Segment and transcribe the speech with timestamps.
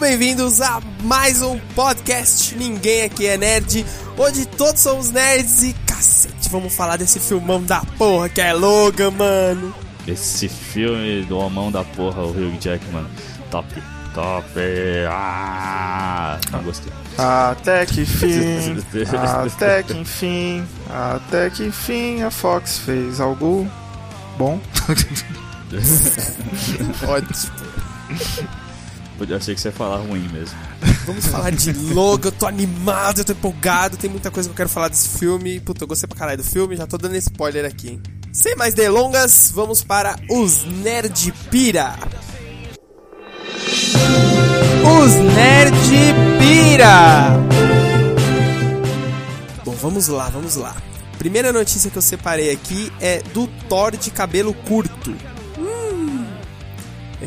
[0.00, 3.84] bem-vindos a mais um podcast Ninguém Aqui é Nerd,
[4.16, 9.10] onde todos somos nerds e cacete, vamos falar desse filmão da porra que é Logan,
[9.10, 9.74] mano.
[10.08, 13.06] Esse filme do homão da porra, o Hugh Jackman,
[13.50, 13.68] top,
[14.14, 14.46] top,
[15.06, 16.90] ah, não gostei.
[17.18, 18.78] Até que fim,
[19.44, 23.70] até que enfim, até que enfim a Fox fez algo
[24.38, 24.58] bom.
[27.06, 27.52] Ótimo.
[29.28, 30.58] Eu achei que você ia falar ruim mesmo.
[31.04, 34.56] Vamos falar de Logan, eu tô animado, eu tô empolgado, tem muita coisa que eu
[34.56, 35.60] quero falar desse filme.
[35.60, 38.02] Puta, eu gostei pra caralho do filme, já tô dando spoiler aqui, hein?
[38.32, 41.98] Sem mais delongas, vamos para os Nerd Pira.
[44.82, 45.74] Os Nerd
[46.38, 47.30] Pira.
[49.64, 50.76] Bom, vamos lá, vamos lá.
[51.18, 55.14] Primeira notícia que eu separei aqui é do Thor de cabelo curto.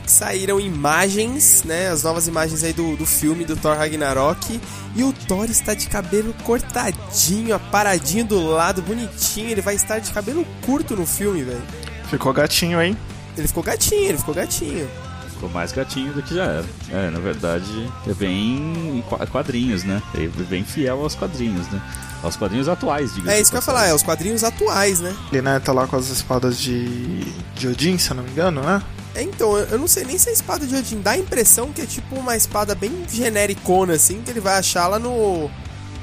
[0.03, 1.87] Que saíram imagens, né?
[1.89, 4.59] As novas imagens aí do, do filme do Thor Ragnarok.
[4.95, 9.49] E o Thor está de cabelo cortadinho, aparadinho do lado, bonitinho.
[9.49, 11.61] Ele vai estar de cabelo curto no filme, velho.
[12.09, 12.97] Ficou gatinho, hein?
[13.37, 14.87] Ele ficou gatinho, ele ficou gatinho.
[15.29, 16.65] Ficou mais gatinho do que já era.
[16.91, 20.01] É, na verdade, é bem qua- quadrinhos, né?
[20.13, 21.81] É bem fiel aos quadrinhos, né?
[22.21, 25.13] Aos quadrinhos atuais, diga É isso que eu ia falar, é os quadrinhos atuais, né?
[25.31, 27.21] Ele, né, tá lá com as espadas de,
[27.55, 28.81] de Odin, se eu não me engano, né?
[29.15, 31.81] É, então, eu não sei nem se a espada de Odin dá a impressão que
[31.81, 35.49] é tipo uma espada bem genericona, assim, que ele vai achar lá no.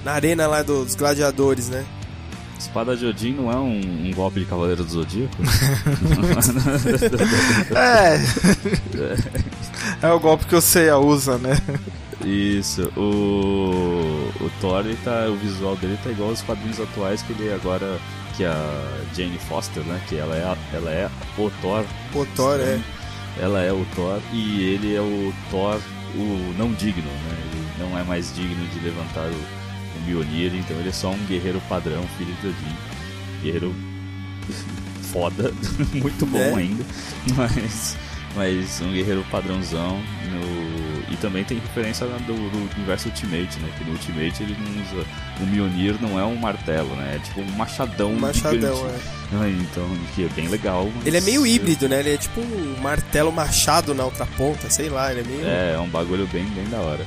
[0.05, 1.84] Na arena lá dos gladiadores, né?
[2.59, 5.34] Espada de Odin não é um, um golpe de Cavaleiro do Zodíaco?
[7.75, 8.21] É.
[10.06, 11.56] é o golpe que o Seiya usa, né?
[12.25, 17.32] Isso, o, o Thor, ele tá, o visual dele tá igual aos quadrinhos atuais que
[17.32, 17.98] ele agora,
[18.37, 18.54] que a
[19.16, 21.82] Jane Foster, né, que ela é, a- ela é o Thor,
[22.15, 22.78] O Thor, é.
[23.38, 25.80] Ela é o Thor e ele é o Thor,
[26.16, 30.76] o não digno, né, ele não é mais digno de levantar o, o Mjolnir, então
[30.78, 32.76] ele é só um guerreiro padrão, filho de Odin,
[33.42, 33.74] guerreiro
[35.12, 35.52] foda,
[35.94, 36.54] muito bom É.
[36.54, 36.84] ainda,
[37.36, 37.96] mas,
[38.36, 39.98] mas um guerreiro padrãozão
[40.30, 40.79] no,
[41.10, 43.69] e também tem referência do, do universo Ultimate, né?
[43.76, 45.06] Que no Ultimate ele não usa.
[45.41, 47.16] O Mjolnir não é um martelo, né?
[47.16, 48.12] É tipo um machadão.
[48.15, 48.94] Machadão, gigante.
[49.06, 49.21] é.
[49.32, 50.88] Ah, então, que é bem legal.
[50.97, 52.00] mas- Ele é meio híbrido, né?
[52.00, 55.47] Ele é tipo um martelo machado na outra ponta, sei lá, ele é meio.
[55.47, 57.04] É, é um bagulho bem, bem da hora.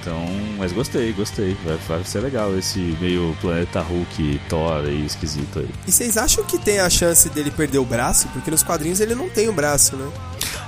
[0.00, 0.24] Então,
[0.56, 1.56] mas gostei, gostei.
[1.64, 5.68] Vai, vai ser legal esse meio planeta Hulk, Thor aí, esquisito aí.
[5.86, 8.26] E vocês acham que tem a chance dele perder o braço?
[8.28, 10.10] Porque nos quadrinhos ele não tem o braço, né?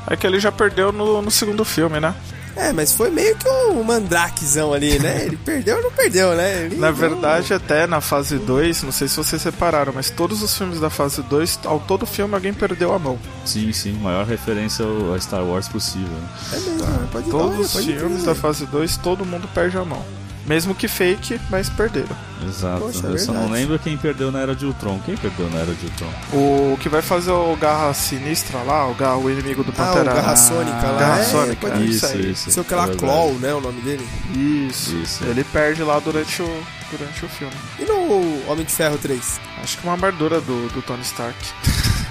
[0.08, 2.14] É que ele já perdeu no, no segundo filme, né?
[2.56, 5.24] É, mas foi meio que um mandrakezão ali, né?
[5.26, 6.64] Ele perdeu ou não perdeu, né?
[6.66, 10.56] Ele Na verdade, até na fase 2, não sei se vocês separaram, mas todos os
[10.56, 13.18] filmes da fase 2, ao todo filme alguém perdeu a mão.
[13.44, 16.08] Sim, sim, maior referência ao- a Star Wars possível.
[16.08, 16.28] né?
[16.52, 19.84] É mesmo, pode Todos olha, os pode filmes da fase 2, todo mundo perde a
[19.84, 20.02] mão.
[20.46, 22.16] Mesmo que fake, mas perderam.
[22.44, 22.80] Exato.
[22.80, 25.00] Poxa, é Eu só não lembro quem perdeu na Era de Ultron.
[25.04, 26.12] Quem perdeu na Era de Ultron?
[26.32, 29.94] O que vai fazer o Garra Sinistra lá, o, Garra, o inimigo do Ah, o
[29.94, 30.14] Pantera...
[30.14, 30.98] Garra Sônica lá.
[30.98, 31.90] Garra é, Sônica, ir.
[31.90, 32.30] isso aí.
[32.32, 32.50] isso.
[32.50, 32.94] Sei o que lá, é.
[32.96, 33.54] Claw, né?
[33.54, 34.04] O nome dele.
[34.34, 34.96] Isso.
[34.96, 35.24] Isso.
[35.24, 37.54] Ele perde lá durante o, durante o filme.
[37.78, 39.40] E no Homem de Ferro 3?
[39.62, 41.36] Acho que uma armadura do, do Tony Stark.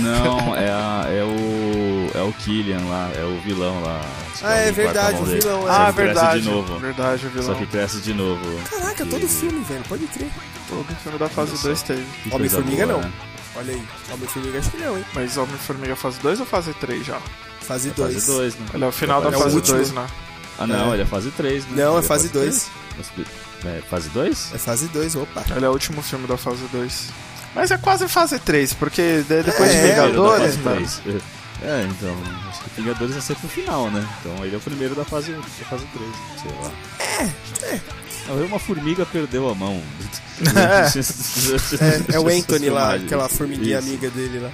[0.00, 1.61] Não, é, a- é o.
[2.14, 4.00] É o Killian lá, é o vilão lá.
[4.38, 5.62] Que Ah, é verdade, o vilão, é.
[5.62, 6.40] Só Ah, que cresce verdade.
[6.42, 6.78] de novo.
[6.78, 7.54] Verdade, o Só vilão.
[7.58, 8.60] que cresce de novo.
[8.70, 9.82] Caraca, todo filme, velho.
[9.88, 10.28] Pode crer.
[10.68, 11.68] Todo filme da fase Olha só.
[11.68, 12.06] 2 teve.
[12.30, 13.00] Homem-Formiga não.
[13.00, 13.12] né?
[13.56, 13.82] Olha aí.
[14.12, 15.04] Homem-Formiga acho que não, hein?
[15.14, 17.18] Mas Homem-Formiga fase 2 ou fase 3 já?
[17.62, 18.26] Fase É fase 2.
[18.26, 18.66] 2, né?
[18.74, 19.76] Ele é o final É da fase último.
[19.78, 20.06] 2, né?
[20.58, 20.94] Ah, não, É.
[20.94, 21.82] ele é fase 3, né?
[21.84, 22.68] Não, é fase 2.
[22.68, 23.24] três?
[23.64, 24.50] É fase 2?
[24.54, 25.44] É fase 2, opa.
[25.56, 27.08] Ele é o último filme da fase 2.
[27.54, 31.00] Mas é quase fase 3, porque de- depois É, de Vingadores, 3.
[31.64, 32.16] É, então,
[32.48, 34.06] acho que Vingadores é sempre o final, né?
[34.20, 36.10] Então ele é o primeiro da fase, da fase 3,
[36.42, 36.72] sei lá.
[36.98, 37.80] É, é.
[38.46, 39.82] Uma formiga perdeu a mão.
[42.10, 43.88] É, é o Anthony lá, aquela formiguinha Isso.
[43.88, 44.50] amiga dele lá.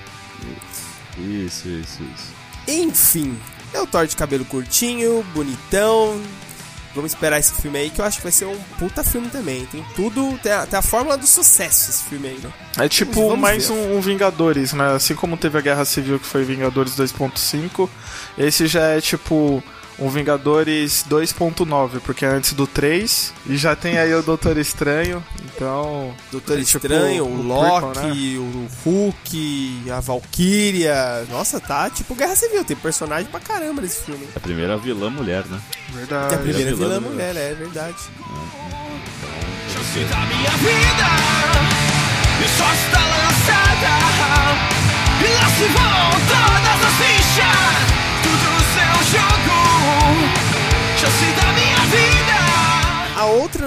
[1.17, 2.33] Isso, isso, isso.
[2.67, 3.39] Enfim,
[3.73, 6.21] é o Thor de cabelo curtinho, bonitão.
[6.95, 9.67] Vamos esperar esse filme aí, que eu acho que vai ser um puta filme também.
[9.67, 12.53] Tem tudo, tem a, tem a fórmula do sucesso esse filme aí, né?
[12.79, 13.75] É tipo Vamos mais ver.
[13.75, 14.95] um, um Vingadores, né?
[14.95, 17.89] Assim como teve a Guerra Civil que foi Vingadores 2.5,
[18.37, 19.63] esse já é tipo
[19.99, 25.25] um Vingadores 2.9, porque é antes do 3, e já tem aí o Doutor Estranho,
[25.55, 26.15] então...
[26.31, 31.27] Doutor É tipo Estranho, o o Loki, o Hulk, a Valkyria.
[31.31, 34.25] Nossa, tá tipo Guerra Civil, tem personagem pra caramba nesse filme.
[34.35, 35.61] É a primeira vilã mulher, né?
[35.91, 36.29] Verdade.
[36.29, 37.97] Que a primeira vilã vilã do- mulher, é verdade.
[39.73, 41.09] chance da minha vida
[42.45, 43.93] E só está lançada
[45.21, 47.79] E lá se vão todas as fichas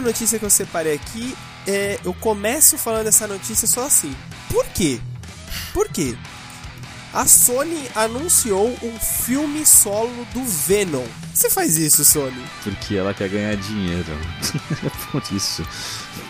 [0.02, 1.36] primeira notícia que eu separei aqui
[1.68, 2.00] é.
[2.04, 4.16] Eu começo falando essa notícia só assim.
[4.50, 5.00] Por quê?
[5.74, 6.16] Por quê?
[7.14, 11.06] A Sony anunciou um filme solo do Venom.
[11.34, 12.42] Você faz isso, Sony?
[12.64, 14.18] Porque ela quer ganhar dinheiro.
[14.84, 15.66] é por isso.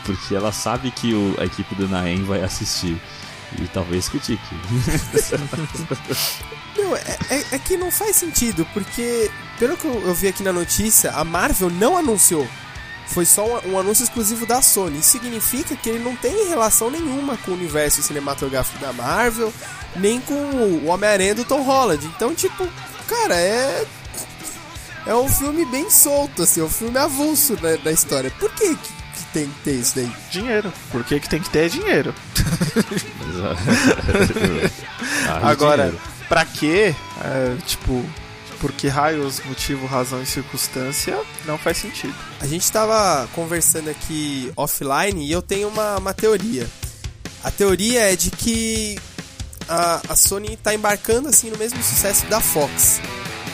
[0.06, 3.00] Porque ela sabe que o, a equipe do Naem vai assistir.
[3.60, 4.42] E talvez critique.
[6.78, 9.30] Não, é, é- é que não faz sentido, porque,
[9.62, 12.48] pelo que eu, eu vi aqui na notícia, a Marvel não anunciou.
[13.06, 14.98] Foi só um, um anúncio exclusivo da Sony.
[14.98, 19.54] Isso significa que ele não tem relação nenhuma com o universo cinematográfico da Marvel,
[19.96, 22.04] nem com o Homem-Aranha do Tom Holland.
[22.08, 22.68] Então, tipo,
[23.08, 23.86] cara, é.
[25.06, 28.32] É um filme bem solto, assim, é um filme avulso né, da história.
[28.40, 30.12] Por que, que, que tem que ter isso daí?
[30.32, 30.74] Dinheiro.
[30.92, 32.16] Por que, que tem que ter dinheiro?
[35.44, 36.02] Agora, dinheiro.
[36.28, 36.96] pra quê?
[37.24, 38.04] É, tipo,
[38.62, 41.20] por que raios, motivo, razão e circunstância?
[41.46, 42.14] Não faz sentido.
[42.40, 46.70] A gente tava conversando aqui offline e eu tenho uma, uma teoria.
[47.44, 49.00] A teoria é de que
[49.68, 53.02] a, a Sony tá embarcando assim no mesmo sucesso da Fox.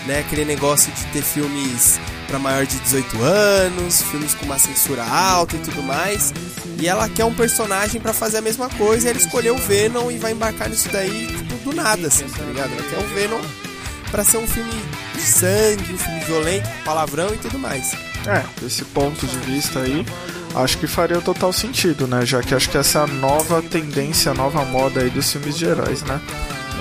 [0.06, 0.20] Né?
[0.20, 5.56] Aquele negócio de ter filmes para maior de 18 anos, filmes com uma censura alta
[5.56, 6.34] e tudo mais.
[6.82, 10.12] E ela quer um personagem pra fazer a mesma coisa, e ela escolheu o Venom
[10.12, 12.72] e vai embarcar nisso daí, tipo, do nada, assim, tá ligado?
[12.74, 13.67] Ela quer o Venom
[14.12, 14.72] pra ser um filme
[15.14, 17.94] de sangue, um filme violento, palavrão e tudo mais.
[18.26, 20.06] É, desse ponto de vista aí,
[20.56, 22.26] acho que faria total sentido, né?
[22.26, 25.58] Já que acho que essa é a nova tendência, a nova moda aí dos filmes
[25.58, 26.20] de heróis, né?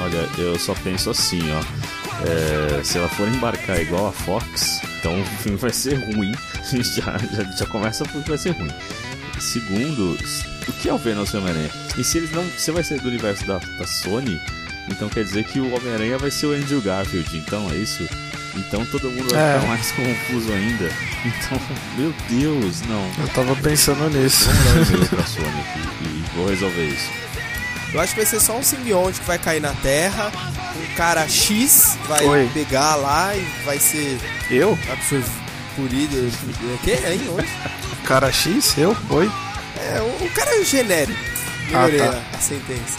[0.02, 1.96] Olha, eu só penso assim, ó.
[2.25, 6.32] É, se ela for embarcar igual a Fox, então o filme vai ser ruim.
[6.82, 8.72] já, já, já começa porque vai ser ruim.
[9.38, 10.17] Segundo,
[10.69, 11.70] o que é o Venom seu Homem-Aranha?
[11.96, 12.44] E se eles não.
[12.56, 14.40] Se vai ser do universo da, da Sony,
[14.88, 18.09] então quer dizer que o Homem-Aranha vai ser o Andrew Garfield, então é isso?
[18.55, 19.55] Então todo mundo vai É.
[19.55, 20.91] ficar mais confuso ainda.
[21.25, 21.61] Então,
[21.99, 23.11] meu Deus, não.
[23.19, 24.49] Eu tava pensando nisso.
[24.50, 27.11] Vamos dar um pra Sony aqui e vou resolver isso.
[27.93, 30.31] Eu acho que vai ser só um simbionte que vai cair na Terra,
[30.77, 32.50] um cara X vai Oi.
[32.53, 34.19] pegar lá e vai ser
[34.50, 34.79] Eu?
[34.91, 36.32] absorvido.
[36.75, 36.99] O quê?
[37.06, 37.21] Hein?
[37.31, 37.49] Onde?
[38.06, 38.77] Cara X?
[38.79, 38.97] Eu?
[39.11, 39.31] Oi?
[39.94, 41.19] É, um, um cara genérico.
[41.67, 42.23] Melhorei Ah, tá.
[42.32, 42.99] a, a sentença.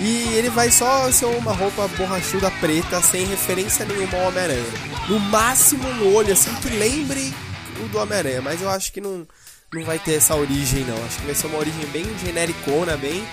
[0.00, 4.64] E ele vai só ser uma roupa borrachuda preta, sem referência nenhuma ao Homem-Aranha.
[5.08, 7.34] No máximo um olho, assim, que lembre
[7.82, 8.40] o do Homem-Aranha.
[8.40, 9.26] Mas eu acho que não,
[9.72, 10.96] não vai ter essa origem, não.
[11.04, 13.24] Acho que vai ser uma origem bem genericona, bem...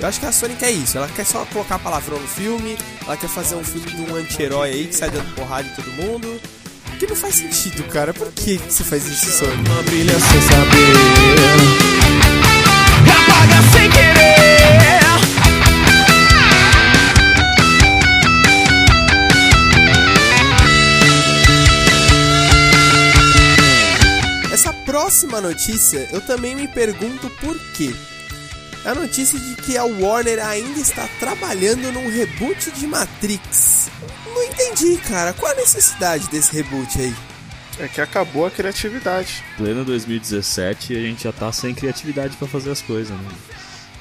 [0.00, 0.98] Eu acho que a Sony quer isso.
[0.98, 2.76] Ela quer só colocar palavrão no filme.
[3.06, 5.88] Ela quer fazer um filme de um anti-herói aí que sai dando porrada em todo
[5.92, 6.40] mundo.
[6.98, 8.12] Que não faz sentido, cara.
[8.12, 9.54] Por que você faz isso, Sony?
[9.68, 10.94] Uma brilha sem saber
[13.08, 14.53] Apaga sem querer
[25.24, 27.94] próxima notícia, eu também me pergunto por quê.
[28.84, 33.88] É a notícia de que a Warner ainda está trabalhando num reboot de Matrix.
[34.26, 35.32] Não entendi, cara.
[35.32, 37.14] Qual a necessidade desse reboot aí?
[37.78, 39.42] É que acabou a criatividade.
[39.56, 43.30] Pleno 2017 e a gente já tá sem criatividade pra fazer as coisas, né?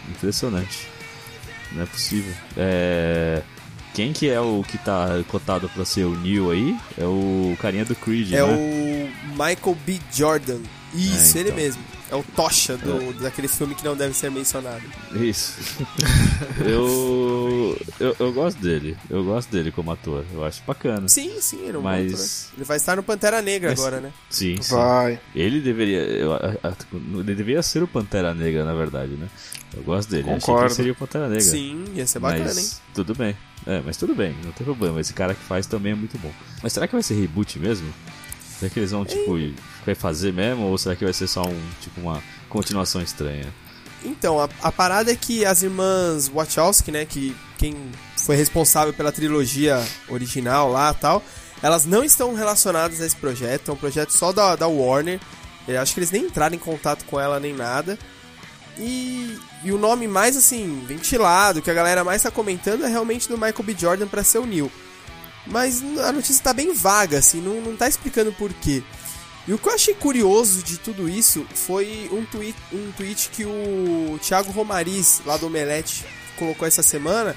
[0.10, 0.88] Impressionante.
[1.72, 2.34] Não é possível.
[2.58, 3.42] É...
[3.94, 6.75] Quem que é o que tá cotado pra ser o Neo aí?
[6.98, 8.44] É o carinha do Creed, É né?
[8.44, 10.00] o Michael B.
[10.12, 10.60] Jordan.
[10.94, 11.64] Isso, É, ele então.
[11.64, 11.84] mesmo.
[12.12, 14.84] É o Tocha do, daquele filme que não deve ser mencionado.
[15.16, 15.56] Isso.
[16.66, 18.16] eu, eu...
[18.20, 18.96] Eu gosto dele.
[19.10, 20.24] Eu gosto dele como ator.
[20.34, 21.08] Eu acho bacana.
[21.08, 22.58] Sim, sim, ele é um bom Mas- ator.
[22.58, 24.12] Ele vai estar no Pantera Negra Mas- agora, né?
[24.30, 24.76] Sim, sim.
[24.76, 25.20] Vai.
[25.36, 26.00] Ele deveria.
[26.02, 26.32] eu-
[27.20, 29.28] ele deveria ser o Pantera Negra, na verdade, né?
[29.76, 30.24] Eu gosto dele.
[30.24, 30.66] Achei que Concordo.
[30.68, 31.44] ele seria o Pantera Negra.
[31.44, 32.70] Sim, ia ser bacana, mas hein?
[32.94, 33.36] tudo bem.
[33.66, 35.00] É, mas tudo bem, não tem problema.
[35.02, 36.32] Esse cara que faz também é muito bom.
[36.62, 37.92] Mas será que vai ser reboot mesmo?
[38.60, 39.36] Será que eles vão, tipo,
[39.86, 40.63] vai fazer mesmo?
[40.66, 43.54] Ou será que vai ser só um, tipo, uma continuação estranha?
[44.04, 47.75] Então, a, a parada é que as irmãs Wachowski, né, que quem
[48.18, 51.24] foi responsável pela trilogia original lá tal,
[51.62, 55.20] elas não estão relacionadas a esse projeto, é um projeto só da, da Warner.
[55.66, 57.98] Eu acho que eles nem entraram em contato com ela nem nada.
[58.78, 63.30] E, e o nome mais, assim, ventilado, que a galera mais tá comentando é realmente
[63.30, 63.75] do Michael B.
[63.78, 64.70] Jordan pra ser o Neil.
[65.48, 68.84] Mas a notícia tá bem vaga, assim, não, não tá explicando por quê.
[69.48, 73.46] E o que eu achei curioso de tudo isso foi um tweet, um tweet que
[73.46, 76.06] o Thiago Romariz, lá do Omelete,
[76.38, 77.36] colocou essa semana.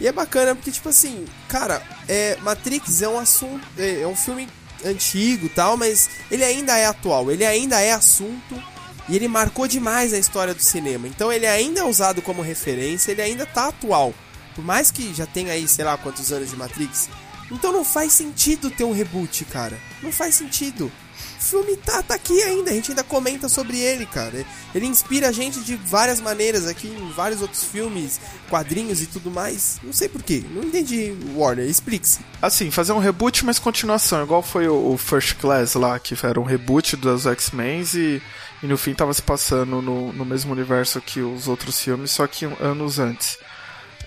[0.00, 3.66] E é bacana porque, tipo assim, cara, é, Matrix é um assunto.
[3.78, 4.48] É, é um filme
[4.84, 8.62] antigo tal, mas ele ainda é atual, ele ainda é assunto
[9.08, 11.08] e ele marcou demais a história do cinema.
[11.08, 14.14] Então ele ainda é usado como referência, ele ainda tá atual.
[14.54, 17.08] Por mais que já tenha aí, sei lá, quantos anos de Matrix,
[17.50, 19.78] Então não faz sentido ter um reboot, cara.
[20.02, 20.92] Não faz sentido.
[21.38, 24.44] O filme tá, tá aqui ainda, a gente ainda comenta sobre ele, cara.
[24.74, 29.30] Ele inspira a gente de várias maneiras aqui em vários outros filmes, quadrinhos e tudo
[29.30, 29.78] mais.
[29.82, 32.18] Não sei porquê, não entendi, Warner, explique-se.
[32.42, 36.40] Assim, fazer um reboot, mas continuação, igual foi o, o First Class lá, que era
[36.40, 38.20] um reboot dos X-Men e,
[38.62, 42.26] e no fim tava se passando no, no mesmo universo que os outros filmes, só
[42.26, 43.38] que anos antes.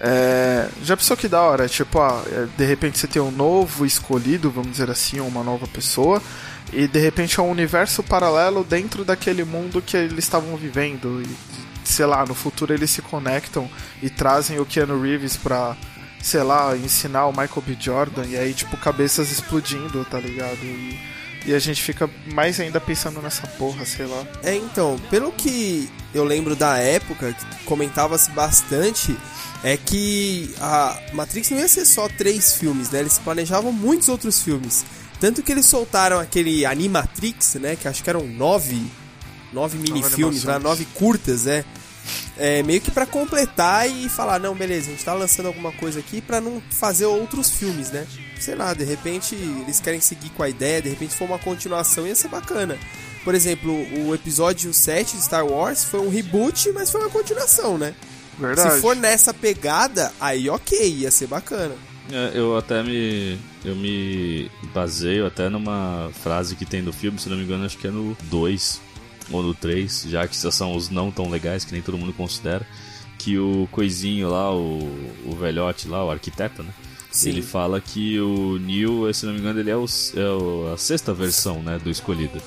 [0.04, 1.70] É, já pensou que da hora?
[1.70, 5.68] Tipo, ah, é, de repente você tem um novo escolhido, vamos dizer assim, uma nova
[5.68, 6.20] pessoa,
[6.72, 11.22] e de repente é um universo paralelo dentro daquele mundo que eles estavam vivendo.
[11.22, 13.70] E, sei lá, no futuro eles se conectam
[14.02, 15.76] e trazem o Keanu Reeves pra,
[16.22, 17.78] sei lá, ensinar o Michael B.
[17.80, 20.60] Jordan, e aí, tipo, cabeças explodindo, tá ligado?
[20.64, 21.00] E,
[21.46, 24.24] e a gente fica mais ainda pensando nessa porra, sei lá.
[24.44, 29.18] É, então, pelo que eu lembro da época, comentava-se bastante
[29.64, 33.00] é que a Matrix não ia ser só três filmes, né?
[33.00, 34.86] Eles planejavam muitos outros filmes.
[35.22, 37.76] Tanto que eles soltaram aquele Animatrix, né?
[37.76, 38.84] Que acho que eram nove,
[39.54, 40.58] nove mini-filmes, né?
[40.58, 41.64] nove curtas, né?
[42.36, 46.00] É, meio que para completar e falar, não, beleza, a gente tá lançando alguma coisa
[46.00, 48.08] aqui para não fazer outros filmes, né?
[48.40, 52.08] Sei lá, de repente eles querem seguir com a ideia, de repente for uma continuação
[52.08, 52.76] ia ser bacana.
[53.24, 53.72] Por exemplo,
[54.04, 57.94] o episódio 7 de Star Wars foi um reboot, mas foi uma continuação, né?
[58.40, 58.74] Verdade.
[58.74, 61.76] Se for nessa pegada, aí ok, ia ser bacana.
[62.12, 63.38] É, eu até me.
[63.64, 67.78] Eu me baseio até numa frase que tem do filme, se não me engano, acho
[67.78, 68.82] que é no 2
[69.32, 72.66] ou no 3, já que são os não tão legais, que nem todo mundo considera.
[73.18, 74.80] Que o coisinho lá, o,
[75.26, 76.74] o velhote lá, o arquiteto, né?
[77.12, 77.30] Sim.
[77.30, 81.14] Ele fala que o Neil, se não me engano, ele é, o, é a sexta
[81.14, 82.42] versão né, do escolhido.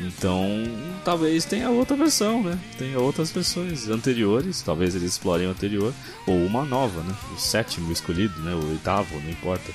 [0.00, 0.46] Então,
[1.04, 2.58] talvez tenha outra versão, né?
[2.78, 5.92] Tenha outras versões anteriores, talvez eles explorem o anterior,
[6.26, 7.14] ou uma nova, né?
[7.34, 8.54] O sétimo escolhido, né?
[8.54, 9.72] O oitavo, não importa.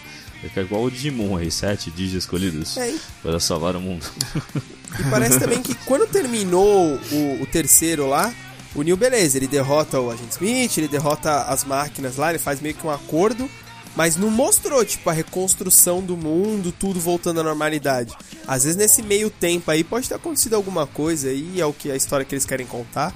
[0.56, 4.06] É igual o Digimon aí, sete Digi escolhidos É, para salvar o mundo.
[5.00, 8.34] E parece também que quando terminou o, o terceiro lá,
[8.76, 12.60] o Neil, beleza, ele derrota o Agente Smith, ele derrota as máquinas lá, ele faz
[12.60, 13.50] meio que um acordo,
[13.96, 18.16] mas não mostrou, tipo, a reconstrução do mundo, tudo voltando à normalidade.
[18.48, 21.92] Às vezes nesse meio tempo aí pode ter acontecido alguma coisa aí, é o que
[21.92, 23.14] a história que eles querem contar.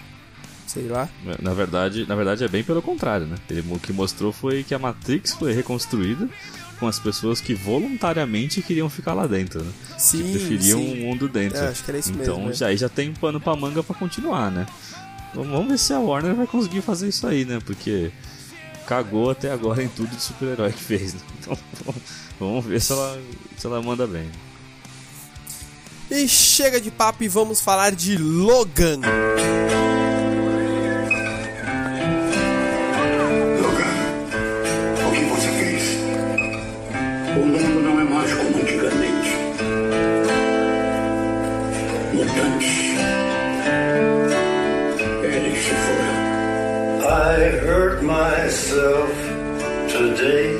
[0.67, 1.07] Sei lá.
[1.41, 3.37] Na verdade, na verdade é bem pelo contrário, né?
[3.49, 6.27] Ele, o que mostrou foi que a Matrix foi reconstruída
[6.79, 9.71] com as pessoas que voluntariamente queriam ficar lá dentro, né?
[9.97, 10.93] Sim, que preferiam sim.
[10.93, 11.59] o mundo dentro.
[11.59, 13.95] É, acho que era isso então mesmo, já, aí já tem pano pra manga pra
[13.95, 14.65] continuar, né?
[15.33, 17.59] Vamos ver se a Warner vai conseguir fazer isso aí, né?
[17.65, 18.11] Porque
[18.87, 21.19] cagou até agora em tudo de super-herói que fez, né?
[21.39, 21.57] Então
[22.39, 23.21] vamos ver se ela,
[23.57, 24.29] se ela manda bem.
[26.09, 29.01] E chega de papo e vamos falar de Logan.
[29.01, 29.84] Logan,
[48.05, 49.09] myself
[49.89, 50.53] today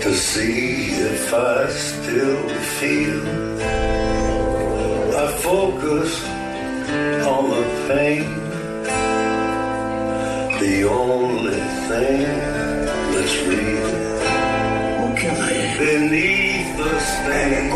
[0.00, 2.48] to see if I still
[2.78, 3.20] feel.
[5.22, 6.10] I focus
[7.34, 8.24] on the pain,
[10.60, 12.20] the only thing
[13.12, 13.90] that's real.
[15.04, 15.76] O que ela é?
[15.78, 17.70] Beneath the stain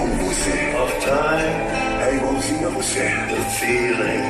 [0.82, 3.00] of time, É igualzinha a você.
[3.28, 4.24] the feeling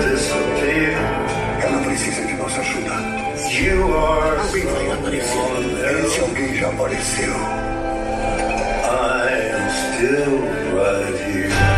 [0.00, 1.21] disappear.
[1.72, 2.92] Ela precisa de nossa ajuda.
[3.50, 6.04] You are Alguém vai aparecer.
[6.04, 7.32] Esse alguém já apareceu.
[8.84, 10.36] I am still
[10.76, 11.71] right here.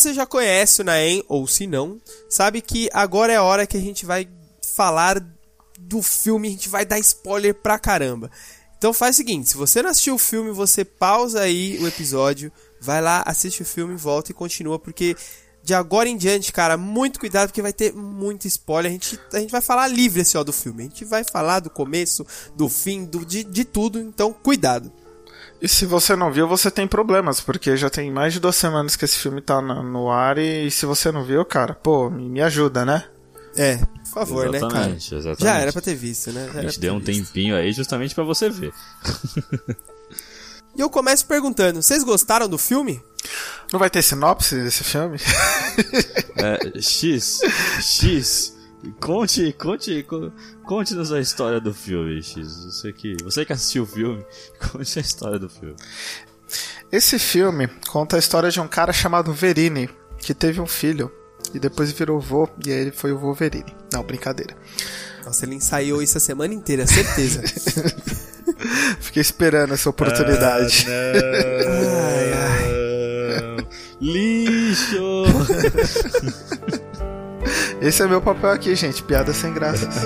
[0.00, 3.76] Você já conhece o Naem, ou se não, sabe que agora é a hora que
[3.76, 4.28] a gente vai
[4.74, 5.22] falar
[5.78, 8.30] do filme, a gente vai dar spoiler pra caramba.
[8.78, 12.50] Então faz o seguinte, se você não assistiu o filme, você pausa aí o episódio,
[12.80, 15.14] vai lá, assiste o filme, volta e continua, porque
[15.62, 18.90] de agora em diante, cara, muito cuidado porque vai ter muito spoiler.
[18.90, 20.84] A gente, a gente vai falar livre assim, ó, do filme.
[20.84, 22.26] A gente vai falar do começo,
[22.56, 24.00] do fim, do, de, de tudo.
[24.00, 24.90] Então, cuidado.
[25.62, 28.96] E se você não viu, você tem problemas, porque já tem mais de duas semanas
[28.96, 32.28] que esse filme tá na- no ar e se você não viu, cara, pô, me
[32.28, 33.04] me ajuda, né?
[33.56, 34.66] É, por favor, né, cara?
[34.72, 35.42] Exatamente, exatamente.
[35.44, 36.48] Já era pra ter visto, né?
[36.54, 37.12] Já A gente deu um visto.
[37.26, 38.72] tempinho aí justamente pra você ver.
[40.76, 43.02] E eu começo perguntando: vocês gostaram do filme?
[43.72, 45.18] Não vai ter sinopse desse filme?
[46.36, 47.40] É, X,
[47.80, 48.54] X,
[49.00, 50.32] conte, conte, co-
[50.64, 52.64] conte-nos a história do filme, X.
[52.64, 54.24] Você que, você que assistiu o filme,
[54.72, 55.76] conte a história do filme.
[56.90, 61.10] Esse filme conta a história de um cara chamado Verini, que teve um filho
[61.54, 63.74] e depois virou vô, e aí ele foi o Wolverine.
[63.92, 64.56] Não, brincadeira.
[65.24, 67.42] Nossa, ele ensaiou isso a semana inteira, certeza.
[69.00, 70.86] Fiquei esperando essa oportunidade.
[70.90, 73.66] ai, ai.
[74.00, 75.24] Lixo!
[77.80, 79.02] Esse é meu papel aqui, gente.
[79.02, 79.88] Piada sem graças.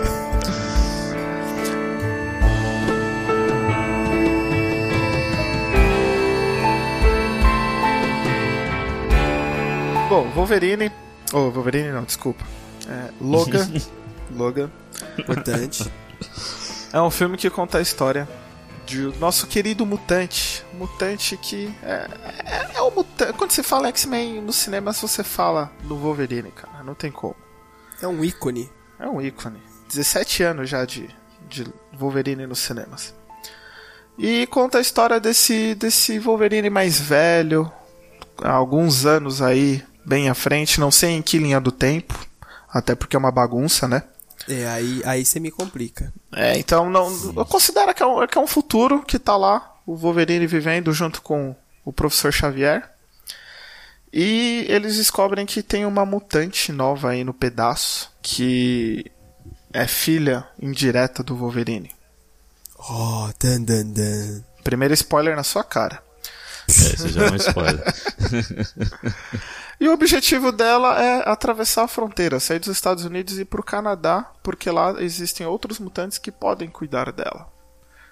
[10.09, 10.93] Bom, Wolverine.
[11.33, 12.45] Oh, Wolverine não, desculpa.
[12.89, 13.69] É, Logan.
[14.31, 14.71] Logan.
[15.19, 15.91] Importante.
[16.93, 18.29] É um filme que conta a história
[18.87, 20.65] de nosso querido mutante.
[20.75, 21.75] Mutante que.
[21.83, 22.09] É,
[22.45, 23.33] é, é o mutante.
[23.33, 26.85] Quando você fala X-Men no cinema, você fala do Wolverine, cara.
[26.85, 27.44] Não tem como.
[28.05, 28.71] É um ícone.
[28.99, 29.63] É um ícone.
[29.89, 31.09] 17 anos já de,
[31.49, 33.15] de Wolverine nos cinemas.
[34.19, 37.73] E conta a história desse, desse Wolverine mais velho,
[38.43, 42.15] há alguns anos aí, bem à frente, não sei em que linha do tempo,
[42.71, 44.03] até porque é uma bagunça, né?
[44.47, 46.13] É, aí aí você me complica.
[46.37, 49.77] É, então não, eu considero que é, um, que é um futuro que tá lá,
[49.87, 52.94] o Wolverine vivendo junto com o professor Xavier.
[54.17, 59.11] E eles descobrem que tem uma mutante nova aí no pedaço, que
[59.73, 61.91] é filha indireta do Wolverine.
[62.79, 64.45] Oh, dan, dan, dan.
[64.63, 66.01] Primeiro spoiler na sua cara.
[66.69, 67.85] É, isso já é um spoiler.
[69.81, 73.63] E o objetivo dela é atravessar a fronteira, sair dos Estados Unidos e ir pro
[73.63, 77.49] Canadá, porque lá existem outros mutantes que podem cuidar dela.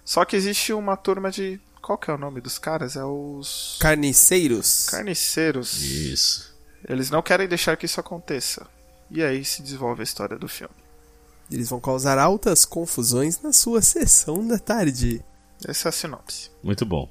[0.05, 1.61] Só que existe uma turma de.
[1.83, 2.95] Qual que é o nome dos caras?
[2.97, 3.77] É os.
[3.81, 4.87] Carniceiros.
[4.89, 5.83] Carniceiros.
[5.83, 6.55] Isso.
[6.89, 8.67] Eles não querem deixar que isso aconteça.
[9.11, 10.75] E aí se desenvolve a história do filme.
[11.51, 15.23] Eles vão causar altas confusões na sua sessão da tarde.
[15.67, 16.51] Essa é a sinopse.
[16.63, 17.11] Muito bom.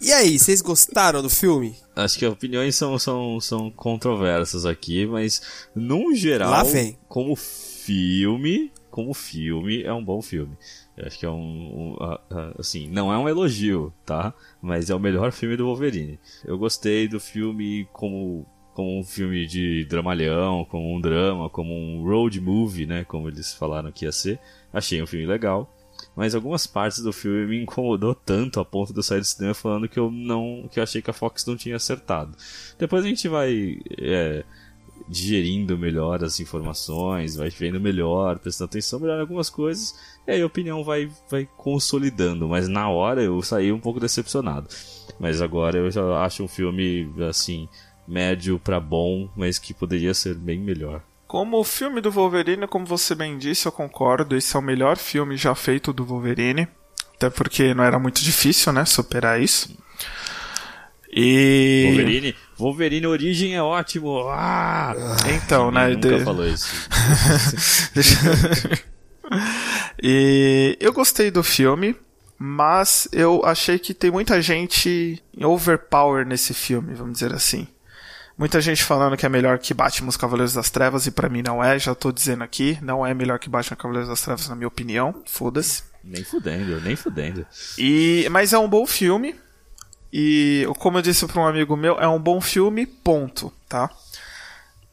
[0.00, 1.76] E aí, vocês gostaram do filme?
[1.96, 5.40] Acho que opiniões são, são, são controversas aqui, mas
[5.74, 6.98] num geral, Lá vem.
[7.08, 10.56] como filme, como filme, é um bom filme.
[10.96, 14.32] Eu acho que é um, um, ah, ah, assim, não é um elogio, tá?
[14.62, 16.18] Mas é o melhor filme do Wolverine.
[16.44, 22.02] Eu gostei do filme como como um filme de dramalhão, como um drama, como um
[22.02, 24.40] road movie, né, como eles falaram que ia ser.
[24.72, 25.72] Achei um filme legal.
[26.16, 29.54] Mas algumas partes do filme me incomodou tanto a ponto de eu sair do cinema
[29.54, 30.68] falando que eu não.
[30.70, 32.36] que eu achei que a Fox não tinha acertado.
[32.78, 34.44] Depois a gente vai é,
[35.08, 39.94] digerindo melhor as informações, vai vendo melhor, prestando atenção melhor em algumas coisas,
[40.26, 42.48] e aí a opinião vai, vai consolidando.
[42.48, 44.68] Mas na hora eu saí um pouco decepcionado.
[45.18, 47.68] Mas agora eu já acho um filme assim,
[48.08, 51.02] médio pra bom, mas que poderia ser bem melhor.
[51.26, 54.36] Como o filme do Wolverine, como você bem disse, eu concordo.
[54.36, 56.68] Esse é o melhor filme já feito do Wolverine.
[57.16, 58.84] Até porque não era muito difícil, né?
[58.84, 59.76] Superar isso.
[61.10, 61.86] E.
[61.88, 64.28] Wolverine, Wolverine Origem é ótimo!
[64.28, 64.94] Ah!
[65.34, 65.88] Então, né?
[65.88, 66.68] Nunca de- falou isso.
[70.02, 71.96] E eu gostei do filme,
[72.38, 77.66] mas eu achei que tem muita gente em overpower nesse filme, vamos dizer assim.
[78.36, 81.40] Muita gente falando que é melhor que Batman os Cavaleiros das Trevas, e pra mim
[81.40, 84.56] não é, já tô dizendo aqui, não é melhor que Batman Cavaleiros das Trevas na
[84.56, 85.84] minha opinião, foda-se.
[86.02, 87.46] Nem fudendo, nem fudendo.
[87.78, 89.36] E, mas é um bom filme.
[90.16, 93.90] E como eu disse para um amigo meu, é um bom filme, ponto, tá?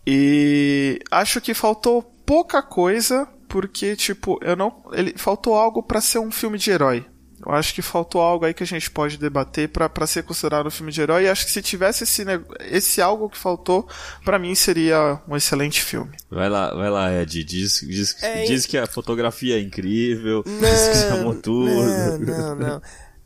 [0.05, 6.19] E acho que faltou pouca coisa, porque tipo, eu não, ele faltou algo para ser
[6.19, 7.05] um filme de herói.
[7.45, 10.67] Eu acho que faltou algo aí que a gente pode debater pra pra ser considerado
[10.67, 11.23] um filme de herói.
[11.23, 13.87] E acho que se tivesse esse, neg- esse algo que faltou,
[14.23, 16.15] pra mim seria um excelente filme.
[16.29, 17.43] Vai lá, vai lá, Ed.
[17.43, 21.69] Diz, diz, É, diz que a fotografia é incrível, diz que chamou tudo.
[21.71, 22.81] Não, não, não.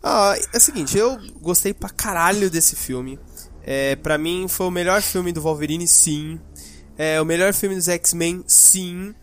[0.08, 3.20] Ah, é o seguinte, eu gostei pra caralho desse filme.
[3.64, 6.40] É, pra mim foi o melhor filme do Wolverine, sim.
[6.96, 9.16] É o melhor filme dos X-Men, sim.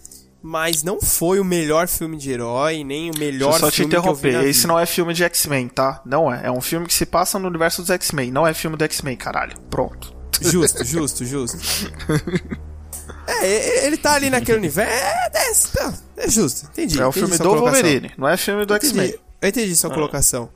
[0.42, 3.76] Mas não foi o melhor filme de herói, nem o melhor Deixa eu só te
[3.76, 4.48] filme que eu vi interromper.
[4.48, 6.02] Esse não é filme de X-Men, tá?
[6.04, 6.46] Não é.
[6.46, 8.32] É um filme que se passa no universo dos X-Men.
[8.32, 9.56] Não é filme do X-Men, caralho.
[9.70, 10.12] Pronto.
[10.40, 11.58] Justo, justo, justo.
[13.24, 14.92] É, ele tá ali naquele universo.
[14.92, 17.00] É, é, é justo, entendi.
[17.00, 17.72] É o filme do colocação.
[17.72, 19.14] Wolverine, não é filme do X-Men.
[19.40, 20.50] Eu entendi sua colocação.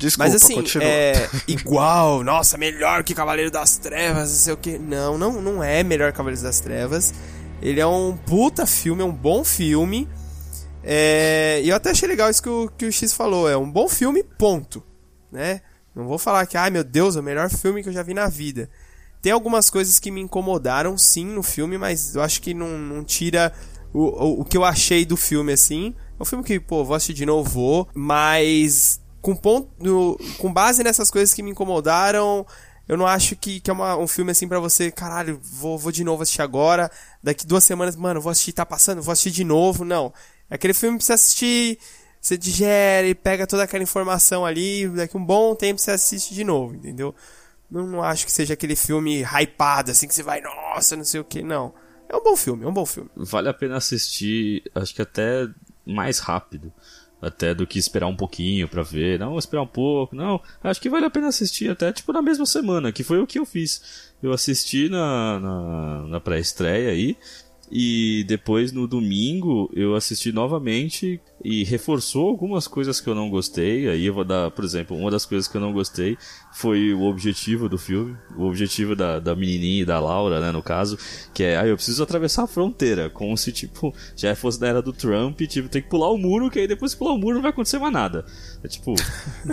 [0.00, 0.88] Desculpa, Mas assim, continua.
[0.88, 4.78] é igual, nossa, melhor que Cavaleiro das Trevas, não sei o que.
[4.78, 7.12] Não, não, não é melhor que Cavaleiro das Trevas.
[7.60, 10.08] Ele é um puta filme, é um bom filme.
[10.82, 13.46] É, e eu até achei legal isso que o, que o X falou.
[13.46, 14.82] É um bom filme, ponto.
[15.30, 15.60] Né?
[15.94, 18.14] Não vou falar que, ai meu Deus, é o melhor filme que eu já vi
[18.14, 18.70] na vida.
[19.20, 23.04] Tem algumas coisas que me incomodaram, sim, no filme, mas eu acho que não, não
[23.04, 23.52] tira
[23.92, 25.94] o, o, o que eu achei do filme, assim.
[26.18, 29.68] É um filme que, pô, vou assistir de novo, vou, mas com, ponto,
[30.38, 32.46] com base nessas coisas que me incomodaram,
[32.88, 35.92] eu não acho que, que é uma- um filme assim pra você, caralho, vou, vou
[35.92, 36.90] de novo assistir agora,
[37.22, 40.12] daqui duas semanas, mano, vou assistir, tá passando, vou assistir de novo, não.
[40.50, 41.78] É aquele filme que você assistir,
[42.20, 46.74] você digere, pega toda aquela informação ali, daqui um bom tempo você assiste de novo,
[46.74, 47.14] entendeu?
[47.70, 51.20] Não, não acho que seja aquele filme hypado, assim, que você vai, nossa, não sei
[51.20, 51.72] o que, não.
[52.08, 53.08] É um bom filme, é um bom filme.
[53.14, 55.46] Vale a pena assistir, acho que até
[55.86, 56.72] mais rápido.
[57.20, 59.18] Até do que esperar um pouquinho pra ver.
[59.18, 60.16] Não, esperar um pouco.
[60.16, 63.26] Não, acho que vale a pena assistir até tipo na mesma semana, que foi o
[63.26, 64.10] que eu fiz.
[64.22, 67.16] Eu assisti na, na, na pré-estreia aí.
[67.72, 73.88] E depois no domingo eu assisti novamente e reforçou algumas coisas que eu não gostei.
[73.88, 76.18] Aí eu vou dar, por exemplo, uma das coisas que eu não gostei
[76.52, 78.16] foi o objetivo do filme.
[78.36, 80.98] O objetivo da, da menininha e da Laura, né, no caso,
[81.32, 83.08] que é, ah, eu preciso atravessar a fronteira.
[83.08, 86.50] Como se, tipo, já fosse na era do Trump, tipo, tem que pular o muro,
[86.50, 88.24] que aí depois que pular o muro não vai acontecer mais nada.
[88.62, 88.94] É tipo,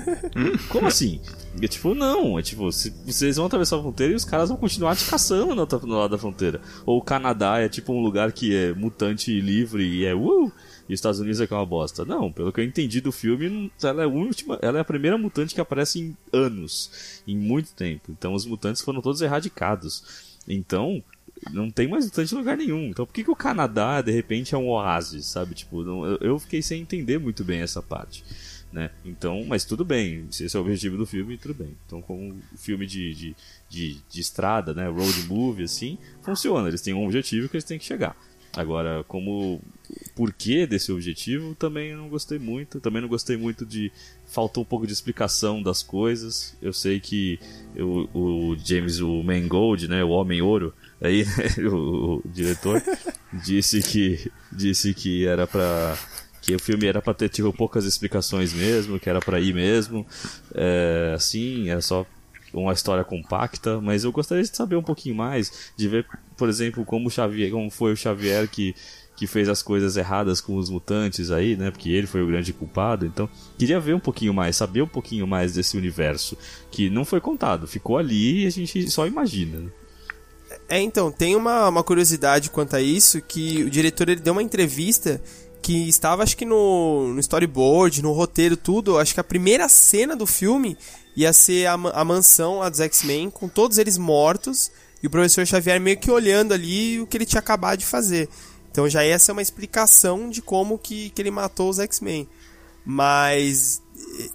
[0.69, 1.21] como assim?
[1.61, 4.57] É tipo, não, é tipo, se, vocês vão atravessar a fronteira e os caras vão
[4.57, 6.59] continuar te caçando no, no lado da fronteira.
[6.85, 10.51] Ou o Canadá é tipo um lugar que é mutante livre e é uh,
[10.87, 12.05] e os Estados Unidos é que é uma bosta.
[12.05, 15.17] Não, pelo que eu entendi do filme, ela é a última, ela é a primeira
[15.17, 18.11] mutante que aparece em anos, em muito tempo.
[18.11, 20.37] Então os mutantes foram todos erradicados.
[20.47, 21.03] Então,
[21.51, 22.85] não tem mais mutante em lugar nenhum.
[22.87, 25.55] Então por que, que o Canadá, de repente, é um oásis, sabe?
[25.55, 28.23] Tipo, não- eu, fiquei sem entender muito bem essa parte.
[28.71, 28.89] Né?
[29.05, 31.75] Então, mas tudo bem, se esse é o objetivo do filme, tudo bem.
[31.85, 33.35] Então, como filme de, de,
[33.69, 34.87] de, de estrada, né?
[34.89, 36.67] Road movie, assim, funciona.
[36.67, 38.15] Eles têm um objetivo que eles têm que chegar.
[38.57, 39.61] Agora, como
[40.15, 42.79] porquê desse objetivo, também não gostei muito.
[42.79, 43.91] Também não gostei muito de.
[44.25, 46.57] Faltou um pouco de explicação das coisas.
[46.59, 47.39] Eu sei que
[47.77, 50.03] o, o James, o Mangold, né?
[50.03, 52.81] O Homem Ouro, aí, né, o, o diretor,
[53.45, 55.95] disse que, disse que era pra.
[56.41, 60.03] Que o filme era pra ter tipo, poucas explicações mesmo, que era pra ir mesmo.
[60.55, 62.07] É, assim, era só
[62.63, 66.85] uma história compacta, mas eu gostaria de saber um pouquinho mais, de ver, por exemplo,
[66.85, 68.75] como Xavier, como foi o Xavier que
[69.17, 71.71] que fez as coisas erradas com os mutantes aí, né?
[71.71, 73.03] Porque ele foi o grande culpado.
[73.03, 76.37] Então, queria ver um pouquinho mais, saber um pouquinho mais desse universo
[76.69, 79.59] que não foi contado, ficou ali e a gente só imagina.
[79.59, 79.69] né?
[80.69, 84.43] É, então, tem uma, uma curiosidade quanto a isso, que o diretor ele deu uma
[84.43, 85.19] entrevista
[85.63, 88.99] que estava, acho que no, no storyboard, no roteiro, tudo.
[88.99, 90.77] Acho que a primeira cena do filme
[91.17, 95.47] ia ser a, a mansão lá dos X-Men, com todos eles mortos, e o professor
[95.47, 98.29] Xavier meio que olhando ali o que ele tinha acabado de fazer.
[98.69, 102.29] Então já ia ser uma explicação de como que, que ele matou os X-Men.
[102.85, 103.81] Mas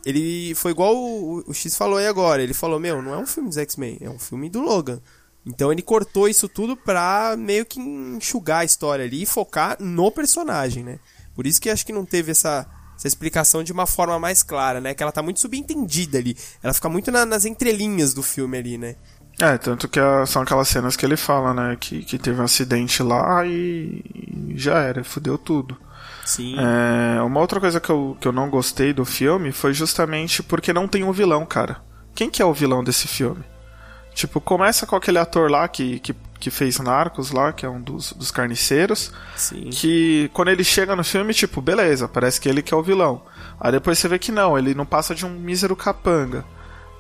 [0.05, 2.43] ele foi igual o, o X falou aí agora.
[2.43, 5.01] Ele falou, meu, não é um filme dos X-Men, é um filme do Logan.
[5.47, 10.11] Então ele cortou isso tudo pra meio que enxugar a história ali e focar no
[10.11, 10.99] personagem, né?
[11.33, 12.69] Por isso que acho que não teve essa,
[13.03, 14.95] essa explicação de uma forma mais clara, né?
[14.95, 16.37] Que ela tá muito subentendida ali.
[16.63, 18.95] Ela fica muito na- nas entrelinhas do filme ali, né?
[19.41, 21.77] É, tanto que a- são aquelas cenas que ele fala, né?
[21.81, 25.77] Que, que teve um acidente lá e, e já era, fudeu tudo.
[26.25, 26.55] Sim.
[26.59, 30.73] É, uma outra coisa que eu, que eu não gostei do filme foi justamente porque
[30.73, 31.83] não tem um vilão, cara.
[32.15, 33.43] Quem que é o vilão desse filme?
[34.15, 37.81] Tipo, começa com aquele ator lá que, que, que fez Narcos lá, que é um
[37.81, 39.13] dos, dos carniceiros.
[39.37, 39.71] Sim.
[39.71, 43.23] Que quando ele chega no filme, tipo, beleza, parece que ele que é o vilão.
[43.61, 46.45] Aí depois você vê que não, ele não passa de um mísero capanga.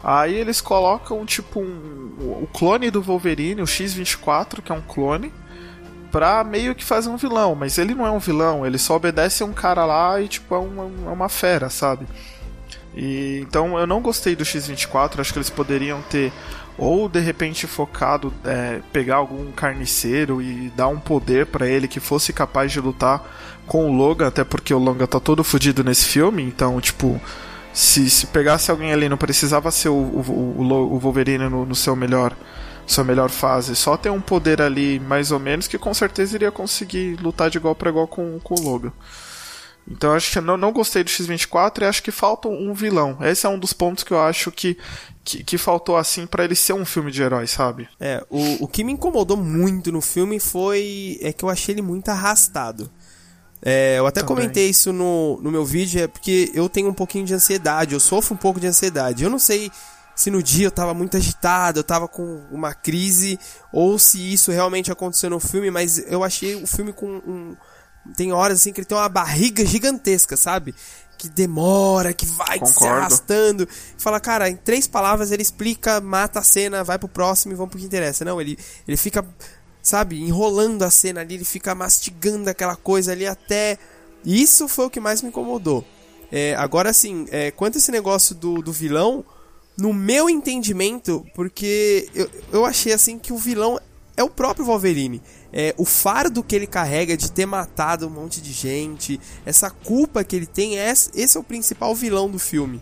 [0.01, 5.33] Aí eles colocam, tipo, um, o clone do Wolverine, o X-24, que é um clone,
[6.13, 7.57] pra meio que fazer um vilão.
[7.57, 10.55] Mas ele não é um vilão, ele só obedece a um cara lá e, tipo,
[10.55, 12.07] é uma, é uma fera, sabe?
[12.95, 16.33] E, então eu não gostei do X-24, acho que eles poderiam ter
[16.79, 22.01] ou de repente focado é, pegar algum carniceiro e dar um poder pra ele que
[22.01, 23.23] fosse capaz de lutar
[23.67, 27.21] com o Logan, até porque o Logan tá todo fudido nesse filme, então tipo
[27.73, 30.25] se, se pegasse alguém ali não precisava ser o, o,
[30.59, 32.35] o, o Wolverine no, no seu melhor
[32.87, 36.51] sua melhor fase, só ter um poder ali mais ou menos que com certeza iria
[36.51, 38.93] conseguir lutar de igual para igual com, com o Logan.
[39.88, 43.18] Então acho que eu não, não gostei do X-24 e acho que falta um vilão.
[43.21, 44.79] Esse é um dos pontos que eu acho que,
[45.25, 47.88] que, que faltou assim para ele ser um filme de herói, sabe?
[47.99, 51.18] É, o, o que me incomodou muito no filme foi.
[51.21, 52.90] é que eu achei ele muito arrastado.
[53.64, 54.37] É, eu até Também.
[54.37, 58.01] comentei isso no, no meu vídeo, é porque eu tenho um pouquinho de ansiedade, eu
[58.01, 59.23] sofro um pouco de ansiedade.
[59.23, 59.71] Eu não sei
[60.16, 63.38] se no dia eu tava muito agitado, eu tava com uma crise,
[63.73, 67.57] ou se isso realmente aconteceu no filme, mas eu achei o filme com um.
[68.17, 70.75] Tem horas assim que ele tem uma barriga gigantesca, sabe?
[71.19, 72.95] Que demora, que vai se Concordo.
[72.97, 73.69] arrastando.
[73.97, 77.71] Fala, cara, em três palavras ele explica, mata a cena, vai pro próximo e vamos
[77.71, 78.25] pro que interessa.
[78.25, 79.25] Não, ele, ele fica,
[79.81, 83.79] sabe, enrolando a cena ali, ele fica mastigando aquela coisa ali até.
[84.25, 85.85] Isso foi o que mais me incomodou.
[86.31, 89.25] É, agora, assim, é, quanto a esse negócio do, do vilão,
[89.77, 93.79] no meu entendimento, porque eu, eu achei assim que o vilão
[94.17, 95.23] é o próprio Wolverine.
[95.53, 100.25] É, o fardo que ele carrega de ter matado um monte de gente, essa culpa
[100.25, 102.81] que ele tem, é, esse é o principal vilão do filme.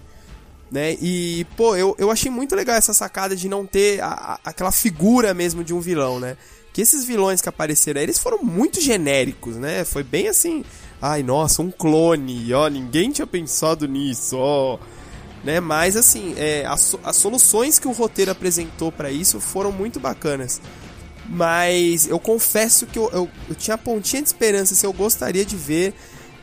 [0.71, 0.97] Né?
[1.03, 4.07] E, pô, eu, eu achei muito legal essa sacada de não ter a-
[4.45, 6.37] a- aquela figura mesmo de um vilão, né?
[6.73, 9.85] Que esses vilões que apareceram aí, eles foram muito genéricos, né?
[9.85, 10.65] Foi bem assim,
[11.03, 14.79] ai, nossa, um clone, ó, ninguém tinha pensado nisso, ó.
[15.43, 15.59] Né?
[15.59, 20.61] Mas, assim, é, as, as soluções que o roteiro apresentou pra isso foram muito bacanas.
[21.29, 25.45] Mas eu confesso que eu, eu, eu tinha a pontinha de esperança se eu gostaria
[25.45, 25.95] de ver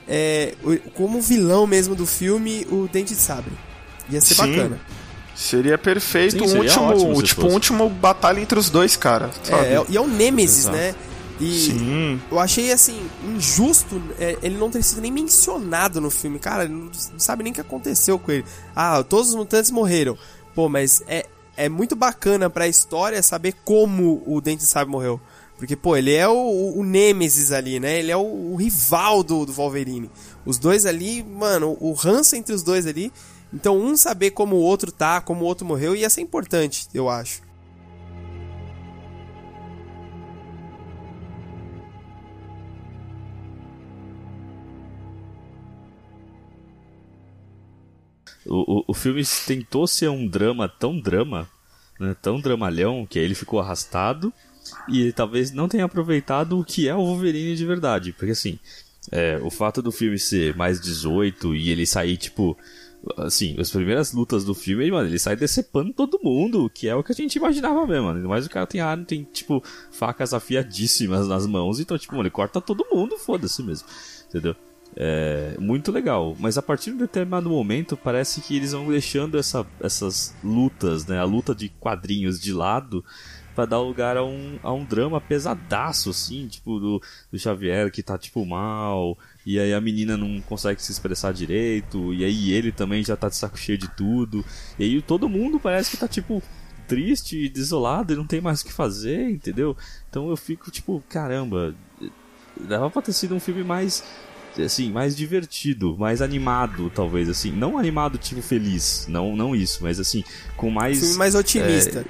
[0.07, 3.51] é, o- como vilão mesmo do filme o Dente de Sabre.
[4.09, 4.51] Ia ser Sim.
[4.55, 4.79] bacana.
[5.35, 7.51] Seria perfeito Sim, um seria último, ótimo tipo, fosse.
[7.51, 9.29] um último batalha entre os dois, cara.
[9.43, 9.65] Sabe?
[9.67, 10.77] É, é- e é o Nemesis, Exato.
[10.77, 10.95] né?
[11.39, 12.21] E Sim.
[12.31, 12.99] eu achei assim,
[13.35, 16.39] injusto é, ele não ter sido nem mencionado no filme.
[16.39, 18.45] Cara, ele não sabe nem o que aconteceu com ele.
[18.75, 20.17] Ah, todos os mutantes morreram.
[20.55, 25.19] Pô, mas é, é muito bacana pra história saber como o Dente de Sabre morreu.
[25.57, 27.97] Porque, pô, ele é o, o Nemesis ali, né?
[27.97, 30.09] Ele é o, o rival do, do Wolverine.
[30.45, 33.11] Os dois ali, mano, o ranço entre os dois ali.
[33.51, 37.09] Então, um saber como o outro tá, como o outro morreu, ia ser importante, eu
[37.09, 37.41] acho.
[48.47, 51.47] O, o, o filme tentou ser um drama tão drama,
[51.99, 54.33] né, tão dramalhão, que ele ficou arrastado
[54.87, 58.13] e ele talvez não tenha aproveitado o que é o Wolverine de verdade.
[58.13, 58.59] Porque assim,
[59.11, 62.57] é, o fato do filme ser mais 18 e ele sair, tipo.
[63.15, 67.03] Assim, as primeiras lutas do filme, mano, ele sai decepando todo mundo, que é o
[67.03, 68.27] que a gente imaginava mesmo, mano.
[68.27, 72.31] Mas o cara tem arma, tem, tipo, facas afiadíssimas nas mãos, então, tipo, mano, ele
[72.31, 73.87] corta todo mundo, foda-se mesmo.
[74.27, 74.55] Entendeu?
[74.99, 79.37] É muito legal, mas a partir de um determinado momento parece que eles vão deixando
[79.37, 83.05] essa, essas lutas, né, a luta de quadrinhos de lado
[83.53, 88.01] pra dar lugar a um, a um drama pesadaço, assim, tipo do, do Xavier que
[88.01, 92.71] tá tipo mal, e aí a menina não consegue se expressar direito, e aí ele
[92.71, 94.43] também já tá de saco cheio de tudo,
[94.79, 96.41] e aí todo mundo parece que tá tipo
[96.87, 99.77] triste e desolado e não tem mais o que fazer, entendeu?
[100.09, 101.75] Então eu fico tipo, caramba,
[102.61, 104.03] dava pra ter sido um filme mais
[104.63, 109.99] assim, mais divertido, mais animado, talvez assim, não animado tipo feliz, não não isso, mas
[109.99, 110.23] assim,
[110.55, 112.05] com mais filme mais otimista.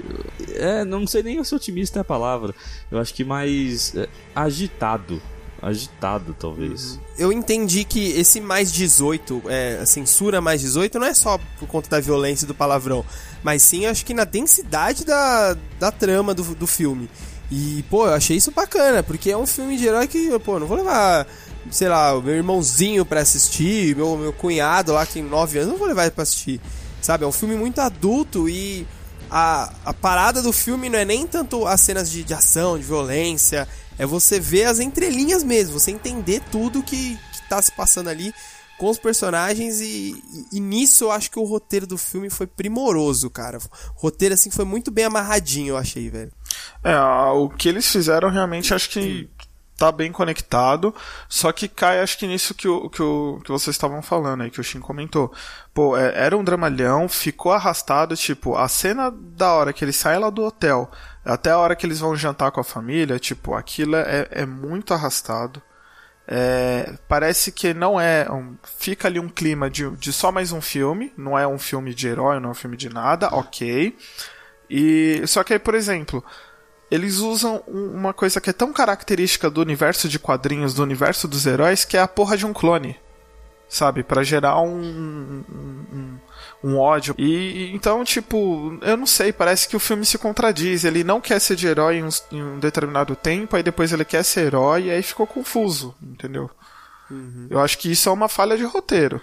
[0.54, 2.54] é, não sei nem se otimista é a palavra.
[2.90, 5.20] Eu acho que mais é, agitado,
[5.60, 6.98] agitado talvez.
[7.18, 11.68] eu entendi que esse mais 18, é, a censura mais 18, não é só por
[11.68, 13.04] conta da violência e do palavrão,
[13.42, 17.08] mas sim acho que na densidade da, da trama do, do filme.
[17.50, 20.66] E, pô, eu achei isso bacana, porque é um filme de herói que, pô, não
[20.66, 21.26] vou levar,
[21.70, 25.70] sei lá, o meu irmãozinho pra assistir, meu, meu cunhado lá que tem 9 anos,
[25.72, 26.60] não vou levar ele pra assistir.
[27.00, 27.24] Sabe?
[27.24, 28.86] É um filme muito adulto e
[29.30, 32.84] a, a parada do filme não é nem tanto as cenas de, de ação, de
[32.84, 38.08] violência, é você ver as entrelinhas mesmo, você entender tudo que, que tá se passando
[38.08, 38.32] ali
[38.78, 40.14] com os personagens e,
[40.52, 43.58] e, e nisso eu acho que o roteiro do filme foi primoroso, cara.
[43.58, 46.30] O roteiro, assim, foi muito bem amarradinho, eu achei, velho.
[46.84, 46.96] É,
[47.32, 49.28] o que eles fizeram realmente acho que
[49.78, 50.92] tá bem conectado,
[51.28, 54.50] só que cai acho que nisso que, o, que, o, que vocês estavam falando aí,
[54.50, 55.32] que o Shin comentou.
[55.72, 60.18] Pô, é, era um dramalhão, ficou arrastado, tipo, a cena da hora que ele sai
[60.18, 60.90] lá do hotel,
[61.24, 64.92] até a hora que eles vão jantar com a família, tipo, aquilo é, é muito
[64.92, 65.62] arrastado.
[66.26, 68.30] É, parece que não é.
[68.30, 71.10] Um, fica ali um clima de, de só mais um filme.
[71.16, 73.96] Não é um filme de herói, não é um filme de nada, ok.
[74.68, 76.22] E só que aí, por exemplo,
[76.90, 81.26] eles usam um- uma coisa que é tão característica do universo de quadrinhos, do universo
[81.28, 82.96] dos heróis, que é a porra de um clone.
[83.68, 84.02] Sabe?
[84.02, 86.18] Pra gerar um, um,
[86.64, 87.14] um- ódio.
[87.18, 90.84] E então, tipo, eu não sei, parece que o filme se contradiz.
[90.84, 94.04] Ele não quer ser de herói em um, em um determinado tempo, aí depois ele
[94.06, 96.50] quer ser herói, e aí ficou confuso, entendeu?
[97.50, 99.20] Eu acho que isso é uma falha de roteiro.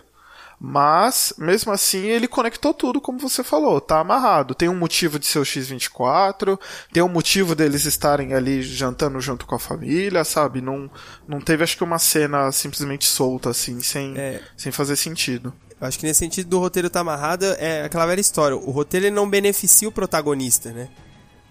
[0.59, 4.55] Mas, mesmo assim, ele conectou tudo, como você falou, tá amarrado.
[4.55, 6.57] Tem um motivo de ser o X24,
[6.93, 10.61] tem um motivo deles estarem ali jantando junto com a família, sabe?
[10.61, 10.89] Não,
[11.27, 14.41] não teve, acho que, uma cena simplesmente solta, assim, sem, É.
[14.55, 15.53] sem fazer sentido.
[15.79, 18.55] Acho que nesse sentido do roteiro tá amarrado, é aquela velha história.
[18.55, 20.87] O roteiro ele não beneficia o protagonista, né?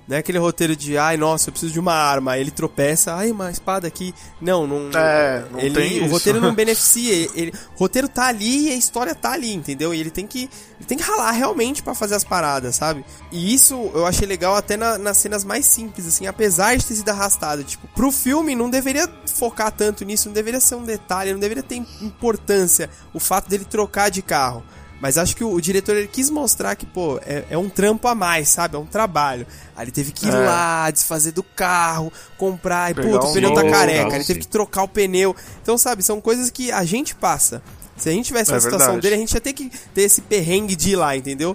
[0.07, 2.33] Não é aquele roteiro de, ai, nossa, eu preciso de uma arma.
[2.33, 4.15] Aí ele tropeça, ai, uma espada aqui.
[4.41, 4.91] Não, não.
[4.95, 6.13] É, não ele, tem O isso.
[6.13, 7.13] roteiro não beneficia.
[7.15, 9.95] Ele, ele- o roteiro tá ali e a história tá ali, entendeu?
[9.95, 10.43] E ele tem que,
[10.79, 13.03] ele tem que ralar realmente pra fazer as paradas, sabe?
[13.33, 16.95] E isso eu achei legal até na- nas cenas mais simples, assim, apesar de ter
[16.97, 17.65] sido arrastado.
[17.65, 21.63] Tipo, pro filme não deveria focar tanto nisso, não deveria ser um detalhe, não deveria
[21.63, 24.63] ter importância o fato dele trocar de carro.
[25.05, 28.09] Mas acho que o, o diretor ele quis mostrar que, pô, é, é um trampo
[28.09, 28.75] a mais, sabe?
[28.75, 29.47] É um trabalho.
[29.77, 30.47] Aí ele teve que ir É.
[30.47, 34.09] lá, desfazer do carro, comprar, e puta, um o pneu tá careca.
[34.09, 34.17] sim.
[34.17, 35.37] Ele teve que trocar o pneu.
[35.63, 37.61] Então, sabe, são coisas que a gente passa.
[37.99, 39.03] Se a gente tivesse É na situação verdade.
[39.03, 41.55] dele, a gente ia ter que ter esse perrengue de ir lá, entendeu?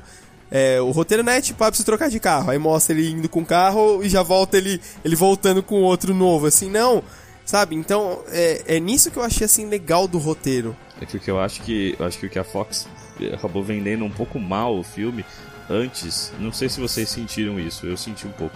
[0.51, 2.51] É, o roteiro não é tipo, ah, preciso trocar de carro.
[2.51, 6.13] Aí mostra ele indo com o carro e já volta ele, ele voltando com outro
[6.13, 7.01] novo, assim, não.
[7.45, 7.75] Sabe?
[7.75, 10.77] Então, é, é nisso que eu achei, assim, legal do roteiro.
[11.01, 12.87] É que o que eu acho que eu acho que o que a Fox
[13.33, 15.25] acabou vendendo um pouco mal o filme
[15.69, 18.55] antes, não sei se vocês sentiram isso, eu senti um pouco.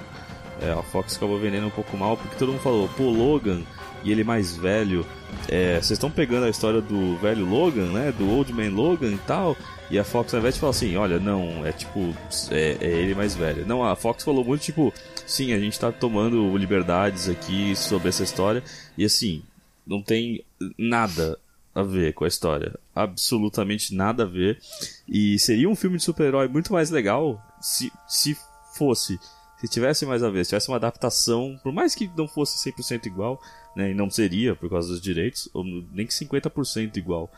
[0.61, 3.63] É, a Fox acabou vendendo um pouco mal porque todo mundo falou, pô, Logan
[4.03, 5.05] e ele mais velho,
[5.47, 9.19] é, vocês estão pegando a história do velho Logan, né, do Old Man Logan e
[9.19, 9.55] tal,
[9.89, 12.13] e a Fox ao invés de falar assim, olha, não, é tipo,
[12.51, 13.65] é, é ele mais velho.
[13.65, 14.93] Não, a Fox falou muito tipo,
[15.25, 18.61] sim, a gente tá tomando liberdades aqui sobre essa história,
[18.97, 19.41] e assim,
[19.87, 20.43] não tem
[20.77, 21.37] nada
[21.73, 22.77] a ver com a história.
[22.93, 24.59] Absolutamente nada a ver.
[25.07, 28.37] E seria um filme de super-herói muito mais legal se, se
[28.75, 29.19] fosse.
[29.59, 33.05] Se tivesse mais a ver, se tivesse uma adaptação, por mais que não fosse 100%
[33.05, 33.41] igual,
[33.75, 37.31] né, e não seria por causa dos direitos, ou nem que 50% igual,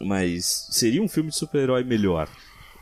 [0.00, 2.28] mas seria um filme de super-herói melhor.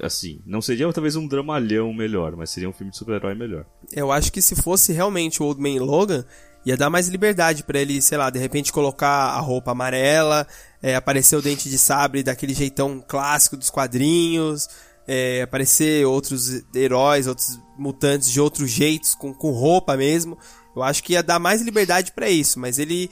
[0.02, 3.64] Assim, não seria talvez um dramalhão melhor, mas seria um filme de super-herói melhor.
[3.92, 6.24] Eu acho que se fosse realmente o Old Man Logan,
[6.64, 10.46] ia dar mais liberdade pra ele, sei lá, de repente colocar a roupa amarela,
[10.82, 14.68] é, aparecer o dente de sabre daquele jeitão clássico dos quadrinhos,
[15.06, 20.38] é, aparecer outros heróis, outros mutantes de outros jeitos, com, com roupa mesmo.
[20.74, 23.10] Eu acho que ia dar mais liberdade pra isso, mas ele.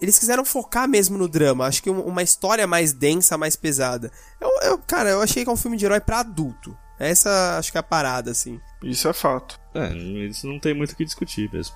[0.00, 1.66] Eles quiseram focar mesmo no drama.
[1.66, 4.12] Acho que um- uma história mais densa, mais pesada.
[4.40, 6.76] Eu, eu- cara, eu achei que é um filme de herói pra adulto.
[7.00, 8.60] Essa acho que é a parada, assim.
[8.82, 9.58] Isso é fato.
[9.74, 9.92] É,
[10.28, 11.74] isso não tem muito o que discutir mesmo.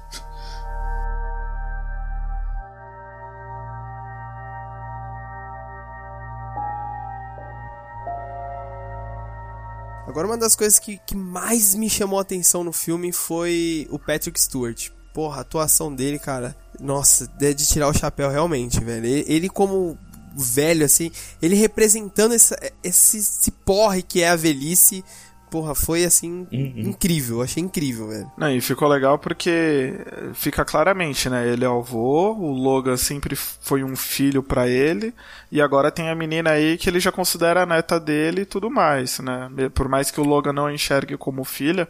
[10.11, 13.99] Agora, uma das coisas que, que mais me chamou a atenção no filme foi o
[13.99, 14.91] Patrick Stewart.
[15.15, 16.57] Porra, a atuação dele, cara.
[16.81, 19.07] Nossa, é de tirar o chapéu realmente, velho.
[19.07, 19.97] Ele, ele como
[20.35, 25.05] velho, assim, ele representando essa, esse, esse porre que é a velhice.
[25.51, 27.39] Porra, foi assim, incrível.
[27.39, 28.31] Eu achei incrível, velho.
[28.37, 29.95] Não, e ficou legal porque
[30.33, 31.49] fica claramente, né?
[31.49, 35.13] Ele é o avô, o Logan sempre foi um filho pra ele,
[35.51, 38.71] e agora tem a menina aí que ele já considera a neta dele e tudo
[38.71, 39.51] mais, né?
[39.75, 41.89] Por mais que o Logan não a enxergue como filha,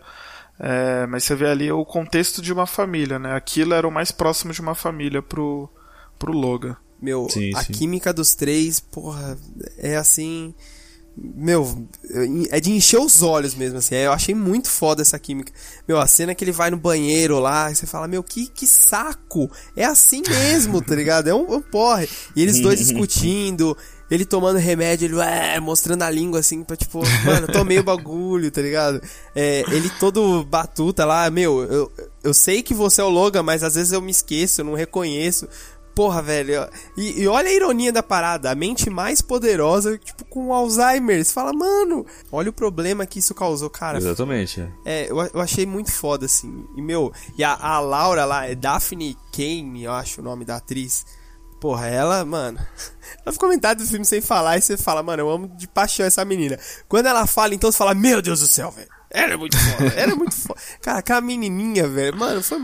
[0.59, 3.35] é, mas você vê ali o contexto de uma família, né?
[3.35, 5.71] Aquilo era o mais próximo de uma família pro,
[6.19, 6.77] pro Logan.
[7.01, 7.73] Meu, Sim, a sim.
[7.73, 9.39] química dos três, porra,
[9.79, 10.55] é assim.
[11.17, 11.87] Meu,
[12.51, 13.95] é de encher os olhos mesmo, assim.
[13.95, 15.53] Eu achei muito foda essa química.
[15.87, 18.67] Meu, a cena que ele vai no banheiro lá, e você fala, meu, que, que
[18.67, 19.51] saco!
[19.77, 21.29] É assim mesmo, tá ligado?
[21.29, 22.09] É um, é um porre.
[22.35, 23.77] E eles dois discutindo,
[24.11, 28.51] ele tomando remédio, ele ué, mostrando a língua assim, pra tipo, mano, tomei o bagulho,
[28.51, 29.01] tá ligado?
[29.35, 31.93] É, ele todo batuta lá, meu, eu,
[32.25, 34.75] eu sei que você é o Logan, mas às vezes eu me esqueço, eu não
[34.75, 35.49] reconheço.
[36.01, 36.67] Porra, velho.
[36.97, 38.51] E, e olha a ironia da parada.
[38.51, 41.23] A mente mais poderosa, tipo, com Alzheimer.
[41.23, 43.99] Você fala, mano, olha o problema que isso causou, cara.
[43.99, 44.67] Exatamente.
[44.83, 45.11] é.
[45.11, 46.67] Eu, eu achei muito foda, assim.
[46.75, 50.57] E, meu, e a, a Laura lá, é Daphne Kane, eu acho o nome da
[50.57, 51.05] atriz.
[51.61, 52.59] Porra, ela, mano.
[53.23, 56.07] Ela ficou metade do filme sem falar e você fala, mano, eu amo de paixão
[56.07, 56.59] essa menina.
[56.89, 58.89] Quando ela fala, então você fala, meu Deus do céu, velho.
[59.13, 60.61] Ela é muito foda, ela é muito foda.
[60.81, 62.59] Cara, aquela menininha, velho, mano, foi.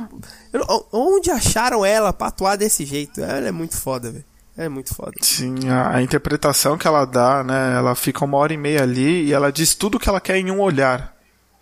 [0.53, 3.21] eu- onde acharam ela pra atuar desse jeito?
[3.21, 4.25] Ela é muito foda, velho.
[4.57, 5.13] É muito foda.
[5.21, 7.75] Sim, a, a interpretação que ela dá, né?
[7.77, 10.51] Ela fica uma hora e meia ali e ela diz tudo que ela quer em
[10.51, 11.15] um olhar.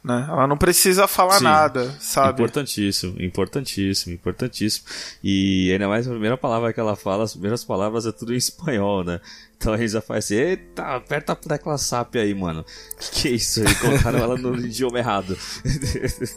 [0.04, 0.26] né?
[0.28, 1.44] Ela não precisa falar Sim.
[1.44, 2.34] nada, sabe?
[2.42, 4.84] Importantíssimo, importantíssimo, importantíssimo.
[5.24, 8.36] E ainda mais a primeira palavra que ela fala, as primeiras palavras é tudo em
[8.36, 9.18] espanhol, né?
[9.56, 12.64] Então a gente já faz assim, eita, aperta a tecla SAP aí, mano.
[13.00, 13.74] Que que é isso aí?
[13.76, 15.38] Colocaram ela no idioma errado.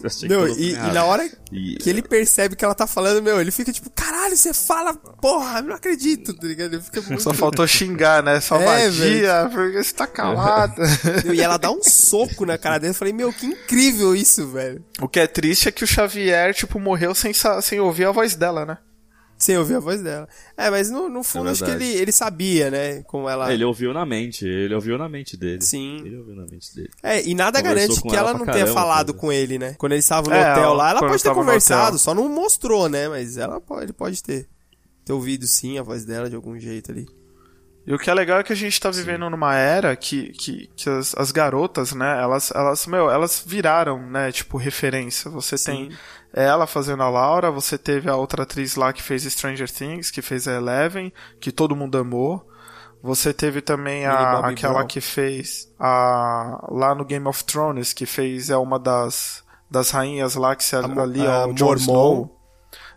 [0.05, 0.93] Achei que Meu, colocou e, e errado.
[0.93, 4.35] na hora E- que ele percebe que ela tá falando, meu, ele fica tipo, caralho,
[4.37, 6.73] você fala, porra, não acredito, tá ligado?
[6.75, 7.21] Ele fica muito...
[7.21, 8.39] Só faltou xingar, né?
[8.39, 10.81] Só É, vadia, porque você tá calado.
[11.33, 12.91] E ela dá um soco na cara dele.
[12.91, 14.83] Eu falei, meu, que incrível isso, velho.
[15.01, 18.35] o que é triste é que o Xavier, tipo, morreu sem, sem ouvir a voz
[18.35, 18.77] dela, né?
[19.37, 20.27] Sem ouvir a voz dela.
[20.57, 23.03] É, mas no, no fundo acho que ele, ele sabia, né?
[23.03, 23.53] Como ela.
[23.53, 25.61] Ele ouviu na mente, ele ouviu na mente dele.
[25.61, 26.01] Sim.
[26.03, 26.89] Ele ouviu na mente dele.
[27.03, 29.19] É, e nada Conversou garante que ela ela não tenha caramba, falado cara.
[29.19, 29.75] com ele, né?
[29.77, 33.07] Quando eles estavam no É, hotel lá, ela pode ter conversado, só não mostrou, né?
[33.07, 34.47] Mas ela pode, ele pode ter.
[35.05, 37.07] Ter ouvido sim a voz dela de algum jeito ali.
[37.85, 40.69] E o que é legal é que a gente tá vivendo numa era que, que,
[40.75, 45.31] que as, as garotas, né, elas, elas, meu, elas viraram, né, tipo, referência.
[45.31, 45.89] Você tem
[46.43, 50.21] ela fazendo a Laura, você teve a outra atriz lá que fez Stranger Things, que
[50.21, 52.47] fez a Eleven, que todo mundo amou.
[53.01, 54.87] Você teve também a, aquela Brown.
[54.87, 60.35] que fez a, lá no Game of Thrones, que fez é uma das, das rainhas
[60.35, 61.75] lá que se ali, a ó, o Jon.
[61.75, 62.37] Snow.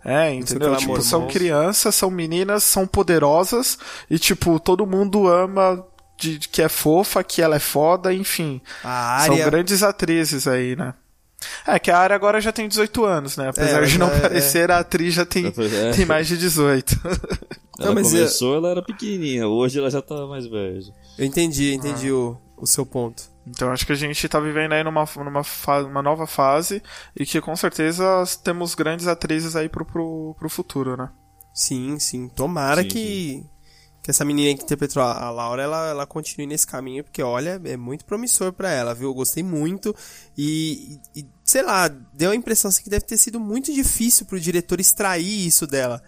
[0.05, 0.75] É, entendeu?
[0.77, 3.79] Tipo, são crianças, são meninas, são poderosas
[4.09, 5.87] e, tipo, todo mundo ama
[6.19, 8.61] de, de que é fofa, que ela é foda, enfim.
[8.83, 9.45] A São área.
[9.45, 10.95] grandes atrizes aí, né?
[11.67, 13.49] É, que a área agora já tem 18 anos, né?
[13.49, 15.91] Apesar É, de não é, parecer, a atriz já tem, É.
[15.93, 17.01] tem mais de 18.
[17.79, 20.81] Ela Não, mas começou, ela era pequenininha, hoje ela já tá mais velha.
[21.19, 23.23] Eu entendi, entendi o, o seu ponto.
[23.47, 26.83] Então acho que a gente tá vivendo aí numa, numa fa- uma nova fase
[27.19, 28.05] e que com certeza
[28.45, 31.09] temos grandes atrizes aí pro, pro, pro futuro, né?
[31.55, 32.29] Sim, sim.
[32.29, 33.47] Tomara Sim, que,
[34.03, 37.77] que essa menina que interpretou a Laura, ela, ela continue nesse caminho, porque olha, é
[37.77, 39.09] muito promissor pra ela, viu?
[39.09, 39.95] Eu gostei muito
[40.37, 44.41] e, e, sei lá, deu a impressão assim, que deve ter sido muito difícil pro
[44.41, 46.03] diretor extrair isso dela.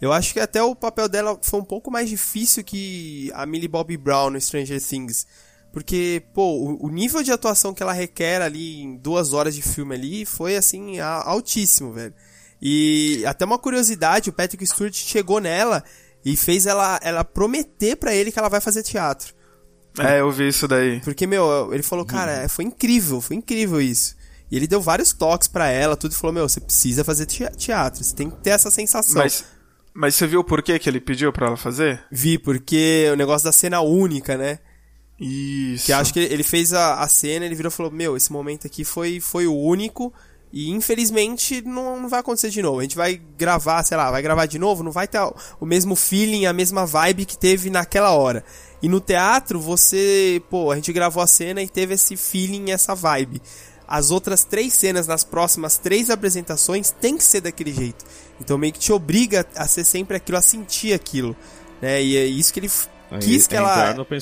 [0.00, 3.68] Eu acho que até o papel dela foi um pouco mais difícil que a Millie
[3.68, 5.26] Bobby Brown no Stranger Things.
[5.72, 9.62] Porque, pô, o, o nível de atuação que ela requer ali em duas horas de
[9.62, 12.14] filme ali foi, assim, altíssimo, velho.
[12.60, 15.84] E até uma curiosidade, o Patrick Stewart chegou nela
[16.24, 19.34] e fez ela, ela prometer pra ele que ela vai fazer teatro.
[19.98, 21.00] É, eu vi isso daí.
[21.00, 24.16] Porque, meu, ele falou, cara, foi incrível, foi incrível isso.
[24.50, 27.50] E ele deu vários toques pra ela, tudo, e falou, meu, você precisa fazer tea-
[27.50, 29.20] teatro, você tem que ter essa sensação.
[29.22, 29.44] Mas,
[29.92, 32.00] mas você viu por que que ele pediu pra ela fazer?
[32.10, 34.58] Vi, porque o negócio da cena única, né?
[35.18, 35.86] Isso.
[35.86, 38.30] Que acho que ele ele fez a, a cena, ele virou e falou: Meu, esse
[38.32, 40.14] momento aqui foi, foi o único.
[40.52, 42.78] E infelizmente não, não vai acontecer de novo.
[42.78, 45.94] A gente vai gravar, sei lá, vai gravar de novo, não vai ter o- mesmo
[45.94, 48.42] feeling, a mesma vibe que teve naquela hora.
[48.82, 52.94] E no teatro, você, pô, a gente gravou a cena e teve esse feeling, essa
[52.94, 53.42] vibe.
[53.86, 58.04] As outras três cenas nas próximas três apresentações tem que ser daquele jeito.
[58.40, 61.34] Então meio que te obriga a ser sempre aquilo, a sentir aquilo.
[61.82, 62.02] Né?
[62.02, 63.74] E é isso que ele f- Aí quis que é ela,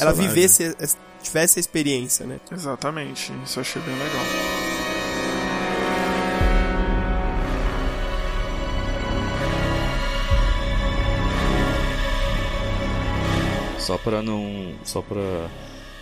[0.02, 2.38] ela vivesse, es- tivesse a experiência, né?
[2.52, 4.75] Exatamente, isso eu achei bem legal.
[13.86, 14.74] Só pra não.
[14.84, 15.48] Só pra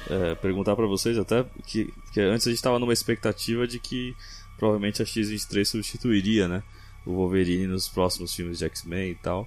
[0.09, 4.17] é, perguntar pra vocês até que, que antes a gente tava numa expectativa de que
[4.57, 6.63] provavelmente a X-23 substituiria, né?
[7.05, 9.47] O Wolverine nos próximos filmes de X-Men e tal.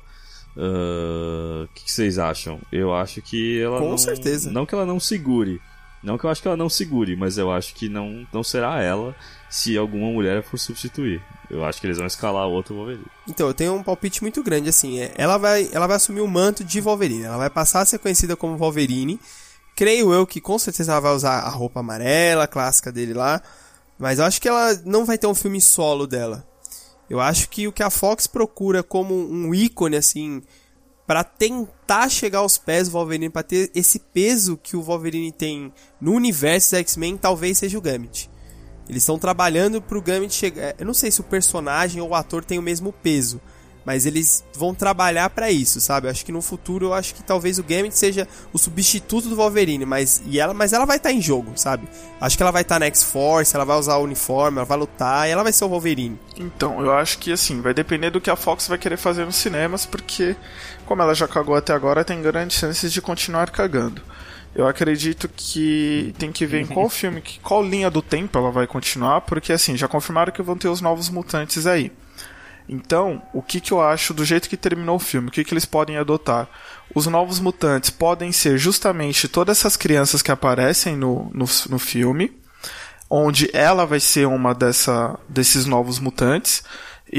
[0.55, 2.59] Ah, O que, que vocês acham?
[2.71, 4.51] Eu acho que ela Com não, certeza.
[4.51, 5.59] Não que ela não segure.
[6.03, 8.81] Não que eu acho que ela não segure, mas eu acho que não, não será
[8.83, 9.15] ela
[9.49, 11.21] se alguma mulher for substituir.
[11.49, 13.05] Eu acho que eles vão escalar outro Wolverine.
[13.27, 14.99] Então, eu tenho um palpite muito grande, assim.
[14.99, 17.23] é, ela, vai, ela vai assumir o manto de Wolverine.
[17.23, 19.19] Ela vai passar a ser conhecida como Wolverine.
[19.75, 23.41] Creio eu que com certeza ela vai usar a roupa amarela, clássica dele lá.
[23.97, 26.45] Mas eu acho que ela não vai ter um filme solo dela.
[27.09, 30.41] Eu acho que o que a Fox procura como um ícone, assim,
[31.07, 35.71] Pra tentar chegar aos pés do Wolverine, pra ter esse peso que o Wolverine tem
[36.01, 38.29] no universo dos X-Men, talvez seja o Gambit.
[38.89, 40.75] Eles estão trabalhando pro Gambit chegar.
[40.77, 43.41] Eu não sei se o personagem ou o ator tem o mesmo peso,
[43.87, 46.07] mas eles vão trabalhar pra isso, sabe?
[46.07, 49.35] Eu acho que no futuro eu acho que talvez o Gambit seja o substituto do
[49.37, 51.87] Wolverine, mas e ela, mas ela vai estar em jogo, sabe?
[52.19, 55.27] Acho que ela vai estar na X-Force, ela vai usar o uniforme, ela vai lutar
[55.27, 56.19] e ela vai ser o Wolverine.
[56.35, 59.37] Então, eu acho que assim, vai depender do que a Fox vai querer fazer nos
[59.37, 60.35] cinemas, porque
[60.85, 64.01] como ela já cagou até agora, tem grandes chances de continuar cagando.
[64.57, 68.49] Eu acredito que tem que ver em qual filme, que- qual linha do tempo ela
[68.51, 71.91] vai continuar, porque assim, já confirmaram que vão ter os novos mutantes aí.
[72.67, 75.29] Então, o que, que eu acho do jeito que terminou o filme?
[75.29, 76.49] O que, que eles podem adotar?
[76.93, 82.31] Os novos mutantes podem ser justamente todas essas crianças que aparecem no, no, no filme.
[83.09, 86.61] onde ela vai ser uma dessa, desses novos mutantes.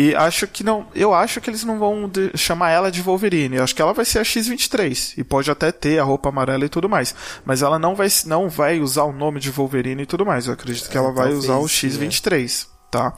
[0.00, 0.86] E acho que não.
[0.94, 3.56] Eu acho que eles não vão de- chamar ela de Wolverine.
[3.56, 5.14] Eu acho que ela vai ser a X23.
[5.18, 7.12] E pode até ter a roupa amarela e tudo mais.
[7.44, 10.46] Mas ela não vai, não vai usar o nome de Wolverine e tudo mais.
[10.46, 13.12] Eu acredito que ela vai talvez usar o sim, X23, tá?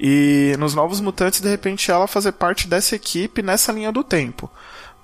[0.00, 4.50] E nos Novos Mutantes, de repente, ela fazer parte dessa equipe nessa linha do tempo.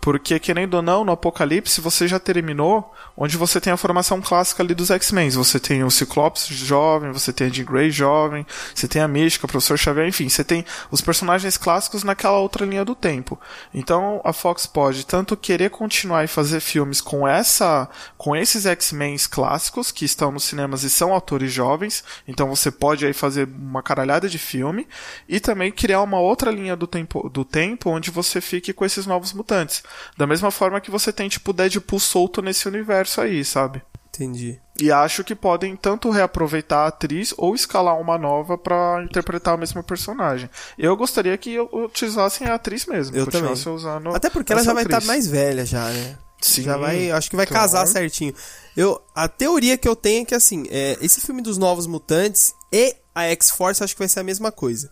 [0.03, 4.61] Porque, querendo ou não, no Apocalipse você já terminou onde você tem a formação clássica
[4.61, 5.31] ali dos X-Men.
[5.31, 8.45] Você tem o Ciclopes jovem, você tem a Jean Grey jovem,
[8.75, 12.67] você tem a Mística, o Professor Xavier, enfim, você tem os personagens clássicos naquela outra
[12.67, 13.41] linha do tempo.
[13.73, 17.89] Então a Fox pode tanto querer continuar e fazer filmes com essa,
[18.19, 23.07] com esses X-Men clássicos que estão nos cinemas e são atores jovens, então você pode
[23.07, 24.89] aí fazer uma caralhada de filme
[25.29, 29.07] e também criar uma outra linha do tempo, do tempo onde você fique com esses
[29.07, 29.85] novos mutantes.
[30.17, 33.83] Da mesma forma que você tem tipo Deadpool solto nesse universo aí, sabe?
[34.15, 34.61] Entendi.
[34.79, 39.57] E acho que podem tanto reaproveitar a atriz ou escalar uma nova pra interpretar a
[39.57, 40.51] mesma personagem.
[40.79, 43.17] Eu gostaria que utilizassem a atriz mesmo.
[43.17, 43.53] Eu também.
[43.53, 45.09] usando Até porque ela já vai estar atriz.
[45.09, 46.19] mais velha já, né?
[46.43, 47.63] Sim, já vai, acho que vai claro.
[47.63, 48.35] casar certinho.
[48.77, 52.53] Eu, a teoria que eu tenho é que assim, é, esse filme dos Novos Mutantes
[52.71, 54.91] e a X-Force acho que vai ser a mesma coisa.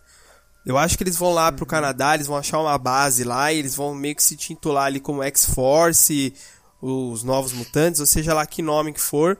[0.65, 1.55] Eu acho que eles vão lá Uhum.
[1.55, 4.85] pro Canadá, eles vão achar uma base lá e eles vão meio que se titular
[4.85, 6.33] ali como X-Force,
[6.81, 9.37] os Novos Mutantes, ou seja lá que nome que for.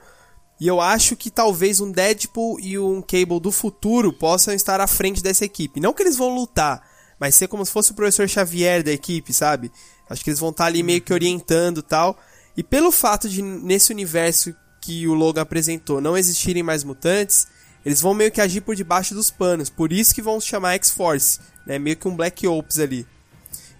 [0.59, 4.87] E eu acho que talvez um Deadpool e um Cable do futuro possam estar à
[4.87, 5.79] frente dessa equipe.
[5.79, 6.83] Não que eles vão lutar,
[7.19, 9.71] mas ser como se fosse o professor Xavier da equipe, sabe?
[10.09, 12.17] Acho que eles vão estar ali meio que orientando e tal.
[12.55, 17.47] E pelo fato de nesse universo que o Logan apresentou não existirem mais mutantes,
[17.85, 19.69] eles vão meio que agir por debaixo dos panos.
[19.69, 21.79] Por isso que vão se chamar X-Force, né?
[21.79, 23.05] Meio que um Black Ops ali.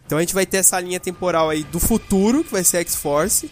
[0.05, 3.49] Então a gente vai ter essa linha temporal aí do futuro, que vai ser X-Force.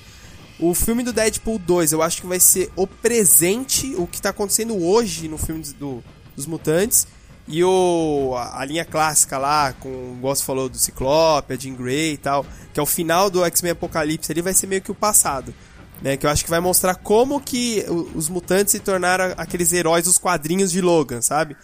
[0.60, 4.32] O filme do Deadpool 2, eu acho que vai ser o presente, o que tá
[4.32, 6.04] acontecendo hoje no filme do,
[6.36, 7.08] dos mutantes.
[7.48, 11.76] E o, a, a linha clássica lá, com o Gosto falou do Ciclope, a Jean
[11.76, 14.92] Grey e tal, que é o final do X-Men Apocalipse ali, vai ser meio que
[14.92, 15.54] o passado.
[16.02, 17.84] Né, que eu acho que vai mostrar como que
[18.16, 21.58] os mutantes se tornaram aqueles heróis dos quadrinhos de Logan, sabe?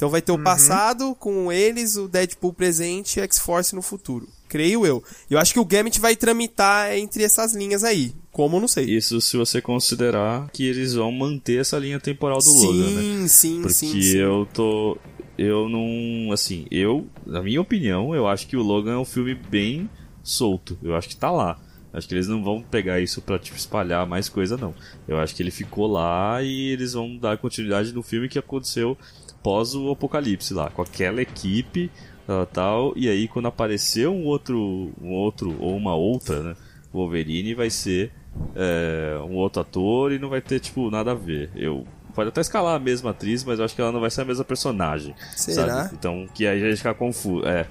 [0.00, 4.26] Então vai ter o passado com eles, o Deadpool presente e X-Force no futuro.
[4.48, 5.04] Creio eu.
[5.28, 8.14] Eu acho que o Gambit vai tramitar entre essas linhas aí.
[8.32, 8.86] Como, não sei.
[8.86, 13.28] Isso se você considerar que eles vão manter essa linha temporal do sim, Logan, né?
[13.28, 14.16] sim, Porque sim, sim.
[14.16, 14.96] eu tô.
[15.36, 16.32] Eu não.
[16.32, 19.90] Assim, eu, na minha opinião, eu acho que o Logan é um filme bem
[20.22, 20.78] solto.
[20.82, 21.60] Eu acho que tá lá.
[21.92, 24.74] Acho que eles não vão pegar isso pra tipo, espalhar mais coisa, não.
[25.08, 28.96] Eu acho que ele ficou lá e eles vão dar continuidade no filme que aconteceu
[29.42, 31.90] pós o apocalipse lá, com aquela equipe
[32.26, 32.92] tal, tal.
[32.96, 34.92] E aí quando aparecer um outro.
[35.00, 36.56] um outro, ou uma outra, né?
[36.92, 38.12] Wolverine vai ser
[38.54, 41.50] é, um outro ator e não vai ter, tipo, nada a ver.
[41.54, 41.86] Eu.
[42.14, 44.24] Pode até escalar a mesma atriz, mas eu acho que ela não vai ser a
[44.24, 45.14] mesma personagem.
[45.36, 45.84] Será?
[45.84, 45.94] Sabe?
[45.94, 47.46] Então, que aí a gente fica confuso.
[47.46, 47.66] É.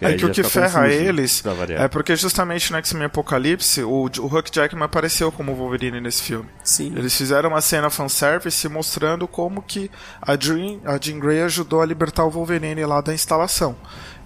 [0.00, 1.42] É que o que ferra eles
[1.76, 6.48] é porque justamente no X-Men Apocalipse, o, o Huck Jackman apareceu como Wolverine nesse filme.
[6.62, 6.92] Sim.
[6.96, 9.90] Eles fizeram uma cena fanservice mostrando como que
[10.20, 13.76] a Jean, a Jean Grey ajudou a libertar o Wolverine lá da instalação.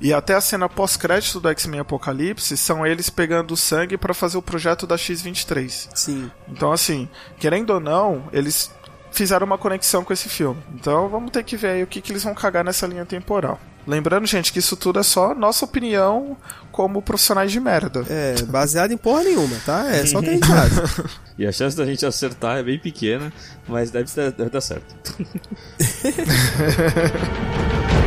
[0.01, 4.37] E até a cena pós-crédito do X-Men Apocalipse são eles pegando o sangue para fazer
[4.37, 5.89] o projeto da X-23.
[5.95, 6.31] Sim.
[6.49, 7.09] Então, assim,
[7.39, 8.71] querendo ou não, eles
[9.11, 10.63] fizeram uma conexão com esse filme.
[10.75, 13.59] Então, vamos ter que ver aí o que, que eles vão cagar nessa linha temporal.
[13.87, 16.37] Lembrando, gente, que isso tudo é só nossa opinião
[16.73, 18.05] como profissionais de merda.
[18.09, 19.89] É, baseado em porra nenhuma, tá?
[19.95, 20.47] É só o que a gente.
[21.39, 23.31] E a chance da gente acertar é bem pequena,
[23.69, 24.87] mas deve, deve dar certo.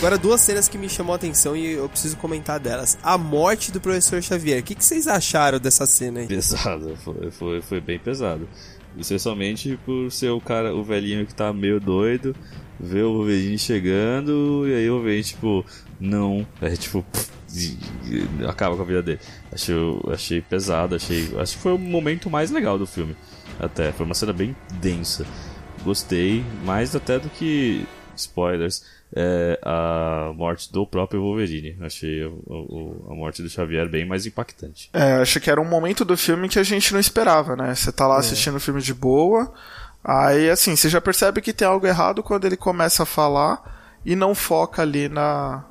[0.00, 2.96] Agora, duas cenas que me chamou a atenção e eu preciso comentar delas.
[3.02, 4.60] A morte do professor Xavier.
[4.60, 6.26] O que, que vocês acharam dessa cena aí?
[6.26, 8.48] Pesado, foi, foi, foi bem pesado.
[8.96, 12.34] Especialmente por ser o cara, o velhinho que tá meio doido,
[12.80, 15.66] ver o Wolverine chegando, e aí o Wolverine, tipo,
[16.00, 16.46] não.
[16.62, 17.04] É tipo,
[18.48, 19.20] acaba com a vida dele.
[19.52, 19.76] Achei,
[20.10, 21.30] achei pesado, achei.
[21.38, 23.14] Acho que foi o momento mais legal do filme.
[23.60, 23.92] Até.
[23.92, 25.26] Foi uma cena bem densa.
[25.84, 27.84] Gostei, mais até do que.
[28.16, 28.82] Spoilers.
[29.14, 31.76] É, a morte do próprio Wolverine.
[31.80, 34.88] Achei o- o- a morte do Xavier bem mais impactante.
[34.92, 37.74] É, acho que era um momento do filme que a gente não esperava, né?
[37.74, 39.52] Você tá lá assistindo o filme de boa,
[40.04, 44.14] aí assim, você já percebe que tem algo errado quando ele começa a falar e
[44.14, 45.64] não foca ali na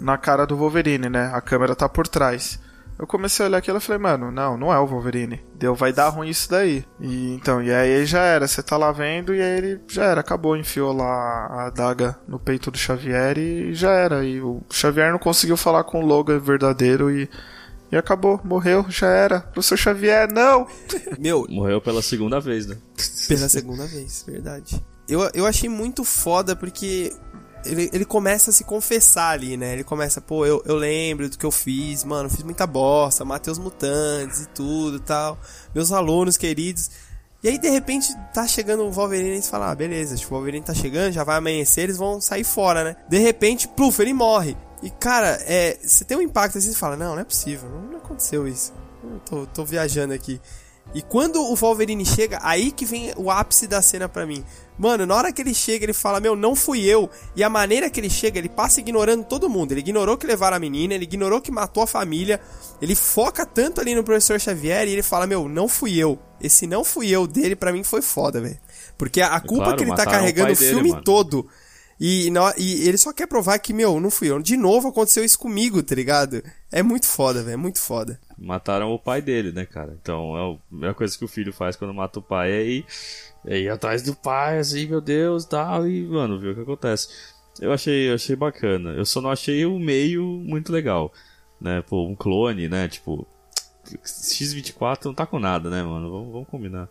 [0.00, 1.30] na cara do Wolverine, né?
[1.32, 2.58] A câmera tá por trás.
[2.98, 5.42] Eu comecei a olhar aquilo e falei, mano, não, não é o Wolverine.
[5.54, 6.84] Deu, vai dar ruim isso daí.
[6.98, 10.20] E então, e aí já era, você tá lá vendo e aí ele já era,
[10.20, 14.24] acabou, enfiou lá a adaga no peito do Xavier e já era.
[14.24, 17.28] E o Xavier não conseguiu falar com o Logan verdadeiro e
[17.92, 19.40] E acabou, morreu, já era.
[19.40, 20.66] Professor Xavier, não!
[21.18, 22.76] Meu, Morreu pela segunda vez, né?
[23.28, 24.82] pela segunda vez, verdade.
[25.08, 27.12] Eu, eu achei muito foda porque
[27.66, 29.72] ele, ele começa a se confessar ali, né?
[29.72, 33.52] Ele começa, pô, eu, eu lembro do que eu fiz, mano, fiz muita bosta, matei
[33.52, 35.38] os mutantes e tudo tal.
[35.74, 36.90] Meus alunos queridos.
[37.42, 40.36] E aí, de repente, tá chegando o Wolverine e você fala, ah, beleza, tipo, o
[40.36, 42.96] Wolverine tá chegando, já vai amanhecer, eles vão sair fora, né?
[43.08, 44.56] De repente, pluf, ele morre.
[44.82, 47.82] E, cara, é, você tem um impacto assim, você fala, não, não é possível, não,
[47.82, 48.72] não aconteceu isso.
[49.04, 50.40] Eu tô, tô viajando aqui.
[50.94, 54.44] E quando o Wolverine chega, aí que vem o ápice da cena pra mim.
[54.78, 57.10] Mano, na hora que ele chega, ele fala: Meu, não fui eu.
[57.34, 59.72] E a maneira que ele chega, ele passa ignorando todo mundo.
[59.72, 62.40] Ele ignorou que levaram a menina, ele ignorou que matou a família.
[62.80, 66.18] Ele foca tanto ali no professor Xavier e ele fala: Meu, não fui eu.
[66.40, 68.58] Esse não fui eu dele, pra mim foi foda, velho.
[68.98, 71.02] Porque a, culpa claro, que ele tá o carregando o dele, filme mano.
[71.98, 74.40] E, e ele só quer provar que, meu, não fui eu.
[74.40, 76.42] De novo aconteceu isso comigo, tá ligado?
[76.70, 77.54] É muito foda, velho.
[77.54, 78.20] É muito foda.
[78.38, 79.96] Mataram o pai dele, né, cara?
[80.00, 82.86] Então, é a primeira coisa que o filho faz quando mata o pai é ir,
[83.46, 87.08] é ir atrás do pai, assim, meu Deus, tal, e, mano, ver o que acontece.
[87.60, 88.90] Eu achei, eu achei bacana.
[88.90, 91.10] Eu só não achei o meio muito legal,
[91.58, 91.82] né?
[91.82, 92.88] Pô, um clone, né?
[92.88, 93.26] Tipo,
[94.04, 96.10] X24 não tá com nada, né, mano?
[96.10, 96.88] Vamos, vamos combinar.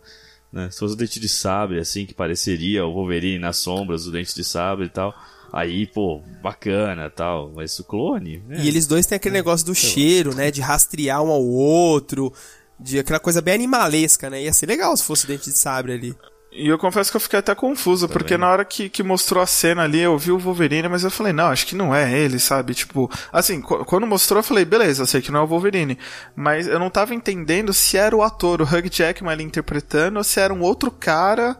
[0.52, 0.70] Né?
[0.70, 4.34] Se fosse o dente de sabre, assim, que pareceria o Wolverine nas sombras do dente
[4.34, 5.14] de sabre e tal.
[5.52, 7.52] Aí, pô, bacana tal.
[7.54, 8.42] Mas o clone.
[8.46, 8.58] né?
[8.62, 10.50] E eles dois têm aquele negócio do cheiro, né?
[10.50, 12.32] De rastrear um ao outro.
[12.78, 14.42] De aquela coisa bem animalesca, né?
[14.42, 16.16] Ia ser legal se fosse dente de sabre ali.
[16.58, 19.46] E eu confesso que eu fiquei até confuso, porque na hora que, que mostrou a
[19.46, 22.38] cena ali, eu vi o Wolverine, mas eu falei, não, acho que não é ele,
[22.38, 22.74] sabe?
[22.74, 25.98] Tipo, assim, qu- quando mostrou, eu falei, beleza, eu sei que não é o Wolverine.
[26.34, 30.24] Mas eu não tava entendendo se era o ator, o Hugh Jackman ali interpretando, ou
[30.24, 31.56] se era um outro cara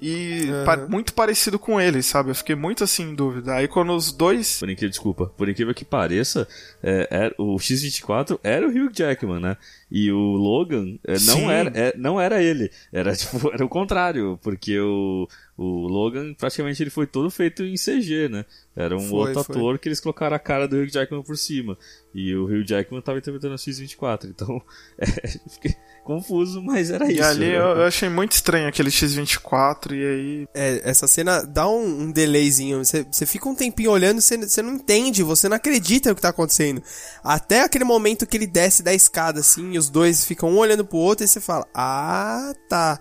[0.00, 2.30] e pa- muito parecido com ele, sabe?
[2.30, 3.54] Eu fiquei muito assim em dúvida.
[3.54, 4.58] Aí quando os dois.
[4.58, 6.46] Por incrível, desculpa, por incrível que pareça,
[6.82, 9.56] é, é- o X-24 era o Hugh Jackman, né?
[9.90, 12.70] E o Logan é, não, era, é, não era ele.
[12.92, 15.26] Era, tipo, era o contrário, porque o,
[15.62, 18.46] o Logan, praticamente, ele foi todo feito em CG, né?
[18.74, 19.56] Era um Foi, outro foi.
[19.56, 21.76] ator que eles colocaram a cara do Hugh Jackman por cima.
[22.14, 24.30] E o Hugh Jackman tava interpretando o X-24.
[24.30, 24.62] Então,
[24.96, 25.06] é,
[25.50, 27.24] fiquei confuso, mas era E isso.
[27.24, 27.58] ali né?
[27.58, 30.48] eu, eu achei muito estranho aquele X24, e aí.
[30.54, 32.82] É, essa cena dá um, um delayzinho.
[32.82, 36.30] Você fica um tempinho olhando, você você não entende, você não acredita no que tá
[36.30, 36.82] acontecendo.
[37.22, 40.86] Até aquele momento que ele desce da escada, assim, e os dois ficam um olhando
[40.86, 42.98] pro outro, e você fala, ah, tá.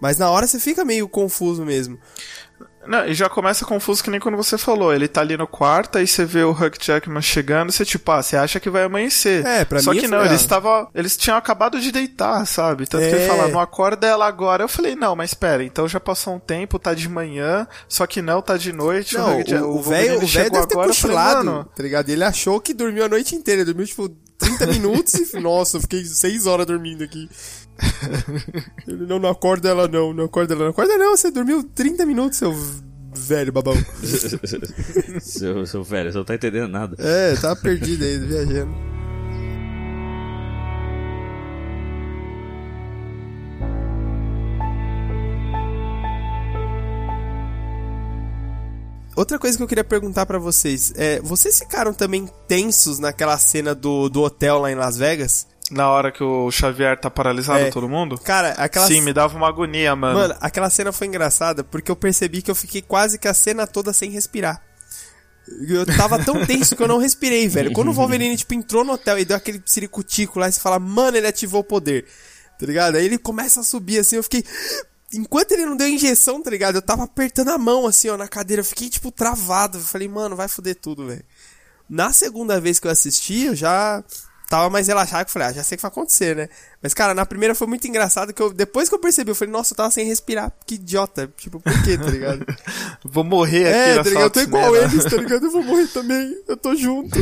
[0.00, 1.98] Mas na hora você fica meio confuso mesmo.
[2.86, 4.92] Não, e já começa confuso que nem quando você falou.
[4.92, 8.22] Ele tá ali no quarto, aí você vê o Hugh Jackman chegando, você tipo, ah,
[8.22, 9.44] você acha que vai amanhecer.
[9.46, 10.26] É, pra Só mim que foi, não, ah.
[10.26, 10.88] eles estavam.
[10.94, 12.86] Eles tinham acabado de deitar, sabe?
[12.86, 13.16] Tanto que É.
[13.20, 14.64] ele fala, não acorda ela agora.
[14.64, 18.20] Eu falei, não, mas pera, então já passou um tempo, tá de manhã, só que
[18.20, 19.14] não, tá de noite.
[19.14, 19.38] Não,
[19.70, 22.10] o velho deve ter agora, falei, cochilado, mano, tá ligado?
[22.10, 25.80] Ele achou que dormiu a noite inteira, ele dormiu tipo 30 minutos e, nossa, eu
[25.80, 27.30] fiquei 6 horas dormindo aqui.
[28.86, 30.70] Ele não, não acorda ela não, não acorda ela não.
[30.70, 32.54] Acorda não, você dormiu 30 minutos, seu
[33.14, 33.76] velho babão.
[35.20, 36.96] seu, seu velho, você não tá entendendo nada.
[36.98, 38.94] É, tava perdido aí, viajando.
[49.16, 53.72] Outra coisa que eu queria perguntar pra vocês é, vocês ficaram também tensos naquela cena
[53.72, 55.46] do, do hotel lá em Las Vegas?
[55.74, 57.70] Na hora que o Xavier tá paralisado É.
[57.70, 58.18] todo mundo?
[58.18, 60.18] Cara, aquela Sim, me dava uma agonia, mano.
[60.18, 63.66] Mano, aquela cena foi engraçada porque eu percebi que eu fiquei quase que a cena
[63.66, 64.62] toda sem respirar.
[65.68, 67.72] Eu tava tão tenso que eu não respirei, velho.
[67.72, 70.78] Quando o Wolverine, tipo, entrou no hotel e deu aquele ciricutico lá, e você fala,
[70.78, 72.06] mano, ele ativou o poder.
[72.58, 72.96] Tá ligado?
[72.96, 74.44] Aí ele começa a subir assim, eu fiquei.
[75.12, 76.76] Enquanto ele não deu injeção, tá ligado?
[76.76, 78.60] Eu tava apertando a mão assim, ó, na cadeira.
[78.60, 79.78] Eu fiquei, tipo, travado.
[79.78, 81.24] Eu falei, mano, vai foder tudo, velho.
[81.88, 84.02] Na segunda vez que eu assisti, eu já
[84.54, 85.24] tava mais relaxado.
[85.24, 86.48] que eu Falei, ah, já sei o que vai acontecer, né?
[86.80, 89.52] Mas, cara, na primeira foi muito engraçado que eu, depois que eu percebi, eu falei,
[89.52, 90.52] nossa, eu tava sem respirar.
[90.64, 91.32] Que idiota.
[91.36, 92.46] Tipo, por quê, tá ligado?
[93.04, 94.22] Vou morrer aqui é, tá ligado?
[94.22, 95.46] Eu tô igual eles, tá ligado?
[95.46, 96.42] Eu vou morrer também.
[96.46, 97.18] Eu tô junto.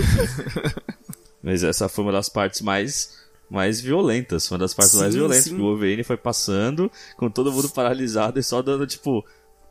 [1.43, 3.21] Mas essa foi uma das partes mais
[3.51, 5.51] mais violentas, foi uma das partes Sim, mais violentas, sim.
[5.51, 9.23] porque o Wolverine foi passando com todo mundo paralisado e só dando tipo,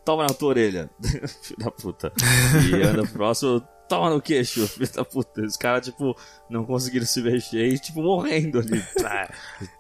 [0.05, 0.87] toma na tua orelha,
[1.41, 2.13] filho da puta.
[2.69, 3.63] E anda pro próximo,
[3.95, 5.41] toma no queixo, filho da puta.
[5.41, 6.15] Os caras, tipo,
[6.49, 8.81] não conseguiram se mexer e, tipo, morrendo ali.
[9.05, 9.29] Ah,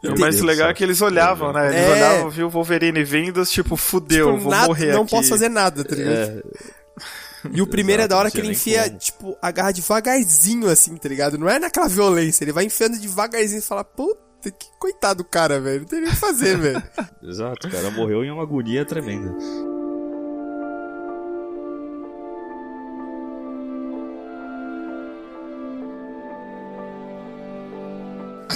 [0.03, 1.67] o mais Deus legal é que eles olhavam, né?
[1.67, 1.91] Eles É.
[1.91, 5.11] olhavam, viu o Wolverine vindo, tipo, fudeu, Tipo, vou nada- morrer não aqui.
[5.11, 6.13] posso fazer nada, tá ligado?
[6.17, 6.41] É,
[7.53, 8.99] E o primeiro é da hora Exato, que ele enfia, como.
[8.99, 11.37] tipo, agarra devagarzinho, assim, tá ligado?
[11.37, 15.59] Não é naquela violência, ele vai enfiando devagarzinho e fala, puta, que coitado do cara,
[15.59, 15.79] velho.
[15.79, 16.83] Não tem nem o que fazer, velho.
[17.23, 19.33] exato, o cara morreu em uma agonia tremenda.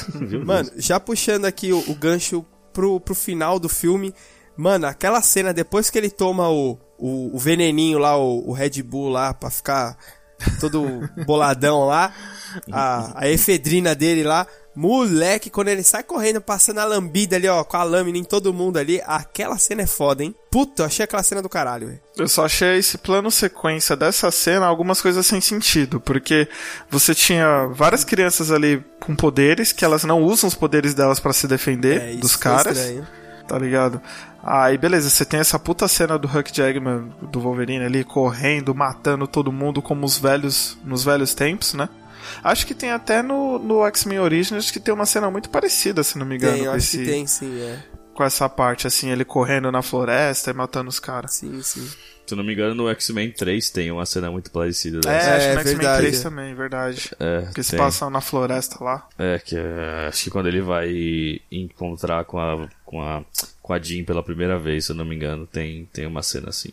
[0.45, 4.13] Mano, já puxando aqui o, o gancho pro, pro final do filme.
[4.57, 8.81] Mano, aquela cena depois que ele toma o, o, o veneninho lá, o, o Red
[8.83, 9.97] Bull lá, pra ficar
[10.59, 12.13] todo boladão lá.
[12.71, 14.47] A, a efedrina dele lá.
[14.75, 18.53] Moleque, quando ele sai correndo, passando a lambida ali, ó, com a lâmina em todo
[18.53, 20.35] mundo ali, aquela cena é foda, hein?
[20.51, 21.99] Puta, eu achei aquela cena do caralho, velho.
[22.17, 26.47] Eu só achei esse plano sequência dessa cena algumas coisas sem sentido, porque
[26.89, 31.33] você tinha várias crianças ali com poderes, que elas não usam os poderes delas pra
[31.33, 33.07] se defender É, dos foi caras, estranho.
[33.47, 34.01] tá ligado?
[34.43, 39.27] Aí beleza, você tem essa puta cena do Huck Jackman, do Wolverine ali, correndo, matando
[39.27, 41.89] todo mundo como os velhos, nos velhos tempos, né?
[42.43, 46.17] Acho que tem até no, no X-Men Origins que tem uma cena muito parecida, se
[46.17, 47.79] não me engano, Tem, acho esse, que tem, sim, é.
[48.13, 51.33] com essa parte, assim, ele correndo na floresta e matando os caras.
[51.35, 51.87] Sim, sim.
[52.27, 55.35] Se eu não me engano, no X-Men 3 tem uma cena muito parecida É, dessa.
[55.35, 56.01] acho que É, no X-Men verdade.
[56.01, 57.11] 3 também, verdade.
[57.19, 59.07] É, Que se passam na floresta lá.
[59.19, 63.23] É, que é, acho que quando ele vai encontrar com a, com a,
[63.61, 66.49] com a Jean pela primeira vez, se eu não me engano, tem, tem uma cena
[66.49, 66.71] assim.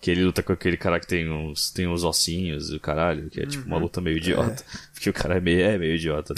[0.00, 3.28] Que ele luta com aquele cara que tem uns, tem uns ossinhos e o caralho,
[3.28, 3.68] que é tipo Uhum.
[3.68, 4.62] uma luta meio idiota.
[4.94, 6.34] Porque o cara é meio, é meio idiota.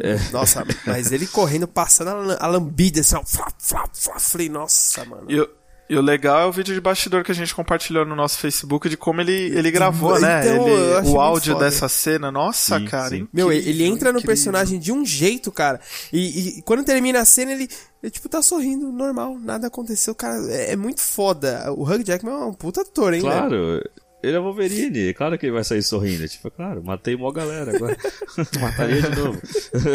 [0.00, 3.22] É, Nossa, mas ele correndo, passando a, lam- a lambida, assim, ó.
[3.22, 4.18] Flap, flap, flap.
[4.18, 5.30] Falei, nossa, mano.
[5.30, 5.48] E, o-
[5.92, 8.88] e o legal é o vídeo de bastidor que a gente compartilhou no nosso Facebook
[8.88, 10.40] de como ele, ele gravou, né?
[10.40, 12.32] Então, Ele- eu acho o áudio dessa cena.
[12.32, 13.10] Nossa, Sim, cara.
[13.10, 13.28] sim.
[13.30, 14.26] Meu, ele entra no incrível.
[14.28, 15.78] personagem de um jeito, cara.
[16.10, 17.68] E, e quando termina a cena, ele,
[18.02, 20.14] ele, tipo, tá sorrindo, normal, nada aconteceu.
[20.14, 21.70] Cara, é, é muito foda.
[21.76, 23.82] O Hugh Jackman é um puta ator, hein, claro,
[24.22, 26.26] ele é Wolverine, é claro que ele vai sair sorrindo.
[26.28, 27.96] Tipo, claro, matei mó galera agora.
[28.60, 29.42] Mataria de novo.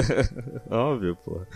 [0.70, 1.48] Óbvio, porra.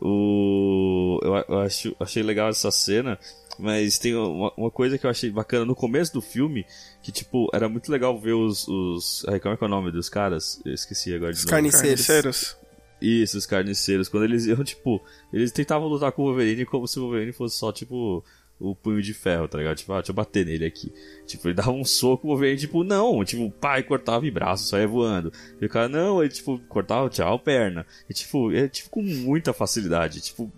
[0.00, 1.18] O...
[1.22, 3.18] Eu, eu acho, achei legal essa cena,
[3.60, 6.64] mas tem uma, uma coisa que eu achei bacana no começo do filme,
[7.02, 8.66] que, tipo, era muito legal ver os...
[8.66, 9.24] os...
[9.28, 10.60] Ai, como é que é o nome dos caras?
[10.64, 11.50] Eu esqueci agora de Os novo.
[11.50, 12.06] carniceiros.
[12.06, 12.56] Carniceiros.
[13.00, 14.08] Isso, os carniceiros.
[14.08, 15.02] Quando eles iam, tipo,
[15.32, 18.22] eles tentavam lutar com o Wolverine como se o Wolverine fosse só, tipo,
[18.58, 19.78] o punho de ferro, tá ligado?
[19.78, 20.92] Tipo, ah, deixa eu bater nele aqui.
[21.26, 24.86] Tipo, ele dava um soco, o Wolverine, tipo, não, tipo, pai, cortava em braço, saia
[24.86, 25.32] voando.
[25.60, 27.86] E o cara, não, ele, tipo, cortava, tchau, perna.
[28.08, 30.52] E, tipo, é, tipo, com muita facilidade, tipo,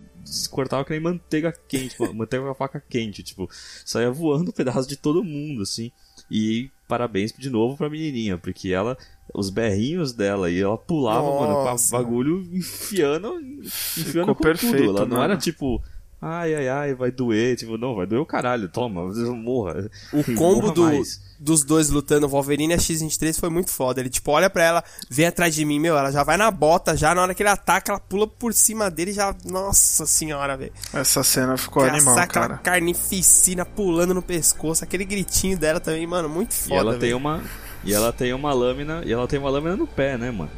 [0.50, 3.48] cortava que nem manteiga quente, manteiga com a faca quente, tipo,
[3.84, 5.90] saia voando um pedaço de todo mundo, assim.
[6.30, 8.96] E parabéns de novo pra menininha, porque ela,
[9.34, 11.96] os berrinhos dela e ela pulava, mano, com Nossa.
[11.96, 14.98] a bagulho enfiando, enfiando Ficou com perfeito, tudo.
[14.98, 15.24] Ela não mano.
[15.24, 15.82] era tipo,
[16.22, 19.02] ai, ai, ai, vai doer, tipo, não, vai doer o caralho, toma,
[19.34, 19.90] morra.
[20.12, 21.20] O combo Morra do, mais.
[21.40, 24.00] dos dois lutando, o Wolverine e a X-23, foi muito foda.
[24.00, 26.96] Ele, tipo, olha pra ela, vem atrás de mim, meu, ela já vai na bota,
[26.96, 29.34] já na hora que ele ataca, ela pula por cima dele e já...
[29.44, 30.72] Nossa senhora, velho.
[30.94, 32.58] Essa cena ficou Aquela- animal, aquela cara.
[32.58, 37.16] carnificina pulando no pescoço, aquele gritinho dela também, mano, muito E foda, ela tem velho.
[37.16, 37.42] uma.
[37.84, 39.02] E ela tem uma lâmina.
[39.04, 40.50] E ela tem uma lâmina no pé, né, mano?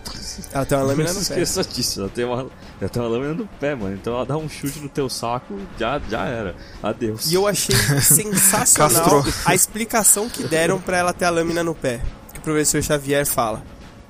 [0.52, 1.40] Ela tem uma lâmina não no pé.
[1.40, 2.00] esqueça disso.
[2.00, 2.50] Ela tem, uma,
[2.80, 3.94] ela tem uma lâmina no pé, mano.
[3.94, 6.54] Então ela dá um chute no teu saco, já, já era.
[6.82, 7.30] Adeus.
[7.30, 12.00] E eu achei sensacional a explicação que deram pra ela ter a lâmina no pé.
[12.32, 13.62] Que o professor Xavier fala.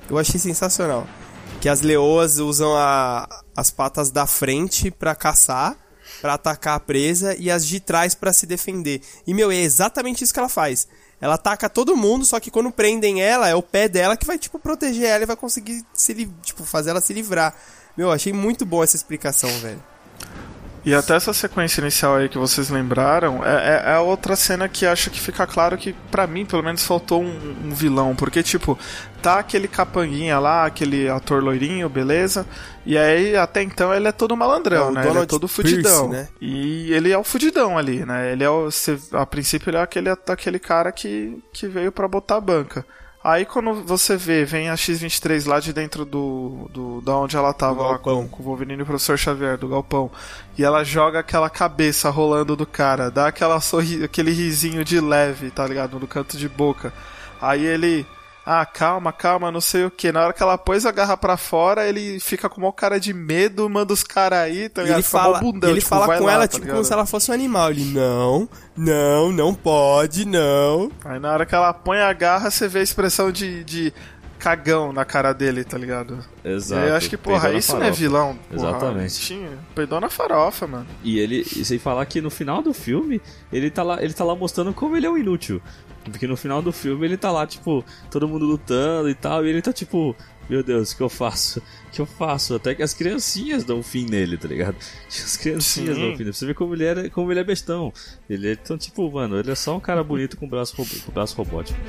[0.09, 1.07] Eu achei sensacional.
[1.61, 5.75] Que as leoas usam a- as patas da frente pra caçar,
[6.21, 9.01] pra atacar a presa, e as de trás pra se defender.
[9.25, 10.87] E, meu, é exatamente isso que ela faz.
[11.19, 14.37] Ela ataca todo mundo, só que quando prendem ela, é o pé dela que vai,
[14.37, 16.13] tipo, proteger ela e vai conseguir se,
[16.43, 17.55] tipo, fazer ela se livrar.
[17.95, 19.81] Meu, achei muito boa essa explicação, velho.
[20.85, 24.85] E até essa sequência inicial aí que vocês lembraram é, é, é outra cena que
[24.85, 28.15] acho que fica claro que, pra mim, pelo menos, faltou um, um vilão.
[28.15, 28.77] Porque, tipo,
[29.19, 32.45] tá aquele capanguinha lá, aquele ator loirinho, beleza.
[32.85, 34.99] E aí, até então, ele é todo malandrão, É né?
[35.01, 36.09] Ele é Donald todo Pierce, fudidão.
[36.09, 36.27] né?
[36.39, 38.31] E ele é o fudidão ali, né?
[38.31, 38.69] Ele é o.
[39.13, 42.85] a princípio, ele é aquele, aquele cara que, que veio pra botar a banca.
[43.25, 47.51] Aí quando você vê, vem a X-23 lá de dentro do, do da onde ela
[47.53, 50.11] tava lá com, com o Wolverine e o Professor Xavier, do galpão.
[50.55, 55.49] E ela joga aquela cabeça rolando do cara, dá aquela sorri aquele risinho de leve,
[55.49, 55.99] tá ligado?
[55.99, 56.93] No canto de boca.
[57.41, 58.05] Aí ele.
[58.45, 60.11] Ah, calma, calma, não sei o que.
[60.11, 63.11] Na hora que ela pôs a garra pra fora, ele fica com uma cara de
[63.11, 64.97] medo, manda os caras aí, tá E ligado?
[64.99, 66.75] ele Fica fala, bundão, ele tipo, fala com lá, ela tá tipo ligado?
[66.75, 67.71] como se ela fosse um animal.
[67.71, 70.91] Ele, não, não, não pode, não.
[71.03, 73.91] Aí na hora que ela põe a garra, você vê a expressão de, de
[74.37, 76.19] cagão na cara dele, tá ligado?
[76.43, 76.85] Exato.
[76.85, 78.37] Eu acho que, porra, isso não é vilão.
[78.49, 79.19] Porra, Exatamente.
[79.21, 80.85] Tinha, peidou na farofa, mano.
[81.03, 83.19] E ele, e sem falar que no final do filme,
[83.51, 85.59] ele tá lá, ele tá lá mostrando como ele é um inútil.
[86.11, 89.49] Porque no final do filme ele tá lá, tipo, todo mundo lutando e tal, e
[89.49, 90.15] ele tá tipo,
[90.47, 91.59] meu Deus, o que eu faço?
[91.87, 92.55] O que eu faço?
[92.55, 94.75] Até que as criancinhas dão fim nele, tá ligado?
[95.09, 96.01] As criancinhas Sim.
[96.01, 96.33] dão fim nele.
[96.33, 97.91] Você vê como ele, era, como ele é bestão.
[98.29, 101.35] Ele é então, tipo, mano, ele é só um cara bonito com braço, com braço
[101.35, 101.79] robótico.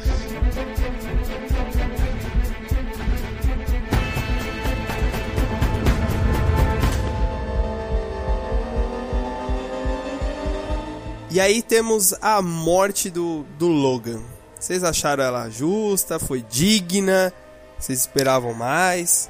[11.37, 14.23] E aí temos a morte do, do Logan.
[14.59, 16.19] Vocês acharam ela justa?
[16.19, 17.31] Foi digna?
[17.79, 19.29] Vocês esperavam mais?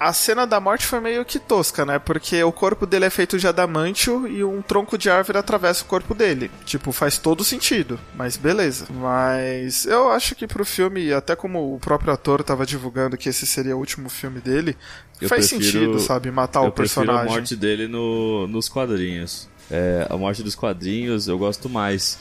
[0.00, 2.00] A cena da morte foi meio que tosca, né?
[2.00, 5.86] Porque o corpo dele é feito de adamantio e um tronco de árvore atravessa o
[5.86, 6.50] corpo dele.
[6.64, 8.86] Tipo, faz todo sentido, mas beleza.
[8.90, 13.46] Mas eu acho que pro filme, até como o próprio ator tava divulgando que esse
[13.46, 14.76] seria o último filme dele,
[15.20, 16.32] Eu faz prefiro- sentido, sabe?
[16.32, 17.32] Matar eu o prefiro personagem.
[17.32, 19.48] a morte dele no, nos quadrinhos.
[19.70, 22.18] É, a morte dos quadrinhos eu gosto mais,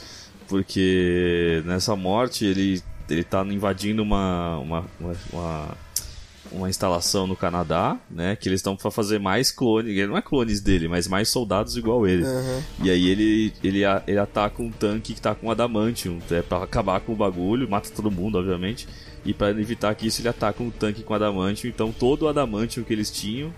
[0.48, 5.78] porque nessa morte ele, ele tá invadindo uma, uma, uma, uma,
[6.52, 8.36] uma instalação no Canadá, né?
[8.36, 12.08] Que eles estão pra fazer mais clones, não é clones dele, mas mais soldados igual
[12.08, 12.24] ele.
[12.82, 17.00] E aí ele, ele, ele ataca um tanque que tá com adamantium, é pra acabar
[17.02, 18.88] com o bagulho, mata todo mundo, obviamente.
[19.24, 22.84] E pra evitar que isso, ele ataca um tanque com adamantium, então todo o adamantium
[22.84, 23.54] que eles tinham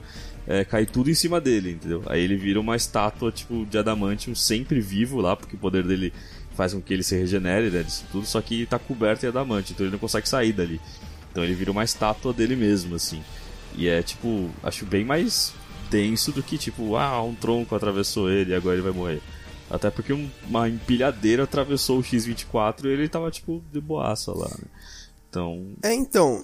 [0.47, 2.03] é, cai tudo em cima dele, entendeu?
[2.07, 6.13] Aí ele vira uma estátua, tipo, de adamantium sempre vivo lá, porque o poder dele
[6.55, 9.73] faz com que ele se regenere, né, disso tudo, só que tá coberto em adamantium,
[9.73, 10.79] então ele não consegue sair dali.
[11.31, 13.23] Então ele vira uma estátua dele mesmo, assim.
[13.75, 15.51] E é, tipo, acho bem mais
[15.89, 19.21] denso do que, tipo, ah, um tronco atravessou ele e agora ele vai morrer.
[19.69, 24.47] Até porque um- uma empilhadeira atravessou o X-24 e ele tava, tipo, de boaça lá,
[24.49, 24.65] né?
[25.29, 26.43] Então, É, então,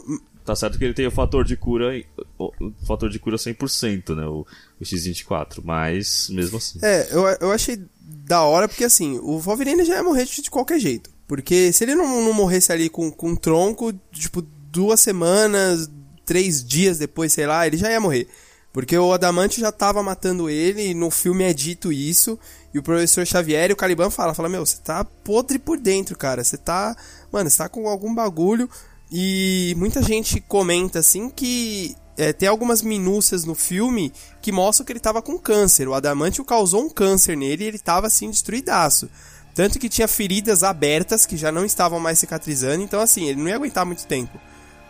[0.49, 1.91] Tá certo que ele tem o fator de cura,
[2.39, 2.51] o
[2.87, 4.25] fator de cura 100%, né?
[4.25, 4.47] O,
[4.79, 6.79] o X24, mas mesmo assim.
[6.81, 10.79] É, eu, eu achei da hora porque assim, o Wolverine já ia morrer de qualquer
[10.79, 11.11] jeito.
[11.27, 15.87] Porque se ele não, não morresse ali com, com um tronco, tipo, duas semanas,
[16.25, 18.27] três dias depois, sei lá, ele já ia morrer.
[18.73, 22.39] Porque o Adamante já tava matando ele, no filme é dito isso,
[22.73, 26.17] e o professor Xavier e o Caliban fala, fala, meu, você tá podre por dentro,
[26.17, 26.95] cara, você tá,
[27.31, 28.67] mano, você tá com algum bagulho,
[29.11, 34.91] e muita gente comenta assim que é, tem algumas minúcias no filme que mostram que
[34.91, 35.87] ele tava com câncer.
[35.87, 39.09] O Adamantio causou um câncer nele e ele tava assim destruidaço.
[39.55, 43.47] Tanto que tinha feridas abertas que já não estavam mais cicatrizando, então assim, ele não
[43.47, 44.39] ia aguentar muito tempo.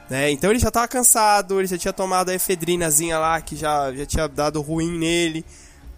[0.10, 0.32] Né?
[0.32, 4.06] Então ele já tava cansado, ele já tinha tomado a efedrinazinha lá que já, já
[4.06, 5.46] tinha dado ruim nele.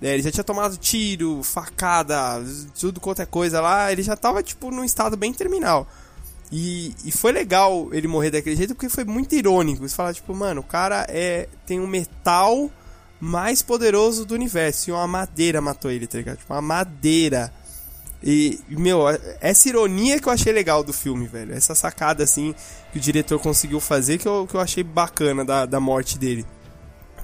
[0.01, 0.13] né?
[0.15, 2.43] Ele já tinha tomado tiro, facada,
[2.79, 3.91] tudo quanto é coisa lá.
[3.91, 5.87] Ele já tava, tipo, num estado bem terminal.
[6.51, 9.87] E, e foi legal ele morrer daquele jeito porque foi muito irônico.
[9.87, 12.69] Você fala, tipo, mano, o cara é, tem um metal
[13.21, 14.89] mais poderoso do universo.
[14.89, 16.37] E uma madeira matou ele, tá ligado?
[16.37, 17.53] Tipo, uma madeira.
[18.21, 19.05] E, meu,
[19.39, 21.53] essa ironia que eu achei legal do filme, velho.
[21.53, 22.53] Essa sacada, assim,
[22.91, 26.45] que o diretor conseguiu fazer que eu, que eu achei bacana da, da morte dele.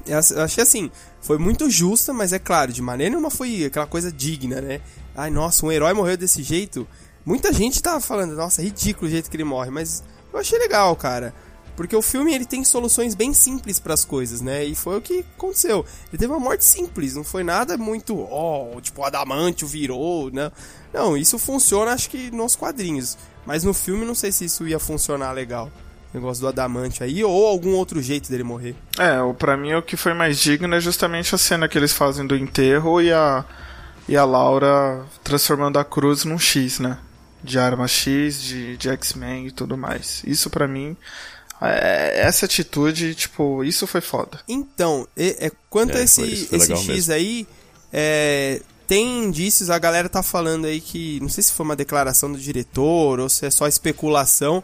[0.07, 4.09] Eu achei assim, foi muito justa, mas é claro, de maneira nenhuma foi aquela coisa
[4.09, 4.80] digna, né?
[5.13, 6.88] Ai, nossa, um herói morreu desse jeito.
[7.28, 10.01] Muita gente tava falando, nossa, é ridículo o jeito que ele morre, mas
[10.32, 11.34] eu achei legal, cara.
[11.75, 14.63] Porque o filme ele tem soluções bem simples para as coisas, né?
[14.63, 15.86] E foi o que aconteceu.
[16.07, 20.49] Ele teve uma morte simples, não foi nada muito, ó, tipo, o adamantio virou, né?
[20.93, 23.17] Não, isso funciona acho que nos quadrinhos.
[23.45, 25.69] Mas no filme não sei se isso ia funcionar legal.
[26.13, 28.73] O negócio do adamantio aí, ou algum outro jeito dele morrer.
[28.97, 32.25] É, pra mim o que foi mais digno é justamente a cena que eles fazem
[32.25, 33.43] do enterro e a,
[34.07, 36.99] e a Laura transformando a cruz num X, né?
[37.43, 40.21] De arma X, de, de X-Men e tudo mais.
[40.25, 40.97] Isso pra mim,
[41.61, 44.39] é- essa atitude, tipo, isso foi foda.
[44.47, 47.13] Então, é, é- quanto É, a esse, isso esse X mesmo.
[47.13, 47.47] aí,
[47.93, 52.31] é, tem indícios, a galera tá falando aí que, não sei se foi uma declaração
[52.31, 54.63] do diretor ou se é só especulação,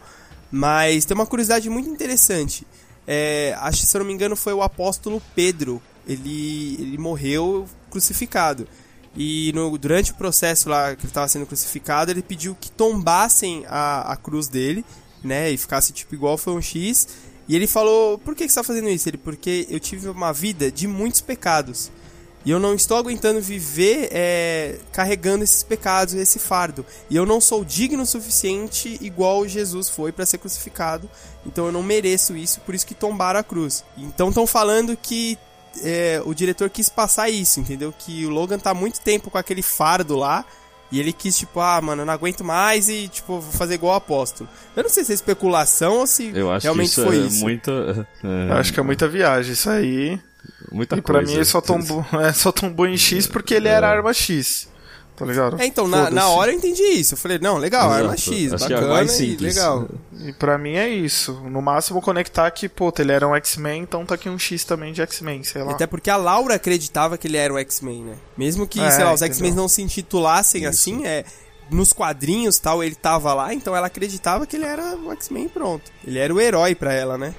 [0.50, 2.66] mas tem uma curiosidade muito interessante.
[3.06, 5.80] É, acho que, se eu não me engano, foi o apóstolo Pedro.
[6.06, 8.66] Ele, ele morreu crucificado.
[9.16, 13.64] E no- durante o processo lá que ele estava sendo crucificado, ele pediu que tombassem
[13.68, 14.84] a, a cruz dele,
[15.22, 15.50] né?
[15.50, 17.08] E ficasse tipo igual foi um X.
[17.48, 19.08] E ele falou: Por que, que você está fazendo isso?
[19.08, 21.90] Ele, porque eu tive uma vida de muitos pecados.
[22.46, 26.84] E eu não estou aguentando viver é, carregando esses pecados, esse fardo.
[27.08, 31.08] E eu não sou digno o suficiente igual Jesus foi para ser crucificado.
[31.46, 33.82] Então eu não mereço isso, por isso que tombaram a cruz.
[33.96, 35.38] Então estão falando que
[35.82, 37.92] é, o diretor quis passar isso, entendeu?
[37.96, 40.44] Que o Logan tá há muito tempo com aquele fardo lá.
[40.92, 43.94] E ele quis, tipo, ah, mano, eu não aguento mais e, tipo, vou fazer igual
[43.94, 44.48] o apóstolo.
[44.76, 47.20] Eu não sei se é especulação ou se Eu acho realmente que isso foi é
[47.26, 47.40] isso.
[47.40, 48.06] muita.
[48.22, 50.20] é, Eu acho que é muita viagem isso aí.
[50.70, 51.28] muita E pra coisa.
[51.30, 54.68] mim ele só tombou, é, só tombou em X porque ele era arma X.
[55.16, 55.60] Tá ligado?
[55.62, 57.14] É, então, na, na hora eu entendi isso.
[57.14, 58.02] Eu falei, não, legal, Exato.
[58.02, 59.54] arma X, Acho que é bacana mais e simples.
[59.54, 59.88] legal.
[60.20, 61.32] E pra mim é isso.
[61.48, 64.92] No máximo conectar que, pô, ele era um X-Men, então tá aqui um X também
[64.92, 65.70] de X-Men, sei lá.
[65.70, 68.14] Até porque a Laura acreditava que ele era o X-Men, né?
[68.36, 69.22] Mesmo que, É, sei lá, os.
[69.22, 71.24] X-Men não se intitulassem assim, é.
[71.70, 75.48] Nos quadrinhos tal, ele tava lá, então ela acreditava que ele era o X-Men e
[75.48, 75.90] pronto.
[76.06, 77.34] Ele era o herói pra ela, né?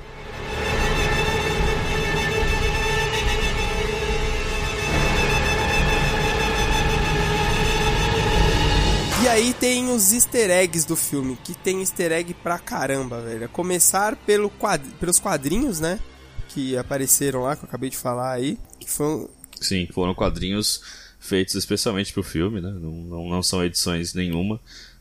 [9.36, 13.45] Aí tem os easter eggs do filme, que tem easter egg pra caramba, velho.
[13.45, 14.81] A começar pelo quad...
[14.99, 15.99] pelos quadrinhos, né?
[16.47, 18.57] Que apareceram lá, que eu acabei de falar aí.
[18.79, 19.29] Que foi um...
[19.59, 20.81] Sim, foram quadrinhos
[21.19, 22.71] feitos especialmente pro filme, né?
[22.79, 24.59] Não, não, não são edições nenhuma.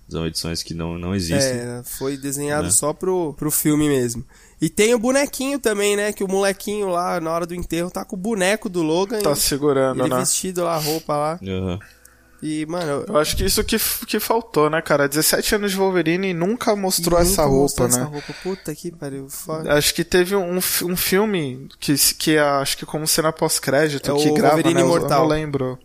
[0.09, 1.53] São edições que não, não existem.
[1.53, 2.70] É, foi desenhado Né?
[2.70, 4.24] só pro, pro filme mesmo.
[4.61, 6.12] E tem o bonequinho também, né?
[6.12, 9.20] Que o molequinho lá, na hora do enterro, tá com o boneco do Logan.
[9.22, 10.20] Tá segurando, ele né?
[10.20, 11.41] vestido lá, a roupa lá.
[11.43, 11.78] Aham.
[12.47, 15.09] E, mano, eu- acho que isso que, que faltou, né, cara?
[15.09, 17.95] 17 anos de Wolverine e nunca mostrou nunca essa roupa, mostrou né?
[17.95, 18.34] Essa roupa.
[18.42, 19.28] Puta que pariu.
[19.30, 19.72] Foda.
[19.72, 24.14] Acho que teve um, um filme que, que é, acho que como cena pós-crédito, É
[24.14, 24.80] que o grava, Wolverine né?
[24.82, 25.20] Eu- Eu Imortal.
[25.22, 25.78] não lembro.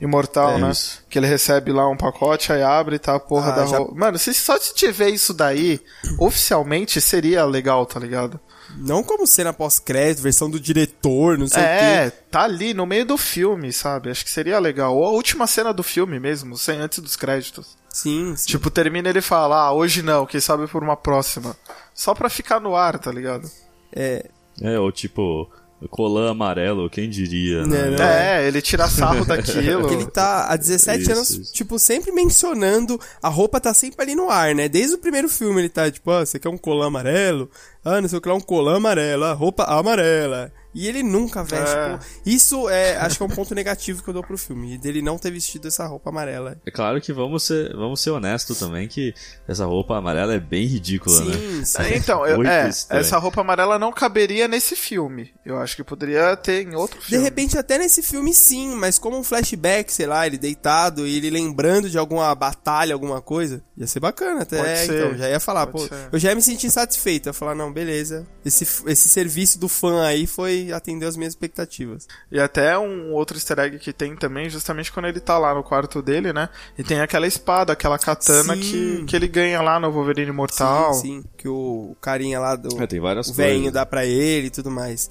[0.00, 0.70] Imortal, É né?
[0.70, 1.02] isso.
[1.08, 3.78] Que ele recebe lá um pacote, aí abre e tá a porra Ah, da já-
[3.78, 3.94] roupa.
[3.94, 5.80] Mano, se só se tiver isso daí,
[6.18, 8.38] oficialmente seria legal, tá ligado?
[8.76, 12.16] Não como cena pós-crédito, versão do diretor, não sei o É, quê.
[12.30, 14.10] tá ali no meio do filme, sabe?
[14.10, 14.96] Acho que seria legal.
[14.96, 17.76] Ou a última cena do filme mesmo, sem antes dos créditos.
[17.88, 18.46] Sim, sim.
[18.46, 21.56] Tipo, termina ele fala, ah, hoje não, quem sabe por uma próxima.
[21.94, 23.48] Só pra ficar no ar, tá ligado?
[23.94, 24.28] É,
[24.60, 25.48] É, ou tipo,
[25.90, 27.96] colã amarelo, quem diria, Né, né?
[27.98, 29.90] Não, É, ele tira sarro daquilo.
[29.92, 31.52] Ele tá há 17 Isso, anos, isso.
[31.52, 32.98] tipo, sempre mencionando.
[33.22, 34.68] A roupa tá sempre ali no ar, né?
[34.68, 37.50] Desde o primeiro filme ele tá, tipo, ah, você quer um colã amarelo?
[37.84, 40.50] Ah, não sei o que lá, um colã amarelo, ah, roupa amarela.
[40.74, 41.74] E ele nunca veste.
[41.76, 41.96] É.
[41.96, 42.04] pô.
[42.26, 44.76] Isso é, acho que é um ponto negativo que eu dou pro filme.
[44.78, 46.56] Dele não ter vestido essa roupa amarela.
[46.66, 49.14] É claro que vamos ser, vamos ser honestos também que
[49.46, 51.32] essa roupa amarela é bem ridícula, né?
[51.34, 51.82] Sim, sim.
[51.82, 55.32] É, Então, eu- é, essa roupa amarela não caberia nesse filme.
[55.46, 57.24] Eu acho que poderia ter em outro De filme.
[57.24, 61.30] repente, até nesse filme, sim, mas como um flashback, sei lá, ele deitado e ele
[61.30, 64.58] lembrando de alguma batalha, alguma coisa, ia ser bacana até.
[64.58, 66.08] Pode É, ser, então, já ia falar, pode pô, ser.
[66.12, 67.26] eu já ia me sentir satisfeito.
[67.26, 71.32] Eu ia falar, não, beleza, esse, esse serviço do fã aí foi atender as minhas
[71.32, 72.06] expectativas.
[72.30, 75.62] E até um outro easter egg que tem também, justamente quando ele tá lá no
[75.62, 76.48] quarto dele, né?
[76.78, 78.60] E tem aquela espada, aquela katana Sim.
[78.60, 80.94] que, que ele ganha lá no Wolverine Imortal.
[80.94, 84.46] Sim, sim, que o carinha lá do É, tem várias o velhinho dá pra ele
[84.46, 85.08] e tudo mais.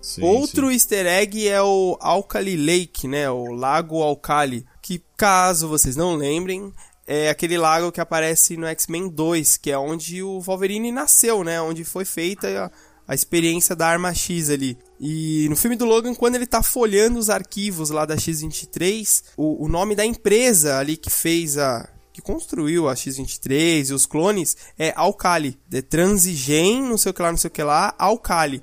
[0.00, 0.74] Sim, Outro sim.
[0.74, 3.28] easter egg é o Alkali Lake, né?
[3.28, 4.64] O Lago Alkali.
[4.80, 6.72] Que, caso vocês não lembrem,
[7.06, 11.60] é aquele lago que aparece no X-Men 2, que é onde o Wolverine nasceu, né?
[11.60, 12.70] Onde foi feita
[13.06, 14.76] a, experiência da arma X ali.
[15.00, 19.64] E no filme do Logan, quando ele tá folhando os arquivos lá da X-23, o,
[19.64, 21.88] o nome da empresa ali que fez a.
[22.12, 25.58] que construiu a X-23 e os clones é Alkali.
[25.70, 28.62] The Transigen, não sei o que lá, não sei o que lá, Alkali.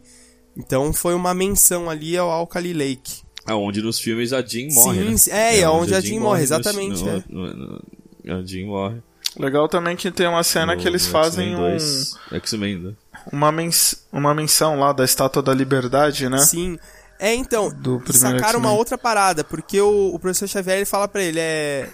[0.58, 3.22] Então foi uma menção ali ao Alkali Lake.
[3.46, 5.18] Aonde nos filmes a Jean morre, Sim, né?
[5.18, 5.32] sim.
[5.32, 7.24] É, é onde a Jean morre, no- exatamente, no- é.
[7.30, 9.02] no- no- a Jean morre.
[9.38, 12.14] Legal também que tem uma cena no- que eles fazem um, 2.
[12.32, 12.94] X-Men, né?
[13.32, 16.40] Uma, mens uma menção lá da Estátua da Liberdade, né?
[16.40, 16.78] Sim.
[17.20, 21.22] É, então, Do sacaram uma outra parada, porque o, o professor Xavier ele fala pra
[21.22, 21.88] ele, é...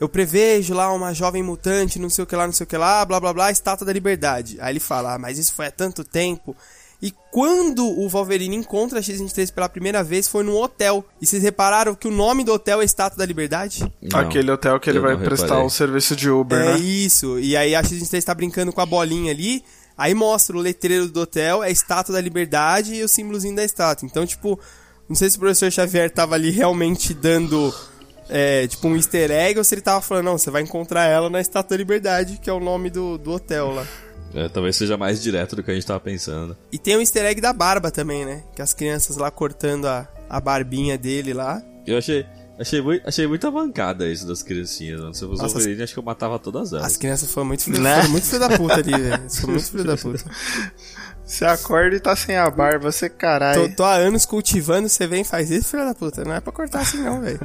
[0.00, 2.76] Eu prevejo lá uma jovem mutante, não sei o que lá, não sei o que
[2.76, 4.58] lá, blá blá blá, estátua da liberdade.
[4.60, 6.56] Aí ele fala, ah, mas isso foi há tanto tempo.
[7.00, 11.04] E quando o Wolverine encontra a X-23 pela primeira vez, foi num hotel.
[11.20, 13.92] E vocês repararam que o nome do hotel é Estátua da Liberdade?
[14.00, 16.78] Não, Aquele hotel que ele vai prestar o serviço de Uber, É né?
[16.78, 17.40] isso.
[17.40, 19.64] E aí a X-23 tá brincando com a bolinha ali.
[19.96, 23.64] Aí mostra o letreiro do hotel, é a estátua da liberdade e o símbolozinho da
[23.64, 24.06] estátua.
[24.06, 24.58] Então, tipo,
[25.08, 27.74] não sei se o professor Xavier tava ali realmente dando,
[28.28, 31.28] é, tipo, um easter egg ou se ele tava falando, não, você vai encontrar ela
[31.28, 33.86] na estátua da liberdade, que é o nome do, do hotel lá.
[34.34, 36.56] É, talvez seja mais direto do que a gente tava pensando.
[36.70, 38.42] E tem o easter egg da barba também, né?
[38.54, 41.62] Que as crianças lá cortando a, a barbinha dele lá.
[41.86, 42.24] Eu achei,
[42.58, 45.14] achei, muito, achei muita bancada isso das criancinhas, mano.
[45.14, 46.86] Se eu fosse Nossa, Wolverine, acho que eu matava todas elas.
[46.86, 47.96] As crianças foram muito filho, Né?
[47.96, 49.30] foram muito filho da puta ali, velho.
[49.30, 50.24] Foram muito filho da puta.
[51.24, 53.68] Você acorda e tá sem a barba, você caralho.
[53.70, 56.24] Tô, tô há anos cultivando, você vem e faz isso, filho da puta.
[56.24, 57.40] Não é pra cortar assim não, velho.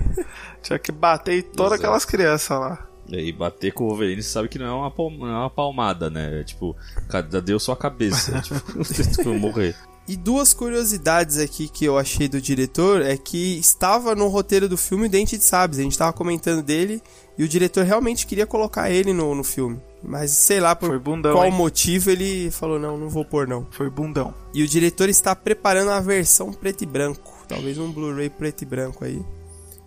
[0.62, 2.86] Tinha que bater em todas aquelas crianças lá.
[3.08, 6.08] E bater com o Wolverine, você sabe que não é uma, não é uma palmada,
[6.08, 6.40] né?
[6.40, 6.74] É tipo,
[7.08, 8.40] cada deu sua cabeça.
[8.40, 9.74] tipo, tipo, morrer.
[10.06, 14.76] E duas curiosidades aqui que eu achei do diretor é que estava no roteiro do
[14.76, 15.78] filme Dente de Sabres.
[15.78, 17.02] A gente tava comentando dele
[17.38, 19.80] e o diretor realmente queria colocar ele no, no filme.
[20.02, 21.52] Mas sei lá por bundão, qual hein?
[21.52, 23.66] motivo ele falou: não, não vou pôr não.
[23.70, 24.34] Foi bundão.
[24.52, 27.32] E o diretor está preparando a versão preto e branco.
[27.48, 29.24] Talvez um Blu-ray preto e branco aí.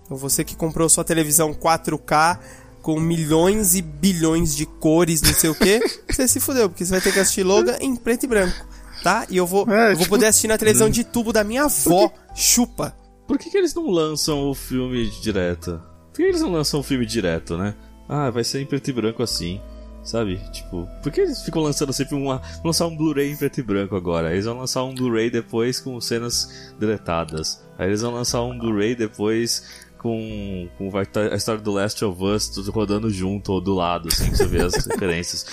[0.03, 2.39] Então você que comprou sua televisão 4K
[2.81, 6.91] com milhões e bilhões de cores, não sei o que, você se fudeu, porque você
[6.91, 8.65] vai ter que assistir Logan em preto e branco.
[9.03, 9.25] Tá?
[9.29, 11.63] E eu vou, É, eu vou tipo- poder assistir na televisão de tubo da minha
[11.63, 12.11] avó.
[12.35, 12.95] Chupa.
[13.27, 15.81] Por que, que eles não lançam o filme direto?
[16.11, 17.75] Por que eles não lançam o filme direto, né?
[18.07, 19.59] Ah, vai ser em preto e branco assim.
[20.03, 20.39] Sabe?
[20.53, 22.41] Tipo, por que eles ficam lançando sempre uma.
[22.63, 24.31] Lançar um Blu-ray em preto e branco agora.
[24.31, 27.61] Eles vão lançar um Blu-ray depois com cenas deletadas.
[27.77, 29.63] Aí eles vão lançar um Blu-ray depois
[29.97, 34.07] com, com tá a história do Last of Us tudo rodando junto ou do lado,
[34.07, 35.45] assim, pra você ver as referências.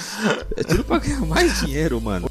[0.57, 2.31] É tudo pra ganhar mais dinheiro, mano.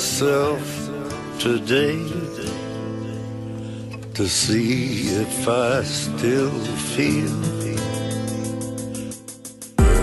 [0.00, 0.64] Myself
[1.38, 2.00] today
[4.14, 6.58] to see if I still
[6.94, 7.28] feel.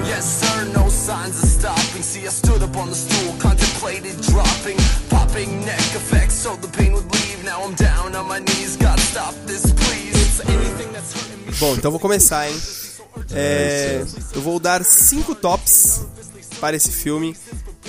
[0.06, 2.04] Yes, sir, no signs of stopping.
[2.04, 4.78] See, I stood up on the stool, contemplated dropping,
[5.10, 7.44] popping neck effects so the pain would leave.
[7.44, 10.42] Now I'm down on my knees, gotta stop this, please.
[10.42, 11.54] Anything that's hurting me.
[11.60, 12.56] Bom, então vou começar, hein?
[13.32, 16.06] É, eu vou dar cinco tops
[16.60, 17.36] para esse filme.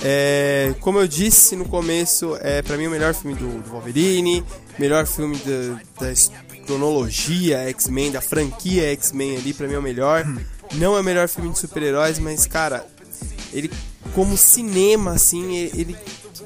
[0.03, 4.45] É, como eu disse no começo, é para mim o melhor filme do, do Wolverine,
[4.77, 6.13] melhor filme da, da
[6.65, 10.25] cronologia X-Men, da franquia X-Men ali, pra mim é o melhor.
[10.75, 12.85] Não é o melhor filme de super-heróis, mas cara,
[13.51, 13.69] ele
[14.13, 15.97] como cinema assim, ele,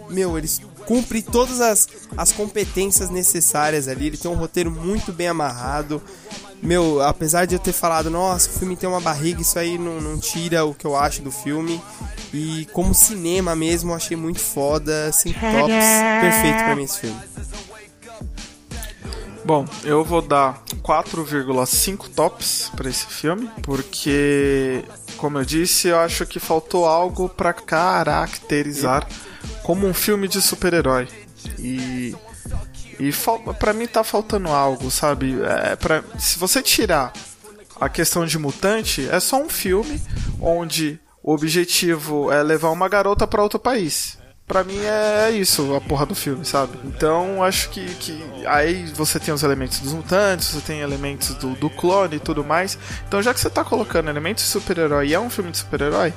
[0.09, 0.49] meu, ele
[0.85, 4.07] cumpre todas as, as competências necessárias ali.
[4.07, 6.01] Ele tem um roteiro muito bem amarrado.
[6.63, 9.99] Meu, apesar de eu ter falado, nossa, o filme tem uma barriga, isso aí não,
[9.99, 11.81] não tira o que eu acho do filme.
[12.33, 15.11] E como cinema mesmo, eu achei muito foda.
[15.11, 15.85] Cinco tops,
[16.21, 17.19] perfeito pra mim esse filme.
[19.45, 24.85] Bom, eu vou dar 4,5 tops pra esse filme, porque,
[25.17, 29.05] como eu disse, eu acho que faltou algo pra caracterizar
[29.63, 31.09] como um filme de super-herói.
[31.59, 32.15] E
[33.09, 33.13] e
[33.59, 35.37] pra mim tá faltando algo, sabe?
[35.41, 37.13] É, pra, se você tirar
[37.79, 40.01] a questão de mutante, é só um filme
[40.39, 44.17] onde o objetivo é levar uma garota pra outro país.
[44.45, 46.77] Pra mim é isso, a porra do filme, sabe?
[46.83, 51.55] Então acho que, que aí você tem os elementos dos mutantes, você tem elementos do,
[51.55, 52.77] do clone e tudo mais.
[53.07, 56.13] Então já que você tá colocando elementos de super-herói e é um filme de super-herói,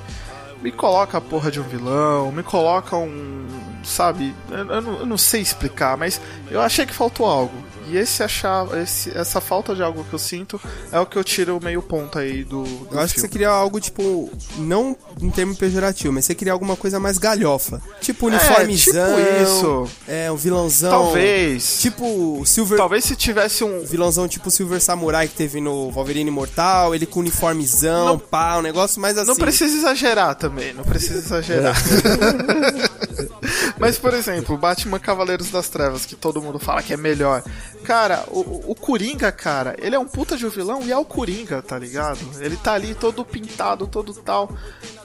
[0.61, 3.47] me coloca a porra de um vilão, me coloca um.
[3.87, 4.35] Sabe?
[4.51, 6.21] Eu, eu não, eu não sei explicar, mas
[6.51, 7.65] eu achei que faltou algo.
[7.89, 8.67] E esse achar.
[8.79, 10.61] Esse, essa falta de algo que eu sinto
[10.91, 12.65] é o que eu tiro o meio ponto aí do.
[12.65, 13.33] do Eu acho que você filme.
[13.33, 17.81] queria algo, tipo, não em termo pejorativo, mas você queria alguma coisa mais galhofa.
[18.01, 19.17] Tipo, uniformizão.
[19.17, 19.89] tipo isso.
[20.09, 20.91] É, um vilãozão.
[20.91, 21.79] Talvez.
[21.81, 22.79] Tipo, Silver.
[22.79, 23.85] Talvez se tivesse um.
[23.85, 28.63] vilãozão tipo Silver Samurai que teve no Wolverine Imortal, ele com uniformezão, Não- pá, um
[28.63, 29.29] negócio mais assim.
[29.29, 31.77] Não precisa exagerar também, não precisa exagerar.
[33.79, 37.43] Mas, por exemplo, Batman Cavaleiros das Trevas, que todo mundo fala que é melhor.
[37.87, 41.05] Cara, o, o Coringa, cara, ele é um puta de um vilão e é o
[41.05, 42.19] Coringa, tá ligado?
[42.41, 44.51] Ele tá ali todo pintado, todo tal.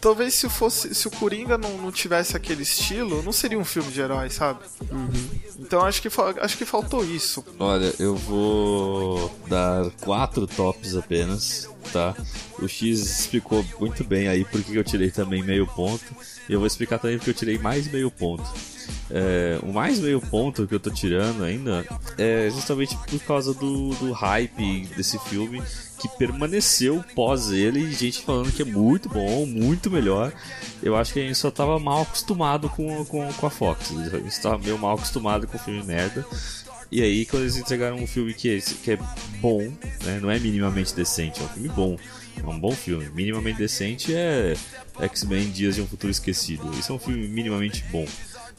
[0.01, 3.91] Talvez se fosse se o Coringa não, não tivesse aquele estilo, não seria um filme
[3.91, 4.61] de herói, sabe?
[5.59, 6.09] Então acho que,
[6.41, 7.45] acho que faltou isso.
[7.59, 12.15] Olha, eu vou dar quatro tops apenas, tá?
[12.59, 16.15] O X explicou muito bem aí porque eu tirei também meio ponto.
[16.49, 18.43] E eu vou explicar também porque eu tirei mais meio ponto.
[19.09, 21.86] É, o mais meio ponto que eu tô tirando ainda
[22.17, 25.61] é justamente por causa do, do hype desse filme
[25.99, 30.34] que permaneceu pós ele gente falando que é muito bom, muito melhor.
[30.81, 33.91] Eu acho que a gente só tava mal acostumado com, com, com a Fox.
[33.91, 36.26] A gente tava meio mal acostumado com o filme merda.
[36.91, 38.97] E aí, quando eles entregaram um filme que é, que é
[39.39, 39.61] bom,
[40.03, 41.97] né, não é minimamente decente, é um filme bom,
[42.38, 43.09] é um bom filme.
[43.11, 44.53] Minimamente decente é
[44.99, 46.69] X-Men Dias de um Futuro Esquecido.
[46.77, 48.05] Isso é um filme minimamente bom.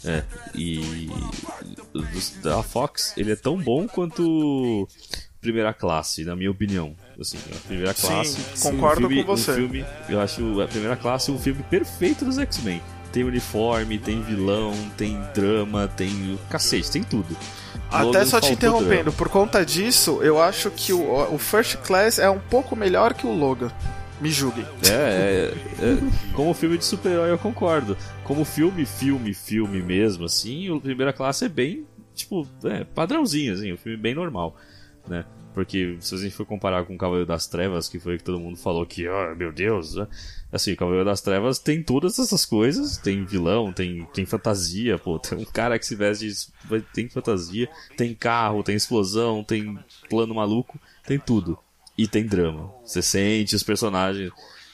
[0.05, 1.09] É, e
[2.43, 4.89] da Fox, ele é tão bom quanto
[5.41, 6.97] Primeira Classe, na minha opinião.
[7.21, 8.39] Assim, a Primeira Sim, Classe.
[8.63, 9.53] concordo um filme, com você.
[9.53, 12.81] Um filme, eu acho a Primeira Classe um filme perfeito dos X-Men.
[13.13, 16.39] Tem uniforme, tem vilão, tem drama, tem.
[16.49, 17.37] Cacete, tem tudo.
[17.91, 19.13] Até Logan só te interrompendo, drama.
[19.13, 23.27] por conta disso, eu acho que o, o First Class é um pouco melhor que
[23.27, 23.71] o Logan.
[24.21, 24.65] Me julguem.
[24.89, 25.99] É, é, é,
[26.33, 27.97] como filme de super-herói eu concordo.
[28.23, 31.85] Como filme, filme, filme mesmo, assim, o Primeira Classe é bem,
[32.15, 34.57] tipo, é, padrãozinho, assim, um filme bem normal,
[35.09, 35.25] né?
[35.55, 38.41] Porque se a gente for comparar com o Cavaleiro das Trevas, que foi que todo
[38.41, 40.07] mundo falou que, oh, meu Deus, né?
[40.53, 45.19] assim, o Cavaleiro das Trevas tem todas essas coisas, tem vilão, tem, tem fantasia, pô,
[45.19, 46.31] tem um cara que se veste,
[46.93, 49.79] tem fantasia, tem carro, tem explosão, tem
[50.11, 51.59] plano maluco, tem tudo.
[51.97, 52.73] E tem drama.
[52.85, 54.31] Você sente os personagens.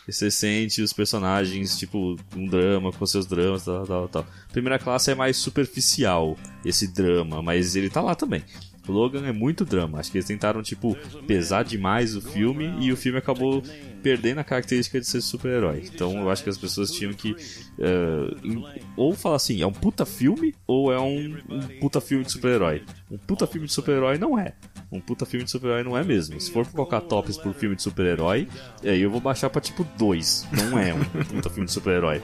[0.08, 4.26] Você sente os personagens, tipo, um drama com seus dramas, tal, tal, tal.
[4.50, 8.42] Primeira classe é mais superficial, esse drama, mas ele tá lá também.
[8.88, 9.98] O Logan é muito drama.
[9.98, 10.96] Acho que eles tentaram, tipo,
[11.26, 13.62] pesar demais o filme e o filme acabou
[14.02, 15.82] perdendo a característica de ser super-herói.
[15.92, 18.64] Então eu acho que as pessoas tinham que uh,
[18.96, 22.82] ou falar assim, é um puta filme ou é um, um puta filme de super-herói.
[23.10, 24.54] Um puta filme de super-herói não é.
[24.90, 26.40] Um puta filme de super-herói não é mesmo.
[26.40, 28.48] Se for colocar tops por filme de super-herói,
[28.82, 30.46] aí eu vou baixar pra tipo 2.
[30.52, 32.22] Não é um puta filme de super-herói.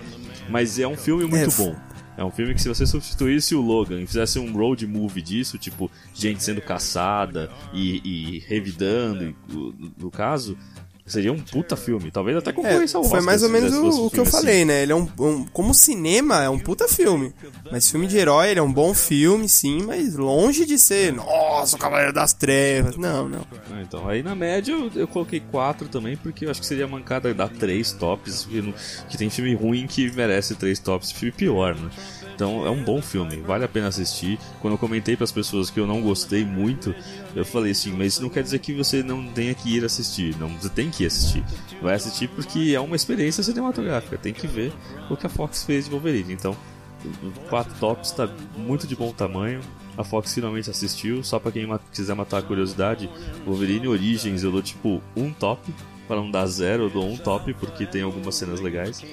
[0.49, 1.77] Mas é um filme muito É, bom.
[2.17, 5.59] É um filme que se você substituísse o Logan e fizesse um road movie disso,
[5.59, 10.57] tipo, gente sendo caçada e, e revidando, e, no, no caso,
[11.07, 12.11] seria um puta filme.
[12.11, 14.33] Talvez até É, concorrência ao foi Oscar, mais ou menos o, o que eu assim.
[14.33, 14.83] falei, né?
[14.83, 17.33] Ele é um, um- Como cinema, é um puta filme.
[17.71, 21.77] Mas filme de herói, ele é um bom filme, sim, mas longe de ser, nossa,
[21.77, 22.97] o Cavaleiro das Trevas.
[22.97, 23.47] Não, não.
[23.71, 26.87] Ah, então, aí na média eu, eu coloquei 4 também, porque eu acho que seria
[26.89, 28.75] mancada dar 3 tops, que, não-
[29.09, 31.91] que tem filme ruim que merece 3 tops, filme pior, né?
[32.35, 34.39] Então é um bom filme, vale a pena assistir.
[34.61, 36.95] Quando eu comentei para as pessoas que eu não gostei muito,
[37.35, 40.37] eu falei assim, mas isso não quer dizer que você não tenha que ir assistir,
[40.39, 41.45] não, você tem que ir assistir.
[41.81, 44.73] Vai assistir porque é uma experiência cinematográfica, tem que ver
[45.09, 46.33] o que a Fox fez de Wolverine.
[46.33, 46.57] Então,
[47.05, 49.61] o 4 tops tá muito de bom tamanho.
[49.97, 53.09] A Fox finalmente assistiu, só pra quem quiser matar a curiosidade,
[53.47, 55.73] Wolverine Origins eu dou tipo um top,
[56.09, 59.05] para não dar zero eu dou um top porque tem algumas cenas legais.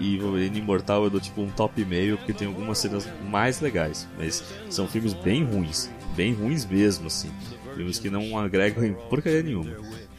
[0.00, 3.60] E Wolverine Imortal eu dou tipo um top e meio porque tem algumas cenas mais
[3.60, 4.08] legais.
[4.16, 7.30] Mas são filmes bem ruins, bem ruins mesmo assim.
[7.74, 9.70] Filmes que não agregam em porcaria nenhuma.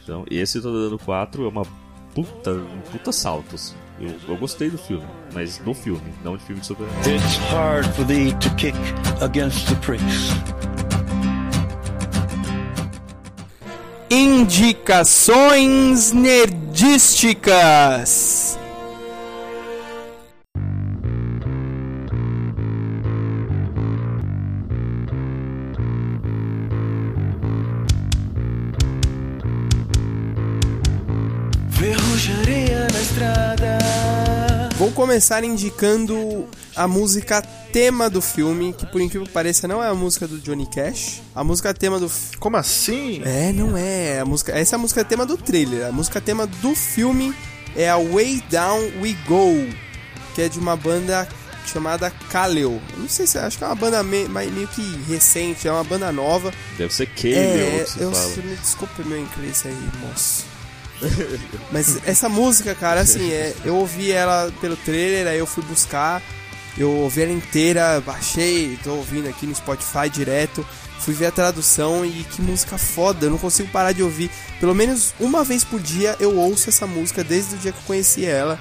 [0.02, 1.66] Então esse eu tô dando 4, é uma
[2.14, 3.54] puta, um puta salto.
[3.54, 3.74] assim.
[4.00, 5.04] Eu, eu gostei do filme,
[5.34, 8.76] mas do filme, não de filme de super It's hard for thee to kick
[9.20, 10.30] against the pricks.
[14.10, 18.58] Indicações nerdísticas.
[35.10, 36.46] Começar indicando
[36.76, 37.42] a música
[37.72, 41.20] tema do filme, que por incrível que pareça não é a música do Johnny Cash.
[41.34, 42.08] A música tema do
[42.38, 43.20] Como assim?
[43.24, 44.20] É, não é.
[44.20, 45.88] A música, essa é a música tema do trailer.
[45.88, 47.34] A música tema do filme
[47.74, 49.68] é a Way Down We Go,
[50.36, 51.26] que é de uma banda
[51.66, 52.80] chamada Kaleo.
[52.92, 55.72] Eu Não sei se acho que é uma banda me- mais- meio que recente, é
[55.72, 56.52] uma banda nova.
[56.78, 58.28] Deve ser Cable é, que se eu fala.
[58.44, 59.76] me desculpe meu inglês aí,
[60.06, 60.46] moço.
[61.72, 66.22] Mas essa música, cara, assim, é, eu ouvi ela pelo trailer, aí eu fui buscar,
[66.76, 70.66] eu ouvi ela inteira, baixei, tô ouvindo aqui no Spotify direto,
[70.98, 74.30] fui ver a tradução e que música foda, eu não consigo parar de ouvir.
[74.58, 77.84] Pelo menos uma vez por dia eu ouço essa música desde o dia que eu
[77.86, 78.58] conheci ela.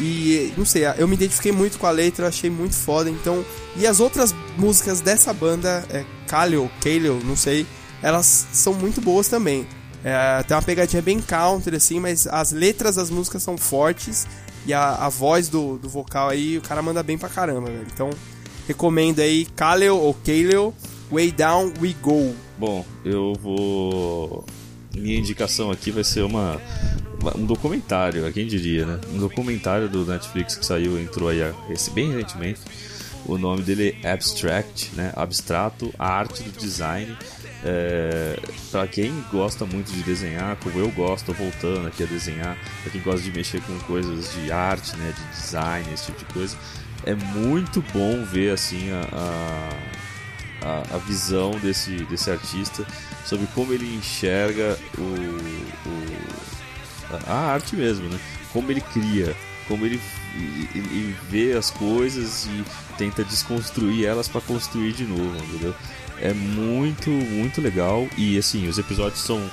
[0.00, 3.44] E não sei, eu me identifiquei muito com a letra, eu achei muito foda, então.
[3.76, 7.66] E as outras músicas dessa banda, é Kaleo, Kaleo, não sei,
[8.00, 9.66] elas são muito boas também.
[10.04, 14.26] É, tem uma pegadinha bem country, assim, mas as letras das músicas são fortes
[14.66, 17.86] e a, a voz do, do vocal aí, o cara manda bem pra caramba, velho.
[17.92, 18.10] Então,
[18.66, 20.74] recomendo aí Kaleo ou Kaleo,
[21.10, 22.34] Way Down We Go.
[22.58, 24.44] Bom, eu vou.
[24.94, 26.60] Minha indicação aqui vai ser uma
[27.36, 29.00] um documentário, quem diria, né?
[29.12, 32.60] Um documentário do Netflix que saiu, entrou aí esse bem recentemente.
[33.26, 35.12] O nome dele é Abstract, né?
[35.14, 37.16] Abstrato, a arte do design.
[37.64, 38.38] É,
[38.70, 43.00] para quem gosta muito de desenhar, como eu gosto, voltando aqui a desenhar, para quem
[43.00, 46.56] gosta de mexer com coisas de arte, né, de design, esse tipo de coisa,
[47.04, 49.70] é muito bom ver assim a-
[50.62, 52.84] a, a, visão desse, desse artista
[53.24, 55.02] sobre como ele enxerga o,
[55.88, 58.18] o- a- arte mesmo, né?
[58.52, 59.34] Como ele cria,
[59.66, 60.00] como ele
[61.30, 62.64] vê as coisas e
[62.96, 65.74] tenta desconstruir elas para construir de novo, entendeu?
[66.20, 69.48] É muito, muito legal e assim, os episódios são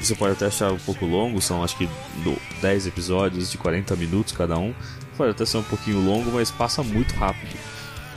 [0.00, 1.86] você pode até achar um pouco longo, são acho que
[2.24, 4.72] do- 10 episódios de 40 minutos cada um.
[5.16, 7.54] Pode até ser um pouquinho longo, mas passa muito rápido.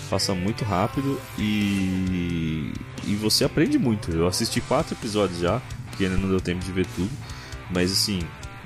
[0.10, 2.72] Passa muito rápido e,
[3.06, 4.12] e você aprende muito.
[4.12, 7.10] Eu assisti quatro episódios já, porque ainda não deu tempo de ver tudo.
[7.70, 8.20] Mas assim,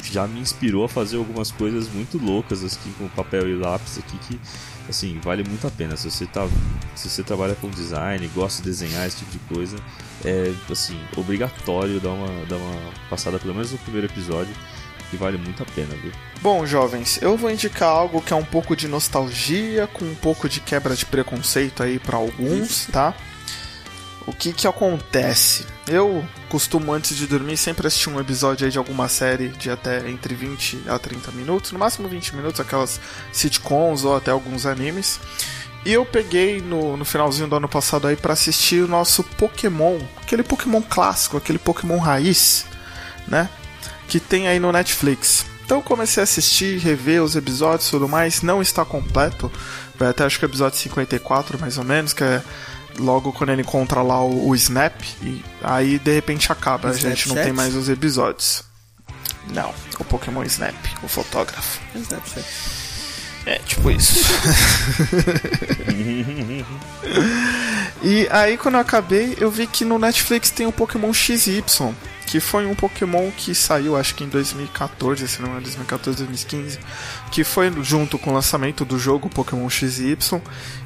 [0.04, 4.18] já me inspirou a fazer algumas coisas muito loucas aqui com papel e lápis aqui
[4.28, 4.40] que
[4.90, 5.96] assim, vale muito a pena.
[5.98, 6.48] Se você tá
[6.96, 9.78] se você trabalha com design, gosta de desenhar esse tipo de coisa,
[10.26, 14.54] é assim, obrigatório dar uma dar uma passada pelo menos no primeiro episódio,
[15.10, 16.12] que vale muito a pena, viu?
[16.42, 20.50] Bom, jovens, eu vou indicar algo que é um pouco de nostalgia, com um pouco
[20.50, 23.14] de quebra de preconceito aí pra alguns, tá?
[24.28, 25.66] O que que acontece?
[25.88, 30.10] Eu costumo antes de dormir sempre assistir um episódio aí de alguma série de até
[30.10, 33.00] entre 20 a 30 minutos, no máximo 20 minutos, aquelas
[33.32, 35.18] sitcoms ou até alguns animes.
[35.86, 39.98] E eu peguei no, no finalzinho do ano passado aí pra assistir o nosso Pokémon,
[40.22, 42.66] aquele Pokémon clássico, aquele Pokémon raiz,
[43.26, 43.50] né?
[44.10, 45.46] Que tem aí no Netflix.
[45.64, 48.42] Então comecei a assistir, rever os episódios e tudo mais.
[48.42, 49.50] Não está completo.
[49.98, 52.44] Até acho que o episódio 54, mais ou menos, que é
[52.98, 55.02] logo quando ele encontra lá o, o Snap.
[55.22, 56.90] E aí de repente acaba.
[56.90, 58.64] O a gente não tem mais os episódios.
[59.54, 61.80] Não, o Pokémon Snap, o fotógrafo.
[61.96, 62.46] Snapchat.
[63.46, 64.20] É, tipo isso.
[68.04, 71.64] e aí, quando eu acabei, eu vi que no Netflix tem o Pokémon XY,
[72.28, 76.78] que foi um Pokémon que saiu, acho que em 2014, se não é 2014, 2015,
[77.32, 80.18] que foi junto com o lançamento do jogo Pokémon XY.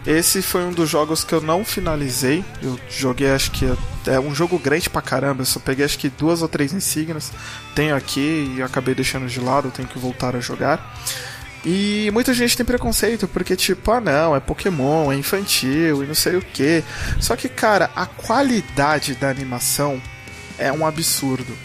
[0.06, 2.46] Esse foi um dos jogos que eu não finalizei.
[2.62, 3.66] Eu joguei, acho que
[4.06, 5.42] é um jogo grande pra caramba.
[5.42, 7.32] Eu só peguei, acho que duas ou três insígnias.
[7.74, 10.96] Tenho aqui e acabei deixando de lado, tenho que voltar a jogar.
[11.66, 16.16] E muita gente tem preconceito, porque tipo, ah não, é Pokémon, é infantil e não
[16.16, 16.84] sei o que.
[17.20, 20.00] Só que, cara, a qualidade da animação
[20.68, 21.56] é um absurdo.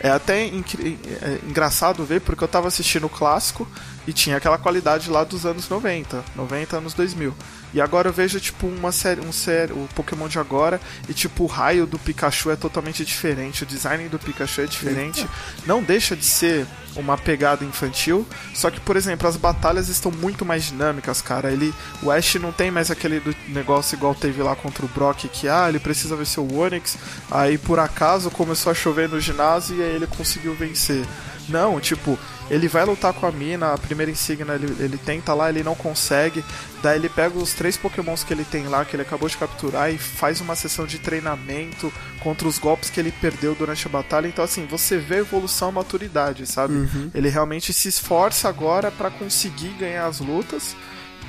[0.00, 3.68] É até incri- é engraçado ver, porque eu tava assistindo o clássico
[4.06, 7.32] e tinha aquela qualidade lá dos anos 90, 90 anos 2000.
[7.74, 11.44] E agora eu vejo, tipo, uma série, um série, o Pokémon de agora, e tipo,
[11.44, 15.26] o raio do Pikachu é totalmente diferente, o design do Pikachu é diferente.
[15.66, 16.66] Não deixa de ser
[16.96, 21.50] uma pegada infantil, só que, por exemplo, as batalhas estão muito mais dinâmicas, cara.
[21.50, 21.72] Ele,
[22.02, 25.68] o Ash não tem mais aquele negócio igual teve lá contra o Brock, que, ah,
[25.68, 26.98] ele precisa vencer o Onix,
[27.30, 31.04] aí por acaso começou a chover no ginásio e aí ele conseguiu vencer.
[31.52, 32.18] Não, tipo,
[32.50, 35.74] ele vai lutar com a mina, a primeira insígnia ele, ele tenta lá, ele não
[35.74, 36.42] consegue.
[36.82, 39.92] Daí ele pega os três pokémons que ele tem lá, que ele acabou de capturar,
[39.92, 44.26] e faz uma sessão de treinamento contra os golpes que ele perdeu durante a batalha.
[44.26, 46.74] Então, assim, você vê a evolução e maturidade, sabe?
[47.14, 50.74] Ele realmente se esforça agora pra conseguir ganhar as lutas.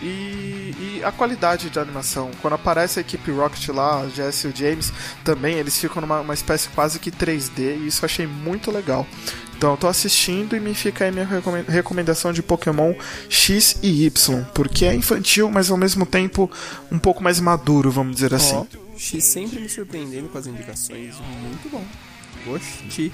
[0.02, 2.30] E, e a qualidade de animação.
[2.42, 4.92] Quando aparece a equipe Rocket lá, a Jesse e o James,
[5.24, 9.08] também eles ficam numa uma espécie quase que 3D, e isso eu achei muito legal.
[9.64, 12.94] Então eu tô assistindo e me fica aí minha recomen- recomendação de Pokémon
[13.30, 16.52] X e Y, porque é infantil, mas ao mesmo tempo
[16.92, 18.56] um pouco mais maduro, vamos dizer assim.
[18.58, 18.66] Ó,
[18.98, 21.16] X sempre me surpreendendo com as indicações.
[21.42, 21.82] Muito bom.
[22.46, 23.10] Gostei.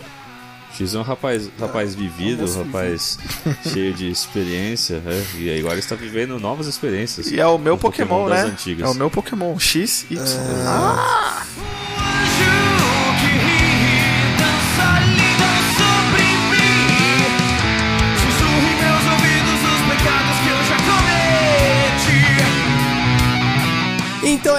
[0.75, 3.19] X é um rapaz, rapaz vivido, um rapaz
[3.71, 5.23] cheio de experiência, né?
[5.37, 7.27] e agora está vivendo novas experiências.
[7.31, 8.51] E é o meu Um Pokémon, das né?
[8.53, 8.89] antigas.
[8.89, 10.23] É o meu Pokémon X e Y.
[10.65, 11.45] Ah.
[11.55, 12.68] Então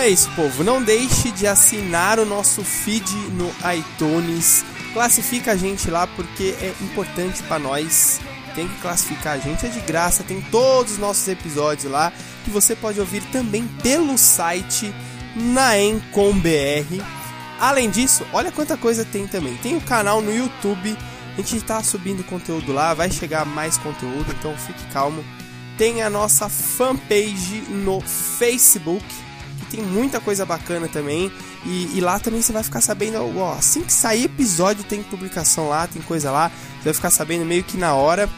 [0.00, 0.64] é isso, povo.
[0.64, 4.64] Não deixe de assinar o nosso feed no iTunes.
[4.94, 8.20] Classifica a gente lá porque é importante pra nós.
[8.54, 10.24] Tem que classificar a gente, é de graça.
[10.24, 12.12] Tem todos os nossos episódios lá
[12.44, 14.92] que você pode ouvir também pelo site
[15.36, 17.02] na Encom.br.
[17.60, 19.54] Além disso, olha quanta coisa tem também.
[19.58, 20.96] Tem o canal no YouTube.
[21.34, 25.24] A gente tá subindo conteúdo lá, vai chegar mais conteúdo, então fique calmo.
[25.76, 29.04] Tem a nossa fanpage no Facebook,
[29.70, 31.30] tem muita coisa bacana também.
[31.64, 35.68] E, e lá também você vai ficar sabendo, ó, assim que sair episódio tem publicação
[35.68, 36.50] lá, tem coisa lá.
[36.78, 38.28] Você vai ficar sabendo meio que na hora.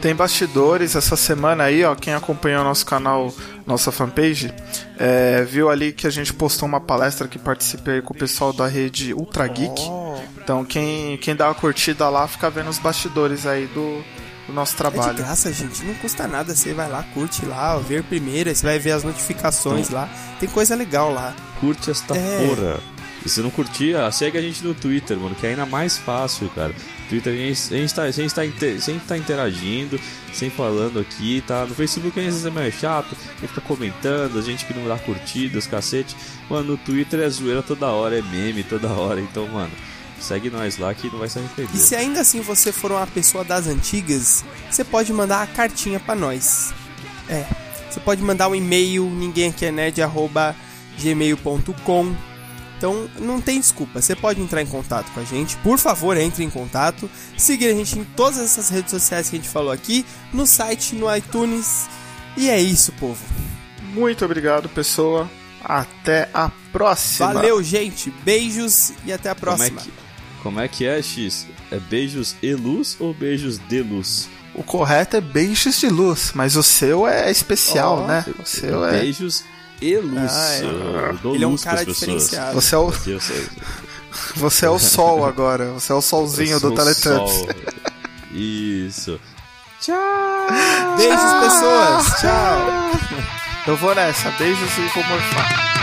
[0.00, 1.94] Tem bastidores essa semana aí, ó.
[1.94, 3.32] Quem acompanhou nosso canal,
[3.66, 4.52] nossa fanpage,
[4.98, 8.66] é, viu ali que a gente postou uma palestra que participei com o pessoal da
[8.66, 9.80] rede Ultra Geek.
[9.88, 14.02] Ó, Então quem, quem dá uma curtida lá fica vendo os bastidores aí do,
[14.48, 15.14] do nosso é de trabalho.
[15.18, 15.84] graça, gente.
[15.84, 16.54] Não custa nada.
[16.56, 18.52] Você vai lá, curte lá, ó, ver primeiro.
[18.52, 20.08] Você vai ver as notificações lá.
[20.40, 21.34] Tem coisa legal lá.
[21.60, 22.46] Curte esta É.
[22.48, 22.80] porra.
[23.24, 25.98] E se não curtir, ah, segue a gente no Twitter, mano, que é ainda mais
[25.98, 26.72] fácil, cara.
[27.08, 29.98] Twitter a gente, a gente, tá, a gente tá, inte- sempre tá interagindo,
[30.32, 31.66] sempre falando aqui, tá?
[31.66, 34.86] No Facebook às vezes é meio chato, a gente fica comentando, a gente que não
[34.86, 36.14] dá curtidas, cacete.
[36.48, 39.72] Mano, no Twitter é zoeira toda hora, é meme toda hora, então, mano,
[40.20, 41.74] segue nós lá que não vai se arrepender.
[41.74, 46.00] E se ainda assim você for uma pessoa das antigas, você pode mandar a cartinha
[46.00, 46.72] pra nós.
[47.28, 47.44] É.
[47.90, 50.54] Você pode mandar um e-mail, ninguém aqui é nerd, arroba
[50.98, 52.14] gmail.com.
[52.76, 55.56] Então não tem desculpa, você pode entrar em contato com a gente.
[55.58, 57.10] Por favor, entre em contato.
[57.36, 60.94] Seguir a gente em todas essas redes sociais que a gente falou aqui, no site,
[60.94, 61.88] no iTunes.
[62.36, 63.20] E é isso, povo.
[63.92, 65.28] Muito obrigado, pessoa.
[65.62, 67.32] Até a próxima.
[67.32, 68.10] Valeu, gente.
[68.22, 70.07] Beijos e até a como é, próxima.
[70.48, 71.46] Como é que é, X?
[71.70, 74.30] É beijos e luz ou beijos de luz?
[74.54, 78.24] O correto é beijos de luz, mas o seu é especial, Ó, né?
[78.42, 78.92] O seu é.
[78.92, 79.44] Beijos
[79.78, 80.32] e luz.
[80.32, 81.34] Ah, é.
[81.34, 81.98] Ele é um cara pessoas.
[81.98, 82.54] diferenciado.
[82.54, 82.90] Você é o,
[84.36, 85.66] você é o sol agora.
[85.72, 87.34] Você é o solzinho eu sou do Teletubbies.
[87.34, 87.48] sol.
[88.32, 89.20] Isso.
[90.96, 92.20] Beijos, pessoas.
[92.22, 92.90] Tchau.
[93.66, 95.77] Eu vou nessa, beijos e vou morfar.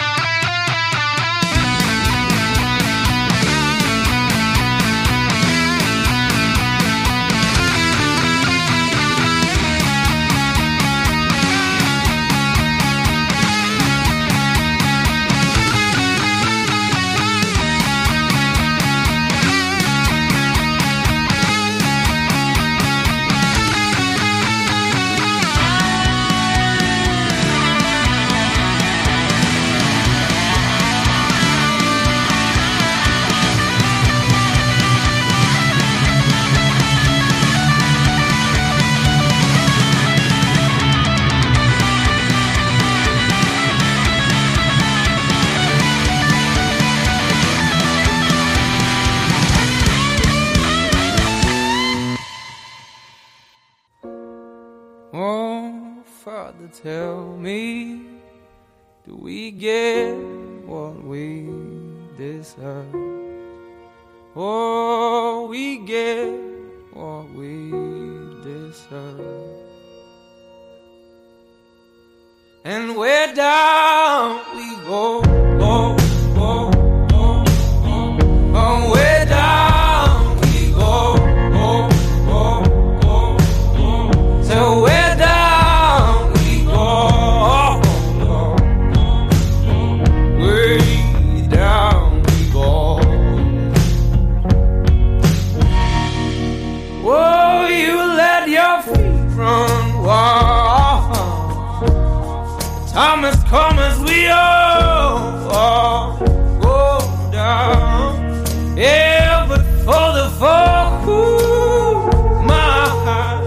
[59.57, 60.13] Get
[60.65, 61.49] what we
[62.17, 62.93] deserve?
[64.35, 66.27] Oh, we get
[66.91, 67.71] what we
[68.43, 69.55] deserve.
[72.65, 75.44] And where down we go, go,
[110.39, 112.11] for ooh,
[112.51, 113.43] my heart.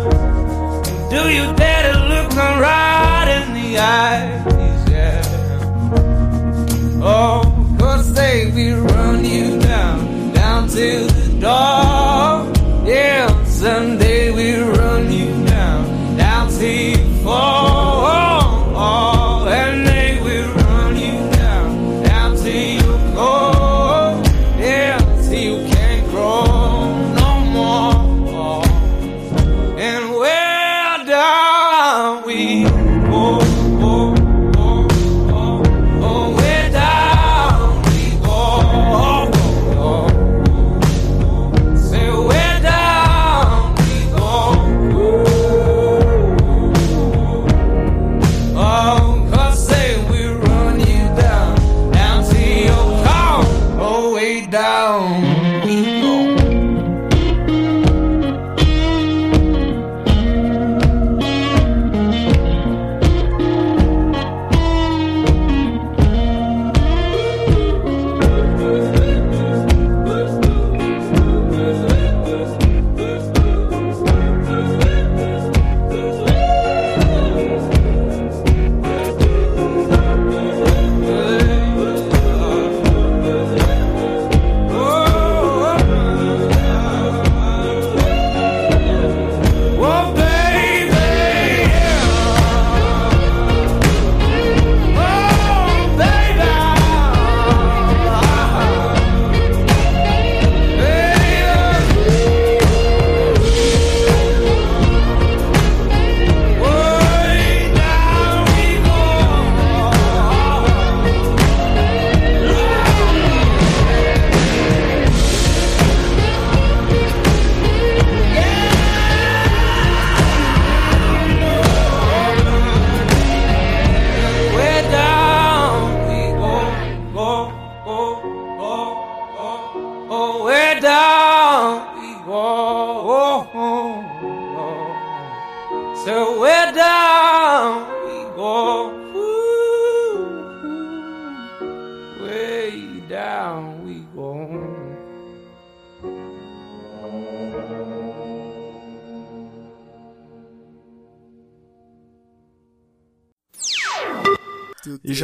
[1.11, 4.91] Do you dare to look right in the eyes?
[4.91, 5.23] Yeah.
[7.03, 7.43] Oh,
[8.15, 12.87] they will run you down, down to the door.
[12.87, 13.98] Yeah, someday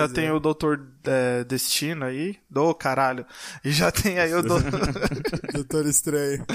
[0.07, 2.39] já tem o Doutor é, Destino aí.
[2.49, 3.27] Do caralho.
[3.65, 4.73] E já tem aí o Doutor.
[5.53, 6.47] Doutor Estranho.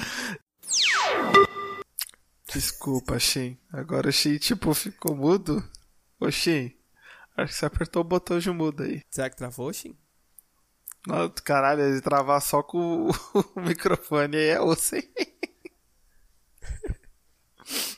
[2.52, 3.58] Desculpa, Shin.
[3.72, 5.64] Agora o Shin, tipo, ficou mudo.
[6.20, 6.74] Ô, Shin.
[7.38, 9.04] Acho que você apertou o botão de mudo aí.
[9.10, 9.98] Será que travou, Shin?
[11.08, 13.12] Não, caralho, ele travar só com o,
[13.56, 15.10] o microfone aí é osso, hein?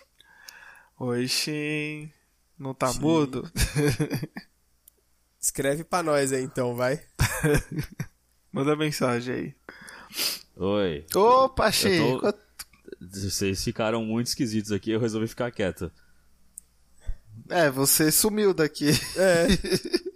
[1.00, 2.12] Oi, Shin.
[2.60, 3.00] Não tá Shin.
[3.00, 3.52] mudo?
[5.52, 7.02] Escreve pra nós aí então, vai.
[8.54, 9.56] Manda mensagem aí.
[10.56, 11.06] Oi.
[11.14, 12.22] Opa, Chico.
[12.22, 12.38] tô-
[13.02, 15.92] Vocês ficaram muito esquisitos aqui, eu resolvi ficar quieto.
[17.50, 18.92] É, você sumiu daqui.
[19.18, 19.48] É,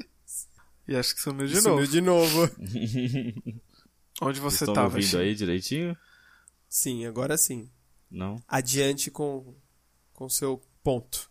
[0.88, 1.88] E acho que sumiu de sumiu novo.
[1.92, 2.52] de novo.
[4.22, 5.18] Onde você estão tava, ouvindo Chico?
[5.22, 5.98] aí direitinho?
[6.70, 7.70] Sim, agora sim.
[8.10, 8.42] Não?
[8.48, 9.54] Adiante com
[10.14, 11.30] com seu ponto.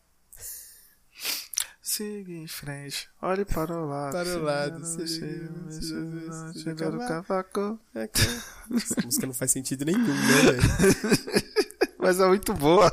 [1.96, 4.12] Siga em frente, olhe para o lado.
[4.12, 7.78] Para o lado, se se- não se- chega- se- se- chega no se- cavaco.
[7.94, 8.10] É
[8.74, 10.62] Essa música não faz sentido nenhum, né, velho?
[11.98, 12.90] Mas é muito boa.